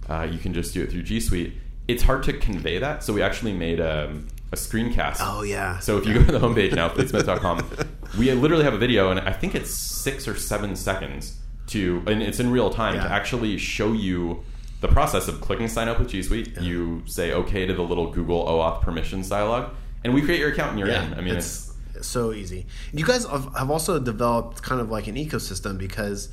Uh, 0.10 0.28
you 0.30 0.38
can 0.38 0.54
just 0.54 0.74
do 0.74 0.84
it 0.84 0.92
through 0.92 1.04
G 1.04 1.20
Suite. 1.20 1.54
It's 1.88 2.04
hard 2.04 2.24
to 2.24 2.34
convey 2.34 2.80
that, 2.80 3.04
so 3.04 3.14
we 3.14 3.22
actually 3.22 3.54
made 3.54 3.80
a, 3.80 4.14
a 4.52 4.58
screencast. 4.58 5.18
Oh 5.22 5.44
yeah. 5.44 5.80
So 5.80 5.98
if 5.98 6.06
you 6.06 6.14
go 6.16 6.26
to 6.26 6.32
the 6.34 6.40
homepage 6.40 6.76
now, 6.76 6.90
fleetsmith.com, 6.94 7.88
we 8.20 8.30
literally 8.34 8.66
have 8.66 8.74
a 8.74 8.78
video, 8.78 9.10
and 9.10 9.22
I 9.22 9.32
think 9.32 9.56
it's 9.56 9.74
six 9.74 10.28
or 10.28 10.36
seven 10.36 10.76
seconds 10.76 11.38
to, 11.68 12.04
and 12.08 12.22
it's 12.24 12.40
in 12.40 12.52
real 12.52 12.70
time 12.70 12.96
to 12.96 13.12
actually 13.12 13.58
show 13.58 13.94
you 13.94 14.44
the 14.82 14.88
process 14.88 15.28
of 15.28 15.42
clicking 15.42 15.68
sign 15.68 15.88
up 15.88 16.00
with 16.00 16.10
G 16.10 16.22
Suite. 16.22 16.60
You 16.62 17.04
say 17.06 17.34
okay 17.34 17.66
to 17.66 17.74
the 17.74 17.82
little 17.82 18.12
Google 18.12 18.46
OAuth 18.46 18.82
permissions 18.82 19.30
dialog, 19.30 19.72
and 20.04 20.14
we 20.14 20.22
create 20.22 20.40
your 20.40 20.50
account 20.50 20.72
and 20.72 20.80
you're 20.80 20.90
in. 20.90 21.14
I 21.14 21.22
mean, 21.22 21.36
it's, 21.36 21.74
it's 21.96 22.08
so 22.08 22.32
easy. 22.32 22.68
You 22.94 23.06
guys 23.06 23.26
have 23.26 23.72
also 23.72 24.00
developed 24.00 24.62
kind 24.62 24.80
of 24.80 24.90
like 24.90 25.08
an 25.08 25.16
ecosystem 25.16 25.78
because 25.78 26.30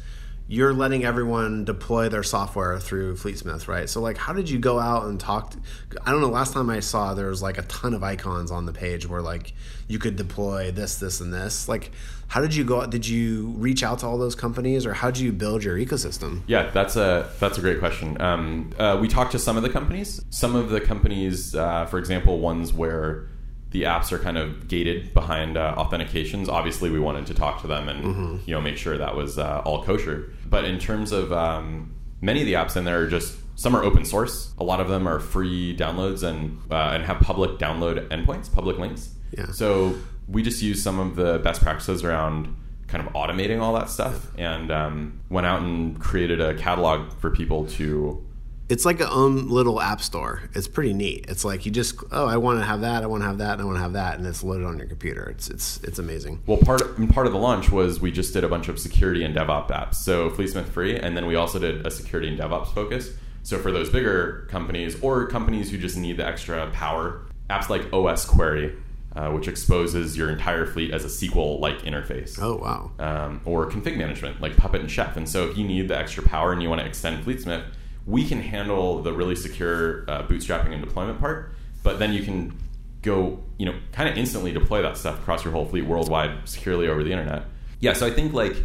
you're 0.47 0.75
letting 0.75 1.05
everyone 1.05 1.65
deploy 1.65 2.11
their 2.11 2.23
software 2.23 2.79
through 2.79 3.17
Fleetsmith, 3.17 3.67
right? 3.67 3.89
So 3.89 4.01
like, 4.01 4.19
how 4.19 4.35
did 4.35 4.51
you 4.51 4.59
go 4.59 4.79
out 4.79 5.07
and 5.07 5.19
talk? 5.19 5.51
To, 5.51 5.59
I 6.05 6.11
don't 6.11 6.21
know. 6.21 6.29
Last 6.29 6.53
time 6.53 6.69
I 6.69 6.81
saw, 6.81 7.15
there 7.15 7.29
was 7.29 7.43
like 7.43 7.57
a 7.57 7.63
ton 7.63 7.95
of 7.95 8.03
icons 8.03 8.51
on 8.51 8.67
the 8.67 8.73
page 8.73 9.09
where 9.09 9.23
like 9.23 9.55
you 9.89 9.99
could 9.99 10.17
deploy 10.17 10.71
this, 10.71 10.97
this, 10.97 11.21
and 11.21 11.33
this. 11.33 11.67
Like, 11.67 11.93
how 12.29 12.43
did 12.43 12.55
you 12.55 12.65
go? 12.65 12.83
out? 12.83 12.91
Did 12.91 13.07
you 13.07 13.55
reach 13.57 13.83
out 13.83 14.01
to 14.01 14.07
all 14.07 14.19
those 14.19 14.35
companies, 14.35 14.85
or 14.85 14.93
how 14.93 15.11
did 15.11 15.21
you 15.21 15.33
build 15.33 15.65
your 15.65 15.79
ecosystem? 15.79 16.43
Yeah, 16.47 16.71
that's 16.71 16.97
a 16.97 17.31
that's 17.41 17.57
a 17.57 17.61
great 17.61 17.79
question. 17.79 18.21
Um, 18.21 18.71
uh, 18.79 18.99
we 19.01 19.09
talked 19.09 19.33
to 19.33 19.39
some 19.39 19.57
of 19.57 19.63
the 19.63 19.71
companies. 19.71 20.23
Some 20.31 20.57
of 20.57 20.69
the 20.69 20.81
companies, 20.81 21.55
uh, 21.55 21.87
for 21.87 21.99
example, 21.99 22.39
ones 22.41 22.73
where 22.73 23.29
the 23.75 23.83
apps 23.83 24.13
are 24.13 24.21
kind 24.21 24.39
of 24.39 24.69
gated 24.69 25.13
behind 25.13 25.57
uh, 25.57 25.75
authentications. 25.77 26.49
Obviously, 26.49 26.91
we 26.91 27.01
wanted 27.01 27.27
to 27.27 27.35
talk 27.35 27.61
to 27.61 27.67
them 27.67 27.89
and 27.89 28.41
you 28.47 28.55
know 28.55 28.61
make 28.61 28.77
sure 28.77 28.97
that 28.97 29.17
was 29.17 29.37
uh, 29.37 29.63
all 29.65 29.83
kosher. 29.83 30.33
But 30.47 30.65
in 30.65 30.79
terms 30.79 31.11
of 31.11 31.33
um, 31.33 31.93
many 32.21 32.41
of 32.41 32.47
the 32.47 32.53
apps 32.53 32.77
in 32.77 32.85
there 32.85 33.03
are 33.03 33.09
just 33.09 33.37
some 33.57 33.75
are 33.75 33.83
open 33.83 34.05
source. 34.05 34.55
A 34.59 34.65
lot 34.65 34.81
of 34.81 34.89
them 34.89 35.09
are 35.09 35.19
free 35.19 35.77
downloads 35.77 36.23
and 36.23 36.61
uh, 36.71 36.93
and 36.95 37.05
have 37.05 37.19
public 37.19 37.59
download 37.59 38.07
endpoints, 38.09 38.51
public 38.53 38.79
links. 38.79 39.11
Yeah. 39.37 39.47
So 39.51 39.97
we 40.29 40.45
just 40.45 40.63
use 40.63 40.81
some 40.81 41.01
of 41.01 41.17
the 41.17 41.41
best 41.41 41.61
practices 41.61 42.05
around 42.05 42.55
kind 42.87 43.05
of 43.05 43.13
automating 43.13 43.61
all 43.61 43.75
that 43.75 43.91
stuff, 43.91 44.31
and 44.39 44.71
um, 44.71 45.21
went 45.31 45.49
out 45.49 45.63
and 45.63 45.99
created 45.99 46.41
a 46.41 46.55
catalog 46.55 47.13
for 47.15 47.29
people 47.31 47.67
to. 47.67 48.25
It's 48.69 48.85
like 48.85 49.01
a 49.01 49.11
own 49.11 49.49
little 49.49 49.81
app 49.81 50.01
store. 50.01 50.43
It's 50.55 50.67
pretty 50.67 50.95
neat. 50.95 51.27
It's 51.29 51.45
like 51.45 51.67
you 51.67 51.73
just 51.73 51.97
oh, 52.11 52.27
I 52.27 52.39
want 52.39 52.61
to 52.61 52.65
have 52.65 52.81
that, 52.81 53.03
I 53.03 53.07
want 53.07 53.23
to 53.23 53.27
have 53.27 53.39
that, 53.39 53.55
and 53.55 53.63
I 53.63 53.65
want 53.65 53.77
to 53.77 53.83
have 53.83 53.93
that, 53.93 54.19
and 54.19 54.27
it's 54.27 54.43
loaded 54.43 54.67
on 54.67 54.79
your 54.79 54.87
computer. 54.87 55.25
It's 55.29 55.49
it's 55.49 55.83
it's 55.85 55.99
amazing. 55.99 56.43
Well, 56.47 56.59
part 56.59 56.99
and 56.99 57.13
part 57.13 57.27
of 57.27 57.33
the 57.33 57.39
launch 57.39 57.71
was 57.71 58.01
we 58.01 58.11
just 58.11 58.33
did 58.33 58.45
a 58.45 58.49
bunch 58.49 58.69
of 58.69 58.79
security 58.79 59.23
and 59.25 59.35
DevOps 59.35 59.69
apps. 59.69 59.97
So 59.97 60.31
Fleetsmith 60.31 60.69
free, 60.69 60.99
and 60.99 61.17
then 61.17 61.27
we 61.27 61.35
also 61.35 61.59
did 61.59 61.87
a 61.87 61.91
security 61.91 62.29
and 62.29 62.39
DevOps 62.39 62.73
focus. 62.73 63.11
So 63.43 63.59
for 63.59 63.71
those 63.71 63.91
bigger 63.91 64.47
companies 64.51 65.01
or 65.03 65.27
companies 65.27 65.71
who 65.71 65.77
just 65.77 65.99
need 65.99 66.17
the 66.17 66.27
extra 66.27 66.71
power, 66.71 67.27
apps 67.51 67.69
like 67.69 67.83
osquery, 67.91 68.75
uh, 69.15 69.31
which 69.31 69.49
exposes 69.49 70.17
your 70.17 70.31
entire 70.31 70.65
fleet 70.65 70.93
as 70.93 71.05
a 71.05 71.09
SQL-like 71.09 71.83
interface. 71.83 72.39
Oh 72.41 72.57
wow. 72.57 72.91
um, 72.99 73.43
or 73.45 73.71
config 73.71 73.99
management 73.99 74.41
like 74.41 74.57
Puppet 74.57 74.81
and 74.81 74.91
Chef. 74.91 75.19
And 75.19 75.29
so 75.29 75.47
if 75.49 75.59
you 75.59 75.67
need 75.67 75.89
the 75.89 75.99
extra 75.99 76.23
power 76.23 76.53
and 76.53 76.63
you 76.63 76.71
want 76.71 76.81
to 76.81 76.87
extend 76.87 77.23
Fleetsmith, 77.25 77.65
we 78.07 78.27
can 78.27 78.41
handle 78.41 79.03
the 79.03 79.13
really 79.13 79.37
secure 79.37 80.09
uh, 80.09 80.23
bootstrapping 80.25 80.73
and 80.73 80.85
deployment 80.85 81.21
part. 81.21 81.55
But 81.83 81.99
then 81.99 82.13
you 82.13 82.23
can 82.23 82.59
go, 83.03 83.43
you 83.59 83.67
know, 83.67 83.79
kind 83.93 84.09
of 84.09 84.17
instantly 84.17 84.53
deploy 84.53 84.83
that 84.83 84.97
stuff 84.97 85.21
across 85.21 85.45
your 85.45 85.53
whole 85.53 85.67
fleet 85.67 85.85
worldwide 85.85 86.49
securely 86.49 86.89
over 86.89 87.05
the 87.05 87.11
internet. 87.13 87.45
Yeah, 87.81 87.93
so 87.93 88.07
I 88.07 88.11
think 88.11 88.33
like 88.33 88.57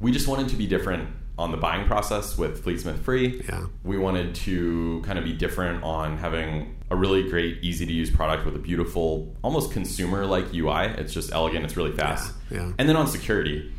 we 0.00 0.12
just 0.12 0.28
wanted 0.28 0.48
to 0.50 0.56
be 0.56 0.66
different 0.66 1.08
on 1.38 1.52
the 1.52 1.56
buying 1.56 1.86
process 1.86 2.36
with 2.36 2.64
Fleetsmith 2.64 2.98
Free. 2.98 3.42
Yeah. 3.48 3.66
We 3.84 3.96
wanted 3.96 4.34
to 4.36 5.02
kind 5.04 5.18
of 5.18 5.24
be 5.24 5.32
different 5.32 5.84
on 5.84 6.18
having 6.18 6.76
a 6.90 6.96
really 6.96 7.28
great, 7.28 7.58
easy 7.62 7.86
to 7.86 7.92
use 7.92 8.10
product 8.10 8.44
with 8.44 8.56
a 8.56 8.58
beautiful, 8.58 9.36
almost 9.42 9.72
consumer 9.72 10.26
like 10.26 10.52
UI. 10.52 10.86
It's 10.98 11.12
just 11.12 11.32
elegant, 11.32 11.64
it's 11.64 11.76
really 11.76 11.92
fast. 11.92 12.32
Yeah, 12.50 12.58
yeah. 12.58 12.72
And 12.78 12.88
then 12.88 12.96
on 12.96 13.06
security, 13.06 13.72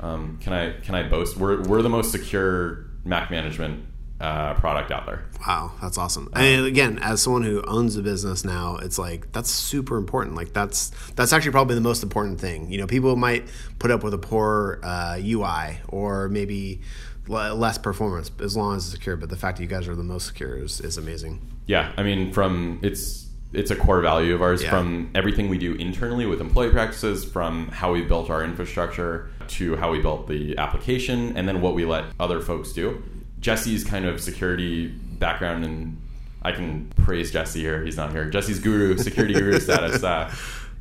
um, 0.00 0.38
can 0.40 0.52
I 0.52 0.72
can 0.80 0.94
I 0.94 1.08
boast 1.08 1.36
we're 1.36 1.62
we're 1.62 1.82
the 1.82 1.88
most 1.88 2.10
secure 2.10 2.86
Mac 3.04 3.30
management 3.30 3.84
uh, 4.24 4.54
product 4.54 4.90
out 4.90 5.04
there. 5.04 5.24
Wow, 5.46 5.72
that's 5.82 5.98
awesome. 5.98 6.30
I 6.32 6.42
mean, 6.42 6.64
again, 6.64 6.98
as 7.02 7.20
someone 7.22 7.42
who 7.42 7.62
owns 7.66 7.96
a 7.96 8.02
business 8.02 8.44
now, 8.44 8.76
it's 8.76 8.98
like 8.98 9.30
that's 9.32 9.50
super 9.50 9.98
important. 9.98 10.34
Like 10.34 10.54
that's 10.54 10.90
that's 11.14 11.32
actually 11.32 11.52
probably 11.52 11.74
the 11.74 11.82
most 11.82 12.02
important 12.02 12.40
thing. 12.40 12.70
You 12.70 12.78
know, 12.78 12.86
people 12.86 13.14
might 13.16 13.46
put 13.78 13.90
up 13.90 14.02
with 14.02 14.14
a 14.14 14.18
poor 14.18 14.80
uh, 14.82 15.18
UI 15.22 15.80
or 15.88 16.30
maybe 16.30 16.80
le- 17.28 17.52
less 17.52 17.76
performance 17.76 18.30
as 18.40 18.56
long 18.56 18.76
as 18.76 18.84
it's 18.84 18.92
secure. 18.92 19.16
But 19.16 19.28
the 19.28 19.36
fact 19.36 19.58
that 19.58 19.62
you 19.62 19.68
guys 19.68 19.86
are 19.88 19.94
the 19.94 20.02
most 20.02 20.26
secure 20.26 20.56
is, 20.56 20.80
is 20.80 20.96
amazing. 20.96 21.40
Yeah, 21.66 21.92
I 21.98 22.02
mean, 22.02 22.32
from 22.32 22.80
it's 22.82 23.28
it's 23.52 23.70
a 23.70 23.76
core 23.76 24.00
value 24.00 24.34
of 24.34 24.40
ours. 24.40 24.62
Yeah. 24.62 24.70
From 24.70 25.10
everything 25.14 25.50
we 25.50 25.58
do 25.58 25.74
internally 25.74 26.24
with 26.24 26.40
employee 26.40 26.70
practices, 26.70 27.26
from 27.26 27.68
how 27.68 27.92
we 27.92 28.00
built 28.00 28.30
our 28.30 28.42
infrastructure 28.42 29.28
to 29.48 29.76
how 29.76 29.92
we 29.92 30.00
built 30.00 30.28
the 30.28 30.56
application, 30.56 31.36
and 31.36 31.46
then 31.46 31.60
what 31.60 31.74
we 31.74 31.84
let 31.84 32.06
other 32.18 32.40
folks 32.40 32.72
do. 32.72 33.02
Jesse's 33.44 33.84
kind 33.84 34.06
of 34.06 34.22
security 34.22 34.86
background, 34.88 35.66
and 35.66 36.00
I 36.40 36.52
can 36.52 36.90
praise 36.96 37.30
Jesse 37.30 37.60
here. 37.60 37.84
He's 37.84 37.98
not 37.98 38.10
here. 38.10 38.24
Jesse's 38.30 38.58
guru, 38.58 38.96
security 38.96 39.34
guru 39.34 39.60
status. 39.68 40.02
Uh, 40.02 40.34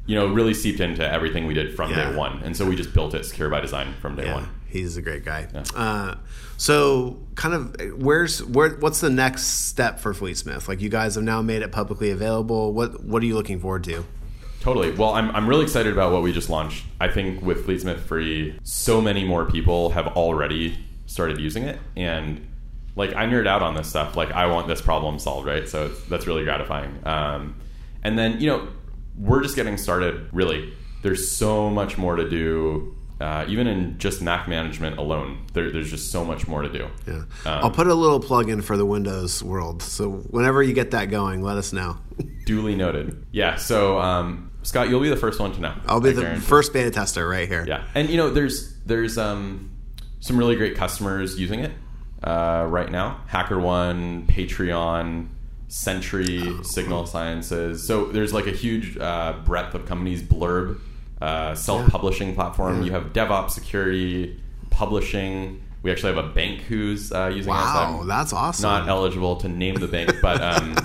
you 0.06 0.15
know, 0.15 0.28
really 0.28 0.54
seeped 0.54 0.80
into 0.80 1.06
everything 1.10 1.45
we 1.45 1.54
did 1.54 1.76
from 1.76 1.91
Yeah. 1.91 2.12
day 2.12 2.15
one, 2.17 2.41
and 2.43 2.56
so 2.56 2.65
we 2.65 2.78
just 2.78 2.93
built 2.93 3.13
it 3.15 3.26
secure 3.26 3.49
by 3.49 3.60
design 3.60 3.93
from 4.02 4.15
day 4.15 4.26
Yeah, 4.26 4.36
one. 4.36 4.49
he's 4.67 4.95
a 4.95 5.02
great 5.02 5.26
guy. 5.26 5.47
Uh, 5.76 6.15
so, 6.56 7.19
kind 7.36 7.54
of, 7.54 7.76
where's 8.02 8.41
where? 8.45 8.69
What's 8.78 9.02
the 9.02 9.10
next 9.10 9.43
step 9.67 9.99
for 9.99 10.13
Fleetsmith? 10.13 10.69
Like, 10.69 10.80
you 10.82 10.88
guys 10.89 11.15
have 11.15 11.23
now 11.26 11.41
made 11.41 11.63
it 11.63 11.73
publicly 11.73 12.12
available. 12.12 12.71
What 12.71 13.04
What 13.04 13.21
are 13.23 13.26
you 13.26 13.36
looking 13.36 13.60
forward 13.60 13.84
to? 13.86 14.06
Totally. 14.62 14.91
Well, 14.91 15.13
I'm, 15.15 15.30
I'm 15.36 15.47
really 15.49 15.63
excited 15.63 15.91
about 15.91 16.13
what 16.13 16.23
we 16.23 16.32
just 16.32 16.49
launched. 16.49 16.86
I 17.02 17.10
think 17.10 17.41
with 17.41 17.67
Fleetsmith 17.67 17.99
Free, 17.99 18.58
so 18.63 19.02
many 19.02 19.26
more 19.26 19.43
people 19.45 19.89
have 19.89 20.08
already 20.15 20.78
started 21.06 21.38
using 21.41 21.63
it. 21.63 21.78
And 21.97 22.47
like 22.95 23.13
I 23.15 23.25
nerd 23.25 23.47
out 23.47 23.62
on 23.62 23.75
this 23.75 23.89
stuff. 23.89 24.15
Like 24.15 24.32
I 24.32 24.45
want 24.47 24.67
this 24.67 24.82
problem 24.82 25.19
solved, 25.19 25.47
right? 25.47 25.67
So 25.67 25.88
it's, 25.88 26.03
that's 26.06 26.27
really 26.27 26.43
gratifying. 26.43 26.99
Um, 27.06 27.60
and 28.03 28.17
then 28.17 28.39
you 28.39 28.47
know 28.47 28.67
we're 29.17 29.41
just 29.41 29.56
getting 29.56 29.77
started. 29.77 30.27
Really, 30.32 30.73
there's 31.01 31.32
so 31.32 31.69
much 31.69 31.97
more 31.97 32.15
to 32.15 32.29
do. 32.29 32.95
Uh, 33.21 33.45
even 33.47 33.67
in 33.67 33.97
just 33.99 34.21
Mac 34.21 34.49
management 34.49 34.97
alone, 34.97 35.45
there, 35.53 35.71
there's 35.71 35.89
just 35.89 36.12
so 36.12 36.25
much 36.25 36.45
more 36.45 36.62
to 36.62 36.69
do. 36.69 36.89
Yeah, 37.08 37.13
um, 37.13 37.25
I'll 37.45 37.71
put 37.71 37.88
a 37.88 37.93
little 37.93 38.19
plug 38.19 38.49
in 38.49 38.62
for 38.62 38.75
the 38.75 38.86
Windows 38.86 39.41
world. 39.41 39.82
So 39.82 40.10
whenever 40.12 40.62
you 40.62 40.73
get 40.73 40.91
that 40.91 41.06
going, 41.06 41.41
let 41.41 41.58
us 41.58 41.71
know. 41.71 41.97
duly 42.45 42.75
noted. 42.75 43.25
Yeah. 43.32 43.56
So 43.56 43.97
um, 43.99 44.51
Scott, 44.63 44.89
you'll 44.89 44.99
be 44.99 45.10
the 45.10 45.15
first 45.15 45.39
one 45.39 45.53
to 45.53 45.62
know. 45.62 45.73
I'll 45.88 46.01
be 46.01 46.10
I 46.10 46.13
the 46.13 46.21
guarantee. 46.21 46.45
first 46.45 46.73
beta 46.73 46.91
tester 46.91 47.27
right 47.27 47.47
here. 47.47 47.65
Yeah, 47.65 47.86
and 47.95 48.10
you 48.10 48.17
know, 48.17 48.29
there's 48.29 48.77
there's 48.86 49.17
um, 49.17 49.71
some 50.19 50.38
really 50.38 50.56
great 50.56 50.75
customers 50.75 51.39
using 51.39 51.62
it 51.62 51.71
uh, 52.23 52.65
right 52.69 52.91
now. 52.91 53.21
HackerOne, 53.29 54.25
Patreon, 54.27 55.27
Sentry, 55.67 56.41
oh, 56.43 56.62
Signal. 56.62 57.05
Sciences. 57.05 57.86
So 57.88 58.05
there's 58.05 58.33
like 58.33 58.47
a 58.47 58.51
huge 58.51 58.97
uh, 58.97 59.33
breadth 59.43 59.73
of 59.75 59.86
companies. 59.86 60.21
Blurb, 60.21 60.79
uh, 61.21 61.55
self-publishing 61.55 62.29
yeah. 62.29 62.36
platform. 62.36 62.79
Yeah. 62.79 62.86
You 62.86 62.91
have 62.91 63.13
DevOps, 63.13 63.51
security, 63.51 64.39
publishing. 64.69 65.62
We 65.81 65.91
actually 65.91 66.15
have 66.15 66.25
a 66.25 66.29
bank 66.29 66.62
who's 66.62 67.12
uh, 67.12 67.31
using 67.33 67.51
wow, 67.51 67.59
us. 67.59 67.75
Wow, 67.75 68.03
that's 68.05 68.33
awesome. 68.33 68.63
Not 68.63 68.88
eligible 68.88 69.36
to 69.38 69.49
name 69.49 69.75
the 69.75 69.88
bank, 69.88 70.13
but 70.21 70.41
um, 70.41 70.77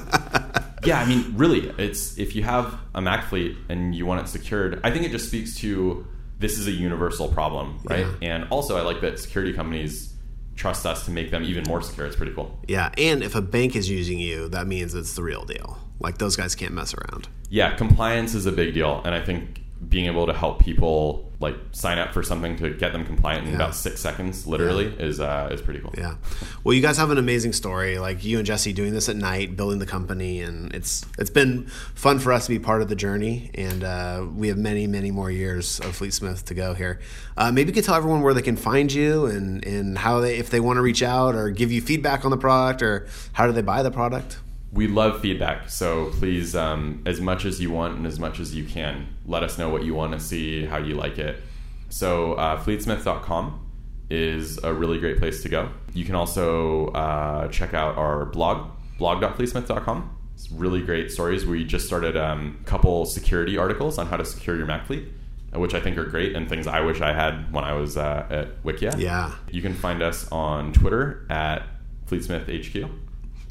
yeah, 0.85 1.01
I 1.01 1.07
mean, 1.07 1.35
really, 1.37 1.69
it's 1.79 2.19
if 2.19 2.35
you 2.35 2.43
have 2.43 2.79
a 2.95 3.01
Mac 3.01 3.27
fleet 3.27 3.57
and 3.69 3.95
you 3.95 4.07
want 4.07 4.23
it 4.23 4.29
secured, 4.29 4.81
I 4.83 4.91
think 4.91 5.05
it 5.05 5.13
just 5.13 5.29
speaks 5.29 5.55
to 5.59 6.07
this 6.39 6.59
is 6.59 6.67
a 6.67 6.73
universal 6.73 7.29
problem, 7.29 7.79
right? 7.85 8.07
Yeah. 8.21 8.29
And 8.29 8.49
also, 8.51 8.77
I 8.77 8.83
like 8.83 9.01
that 9.03 9.19
security 9.19 9.53
companies 9.53 10.15
trust 10.59 10.85
us 10.85 11.05
to 11.05 11.11
make 11.11 11.31
them 11.31 11.45
even 11.45 11.65
more 11.67 11.81
secure. 11.81 12.07
It's 12.07 12.17
pretty 12.17 12.35
cool. 12.35 12.59
Yeah, 12.67 12.91
and 12.99 13.23
if 13.23 13.35
a 13.35 13.41
bank 13.41 13.77
is 13.77 13.89
using 13.89 14.19
you, 14.19 14.49
that 14.49 14.67
means 14.67 14.95
it's 14.95 15.15
the 15.15 15.23
real 15.23 15.45
deal. 15.45 15.79
Like 16.01 16.19
those 16.19 16.37
guys 16.37 16.55
can't 16.55 16.75
mess 16.75 16.93
around. 16.95 17.29
Yeah, 17.49 17.75
compliance 17.77 18.35
is 18.35 18.45
a 18.45 18.53
big 18.53 18.75
deal, 18.75 19.01
and 19.05 19.15
I 19.15 19.25
think 19.25 19.63
being 19.87 20.07
able 20.07 20.27
to 20.27 20.33
help 20.33 20.59
people 20.59 21.29
like 21.41 21.55
sign 21.71 21.99
up 21.99 22.13
for 22.13 22.23
something 22.23 22.57
to 22.57 22.75
get 22.75 22.93
them 22.93 23.05
compliant 23.05 23.45
in 23.45 23.51
yeah. 23.51 23.57
about 23.57 23.75
six 23.75 24.01
seconds, 24.01 24.45
literally, 24.47 24.89
yeah. 24.89 25.05
is 25.05 25.21
uh, 25.21 25.49
is 25.53 25.63
pretty 25.63 25.79
cool. 25.79 25.95
Yeah. 25.97 26.17
Well, 26.65 26.75
you 26.75 26.83
guys 26.83 26.97
have 26.97 27.11
an 27.11 27.19
amazing 27.19 27.53
story. 27.53 27.99
Like 27.99 28.25
you 28.25 28.39
and 28.39 28.47
Jesse 28.47 28.73
doing 28.73 28.93
this 28.93 29.09
at 29.09 29.15
night, 29.15 29.57
building 29.57 29.79
the 29.79 29.87
company, 29.87 30.41
and 30.41 30.75
it's 30.75 31.07
it's 31.17 31.31
been 31.31 31.67
fun 31.95 32.19
for 32.19 32.33
us 32.33 32.47
to 32.47 32.51
be 32.51 32.59
part 32.59 32.83
of 32.83 32.89
the 32.89 32.97
journey. 32.97 33.51
And 33.55 33.85
uh, 33.85 34.27
we 34.35 34.49
have 34.49 34.59
many 34.59 34.89
many 34.89 35.13
more 35.13 35.31
years 35.31 35.79
of 35.81 35.99
Fleetsmith 35.99 36.45
to 36.47 36.55
go 36.55 36.75
here. 36.75 36.99
Uh, 37.37 37.53
maybe 37.53 37.69
you 37.69 37.75
could 37.75 37.85
tell 37.85 37.95
everyone 37.95 38.23
where 38.23 38.35
they 38.35 38.43
can 38.43 38.57
find 38.57 38.93
you 38.93 39.27
and 39.27 39.65
and 39.65 39.99
how 39.99 40.19
they 40.19 40.37
if 40.37 40.51
they 40.51 40.61
want 40.61 40.79
to 40.79 40.83
reach 40.83 41.05
out 41.05 41.37
or 41.37 41.51
give 41.51 41.71
you 41.71 41.81
feedback 41.81 42.25
on 42.25 42.33
the 42.33 42.37
product 42.37 42.83
or 42.83 43.07
how 43.33 43.47
do 43.47 43.53
they 43.53 43.63
buy 43.63 43.85
the 43.85 43.93
product 43.93 44.39
we 44.73 44.87
love 44.87 45.21
feedback. 45.21 45.71
So 45.71 46.11
please, 46.15 46.55
um, 46.55 47.03
as 47.07 47.21
much 47.21 47.45
as 47.45 47.61
you 47.61 47.71
want 47.71 47.97
and 47.97 48.07
as 48.07 48.19
much 48.19 48.39
as 48.39 48.55
you 48.55 48.65
can, 48.65 49.09
let 49.27 49.43
us 49.43 49.59
know 49.59 49.71
what 49.71 49.85
you 49.85 49.95
want 49.95 50.13
to 50.13 50.21
see, 50.21 50.67
how 50.67 50.79
you 50.79 50.95
like 50.95 51.19
it. 51.19 51.41
So 51.89 52.35
uh, 52.35 52.63
fleetsmith.com 52.63 53.67
is 54.11 54.59
a 54.63 54.73
really 54.73 54.99
great 54.99 55.19
place 55.19 55.43
to 55.43 55.49
go. 55.49 55.71
You 55.95 56.05
can 56.05 56.15
also 56.15 56.89
uh, 56.89 57.49
check 57.49 57.75
out 57.75 57.97
our 57.97 58.27
blog, 58.27 58.71
blog.fleetsmith.com. 58.99 60.17
It's 60.35 60.51
really 60.53 60.83
great 60.83 61.11
stories. 61.11 61.47
We 61.47 61.65
just 61.65 61.87
started 61.87 62.17
um, 62.17 62.59
a 62.61 62.65
couple 62.65 63.07
security 63.07 63.57
articles 63.59 63.99
on 63.99 64.07
how 64.07 64.17
to 64.17 64.25
secure 64.25 64.57
your 64.57 64.67
Mac 64.67 64.87
fleet 64.87 65.09
which 65.55 65.75
I 65.75 65.81
think 65.81 65.97
are 65.97 66.05
great 66.05 66.37
and 66.37 66.49
things 66.49 66.67
I 66.67 66.81
wish 66.81 67.01
I 67.01 67.13
had 67.13 67.53
when 67.53 67.65
I 67.65 67.73
was 67.73 67.97
uh, 67.97 68.27
at 68.29 68.63
Wikia. 68.63 68.99
Yeah. 68.99 69.33
You 69.51 69.63
can 69.63 69.75
find 69.75 70.03
us 70.03 70.31
on 70.31 70.73
Twitter 70.73 71.27
at 71.31 71.63
FleetsmithHQ. 72.07 73.08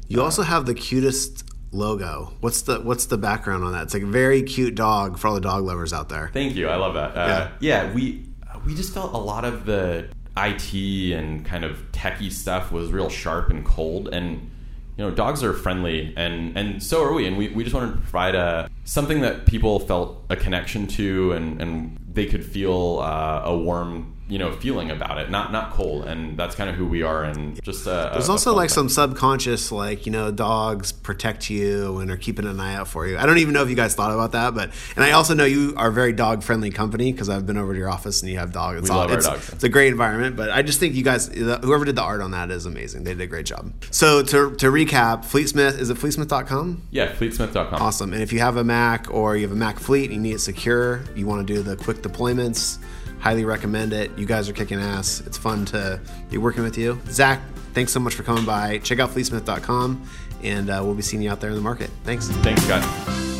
You 0.08 0.22
also 0.22 0.42
have 0.42 0.66
the 0.66 0.74
cutest 0.74 1.44
logo. 1.70 2.32
What's 2.40 2.62
the 2.62 2.80
what's 2.80 3.06
the 3.06 3.18
background 3.18 3.62
on 3.62 3.72
that? 3.72 3.84
It's 3.84 3.94
like 3.94 4.02
a 4.02 4.06
very 4.06 4.42
cute 4.42 4.74
dog 4.74 5.18
for 5.18 5.28
all 5.28 5.34
the 5.34 5.40
dog 5.40 5.64
lovers 5.64 5.92
out 5.92 6.08
there. 6.08 6.30
Thank 6.32 6.54
you. 6.54 6.68
I 6.68 6.76
love 6.76 6.94
that. 6.94 7.16
Uh, 7.16 7.50
yeah. 7.60 7.84
yeah, 7.86 7.94
we 7.94 8.24
we 8.64 8.74
just 8.74 8.94
felt 8.94 9.12
a 9.12 9.18
lot 9.18 9.44
of 9.44 9.66
the 9.66 10.08
IT 10.36 11.12
and 11.12 11.44
kind 11.44 11.64
of 11.64 11.92
techie 11.92 12.32
stuff 12.32 12.72
was 12.72 12.90
real 12.90 13.08
sharp 13.08 13.50
and 13.50 13.64
cold 13.64 14.08
and 14.08 14.50
you 14.96 15.04
know 15.04 15.10
dogs 15.10 15.42
are 15.42 15.52
friendly 15.52 16.14
and 16.16 16.56
and 16.56 16.82
so 16.82 17.02
are 17.02 17.12
we 17.12 17.26
and 17.26 17.36
we, 17.36 17.48
we 17.48 17.64
just 17.64 17.74
wanted 17.74 17.92
to 17.92 17.98
provide 17.98 18.34
a 18.34 18.70
something 18.84 19.20
that 19.20 19.46
people 19.46 19.80
felt 19.80 20.24
a 20.30 20.36
connection 20.36 20.86
to 20.86 21.32
and 21.32 21.60
and 21.60 21.98
they 22.12 22.26
could 22.26 22.44
feel 22.44 23.00
uh, 23.00 23.42
a 23.44 23.56
warm 23.56 24.14
you 24.28 24.38
know 24.38 24.52
feeling 24.52 24.90
about 24.90 25.18
it 25.18 25.30
not 25.30 25.52
not 25.52 25.72
cold 25.72 26.04
and 26.04 26.36
that's 26.38 26.54
kind 26.54 26.68
of 26.68 26.76
who 26.76 26.86
we 26.86 27.02
are 27.02 27.24
and 27.24 27.62
just 27.62 27.86
uh, 27.86 28.10
a, 28.10 28.14
there's 28.14 28.28
a, 28.28 28.32
also 28.32 28.52
a 28.52 28.54
like 28.54 28.68
thing. 28.68 28.74
some 28.74 28.88
subconscious 28.88 29.72
like 29.72 30.04
you 30.04 30.12
know 30.12 30.30
dogs 30.30 30.92
protect 30.92 31.48
you 31.48 31.98
and 31.98 32.10
are 32.10 32.16
keeping 32.16 32.46
an 32.46 32.60
eye 32.60 32.74
out 32.74 32.88
for 32.88 33.06
you. 33.06 33.16
I 33.16 33.26
don't 33.26 33.38
even 33.38 33.54
know 33.54 33.62
if 33.62 33.70
you 33.70 33.74
guys 33.74 33.94
thought 33.94 34.12
about 34.12 34.32
that 34.32 34.54
but 34.54 34.70
and 34.96 35.04
i 35.04 35.12
also 35.12 35.34
know 35.34 35.44
you 35.44 35.74
are 35.76 35.88
a 35.88 35.92
very 35.92 36.12
dog 36.12 36.42
friendly 36.42 36.70
company 36.70 37.10
because 37.10 37.28
i've 37.28 37.46
been 37.46 37.56
over 37.56 37.72
to 37.72 37.78
your 37.78 37.88
office 37.88 38.22
and 38.22 38.30
you 38.30 38.38
have 38.38 38.52
dogs. 38.52 38.80
It's, 38.80 38.90
we 38.90 38.94
all, 38.94 39.00
love 39.02 39.12
it's, 39.12 39.26
our 39.26 39.34
dogs. 39.34 39.48
it's 39.50 39.64
a 39.64 39.68
great 39.68 39.88
environment 39.88 40.36
but 40.36 40.50
i 40.50 40.62
just 40.62 40.78
think 40.78 40.94
you 40.94 41.02
guys 41.02 41.28
whoever 41.28 41.84
did 41.84 41.96
the 41.96 42.02
art 42.02 42.20
on 42.20 42.32
that 42.32 42.50
is 42.50 42.66
amazing. 42.66 43.04
They 43.04 43.14
did 43.14 43.22
a 43.22 43.26
great 43.26 43.46
job. 43.46 43.72
So 43.90 44.22
to, 44.22 44.54
to 44.56 44.66
recap 44.66 45.24
fleetsmith 45.24 45.78
is 45.78 45.88
it 45.90 45.96
fleetsmith.com 45.96 46.82
yeah 46.90 47.12
fleetsmith.com 47.12 47.80
awesome 47.80 48.12
and 48.12 48.22
if 48.22 48.32
you 48.32 48.40
have 48.40 48.56
a 48.56 48.64
mac 48.64 49.12
or 49.12 49.36
you 49.36 49.42
have 49.42 49.52
a 49.52 49.58
mac 49.58 49.78
fleet 49.78 50.10
and 50.10 50.14
you 50.14 50.20
need 50.20 50.34
it 50.34 50.40
secure 50.40 51.02
you 51.14 51.26
want 51.26 51.46
to 51.46 51.54
do 51.54 51.62
the 51.62 51.76
quick 51.76 51.98
deployments 51.98 52.78
Highly 53.20 53.44
recommend 53.44 53.92
it. 53.92 54.16
You 54.16 54.26
guys 54.26 54.48
are 54.48 54.52
kicking 54.52 54.78
ass. 54.78 55.20
It's 55.26 55.36
fun 55.36 55.64
to 55.66 56.00
be 56.30 56.38
working 56.38 56.62
with 56.62 56.78
you. 56.78 57.00
Zach, 57.06 57.40
thanks 57.74 57.92
so 57.92 58.00
much 58.00 58.14
for 58.14 58.22
coming 58.22 58.44
by. 58.44 58.78
Check 58.78 59.00
out 59.00 59.10
fleetsmith.com, 59.10 60.08
and 60.42 60.70
uh, 60.70 60.80
we'll 60.84 60.94
be 60.94 61.02
seeing 61.02 61.22
you 61.22 61.30
out 61.30 61.40
there 61.40 61.50
in 61.50 61.56
the 61.56 61.62
market. 61.62 61.90
Thanks. 62.04 62.28
Thanks, 62.28 62.62
Scott. 62.62 63.37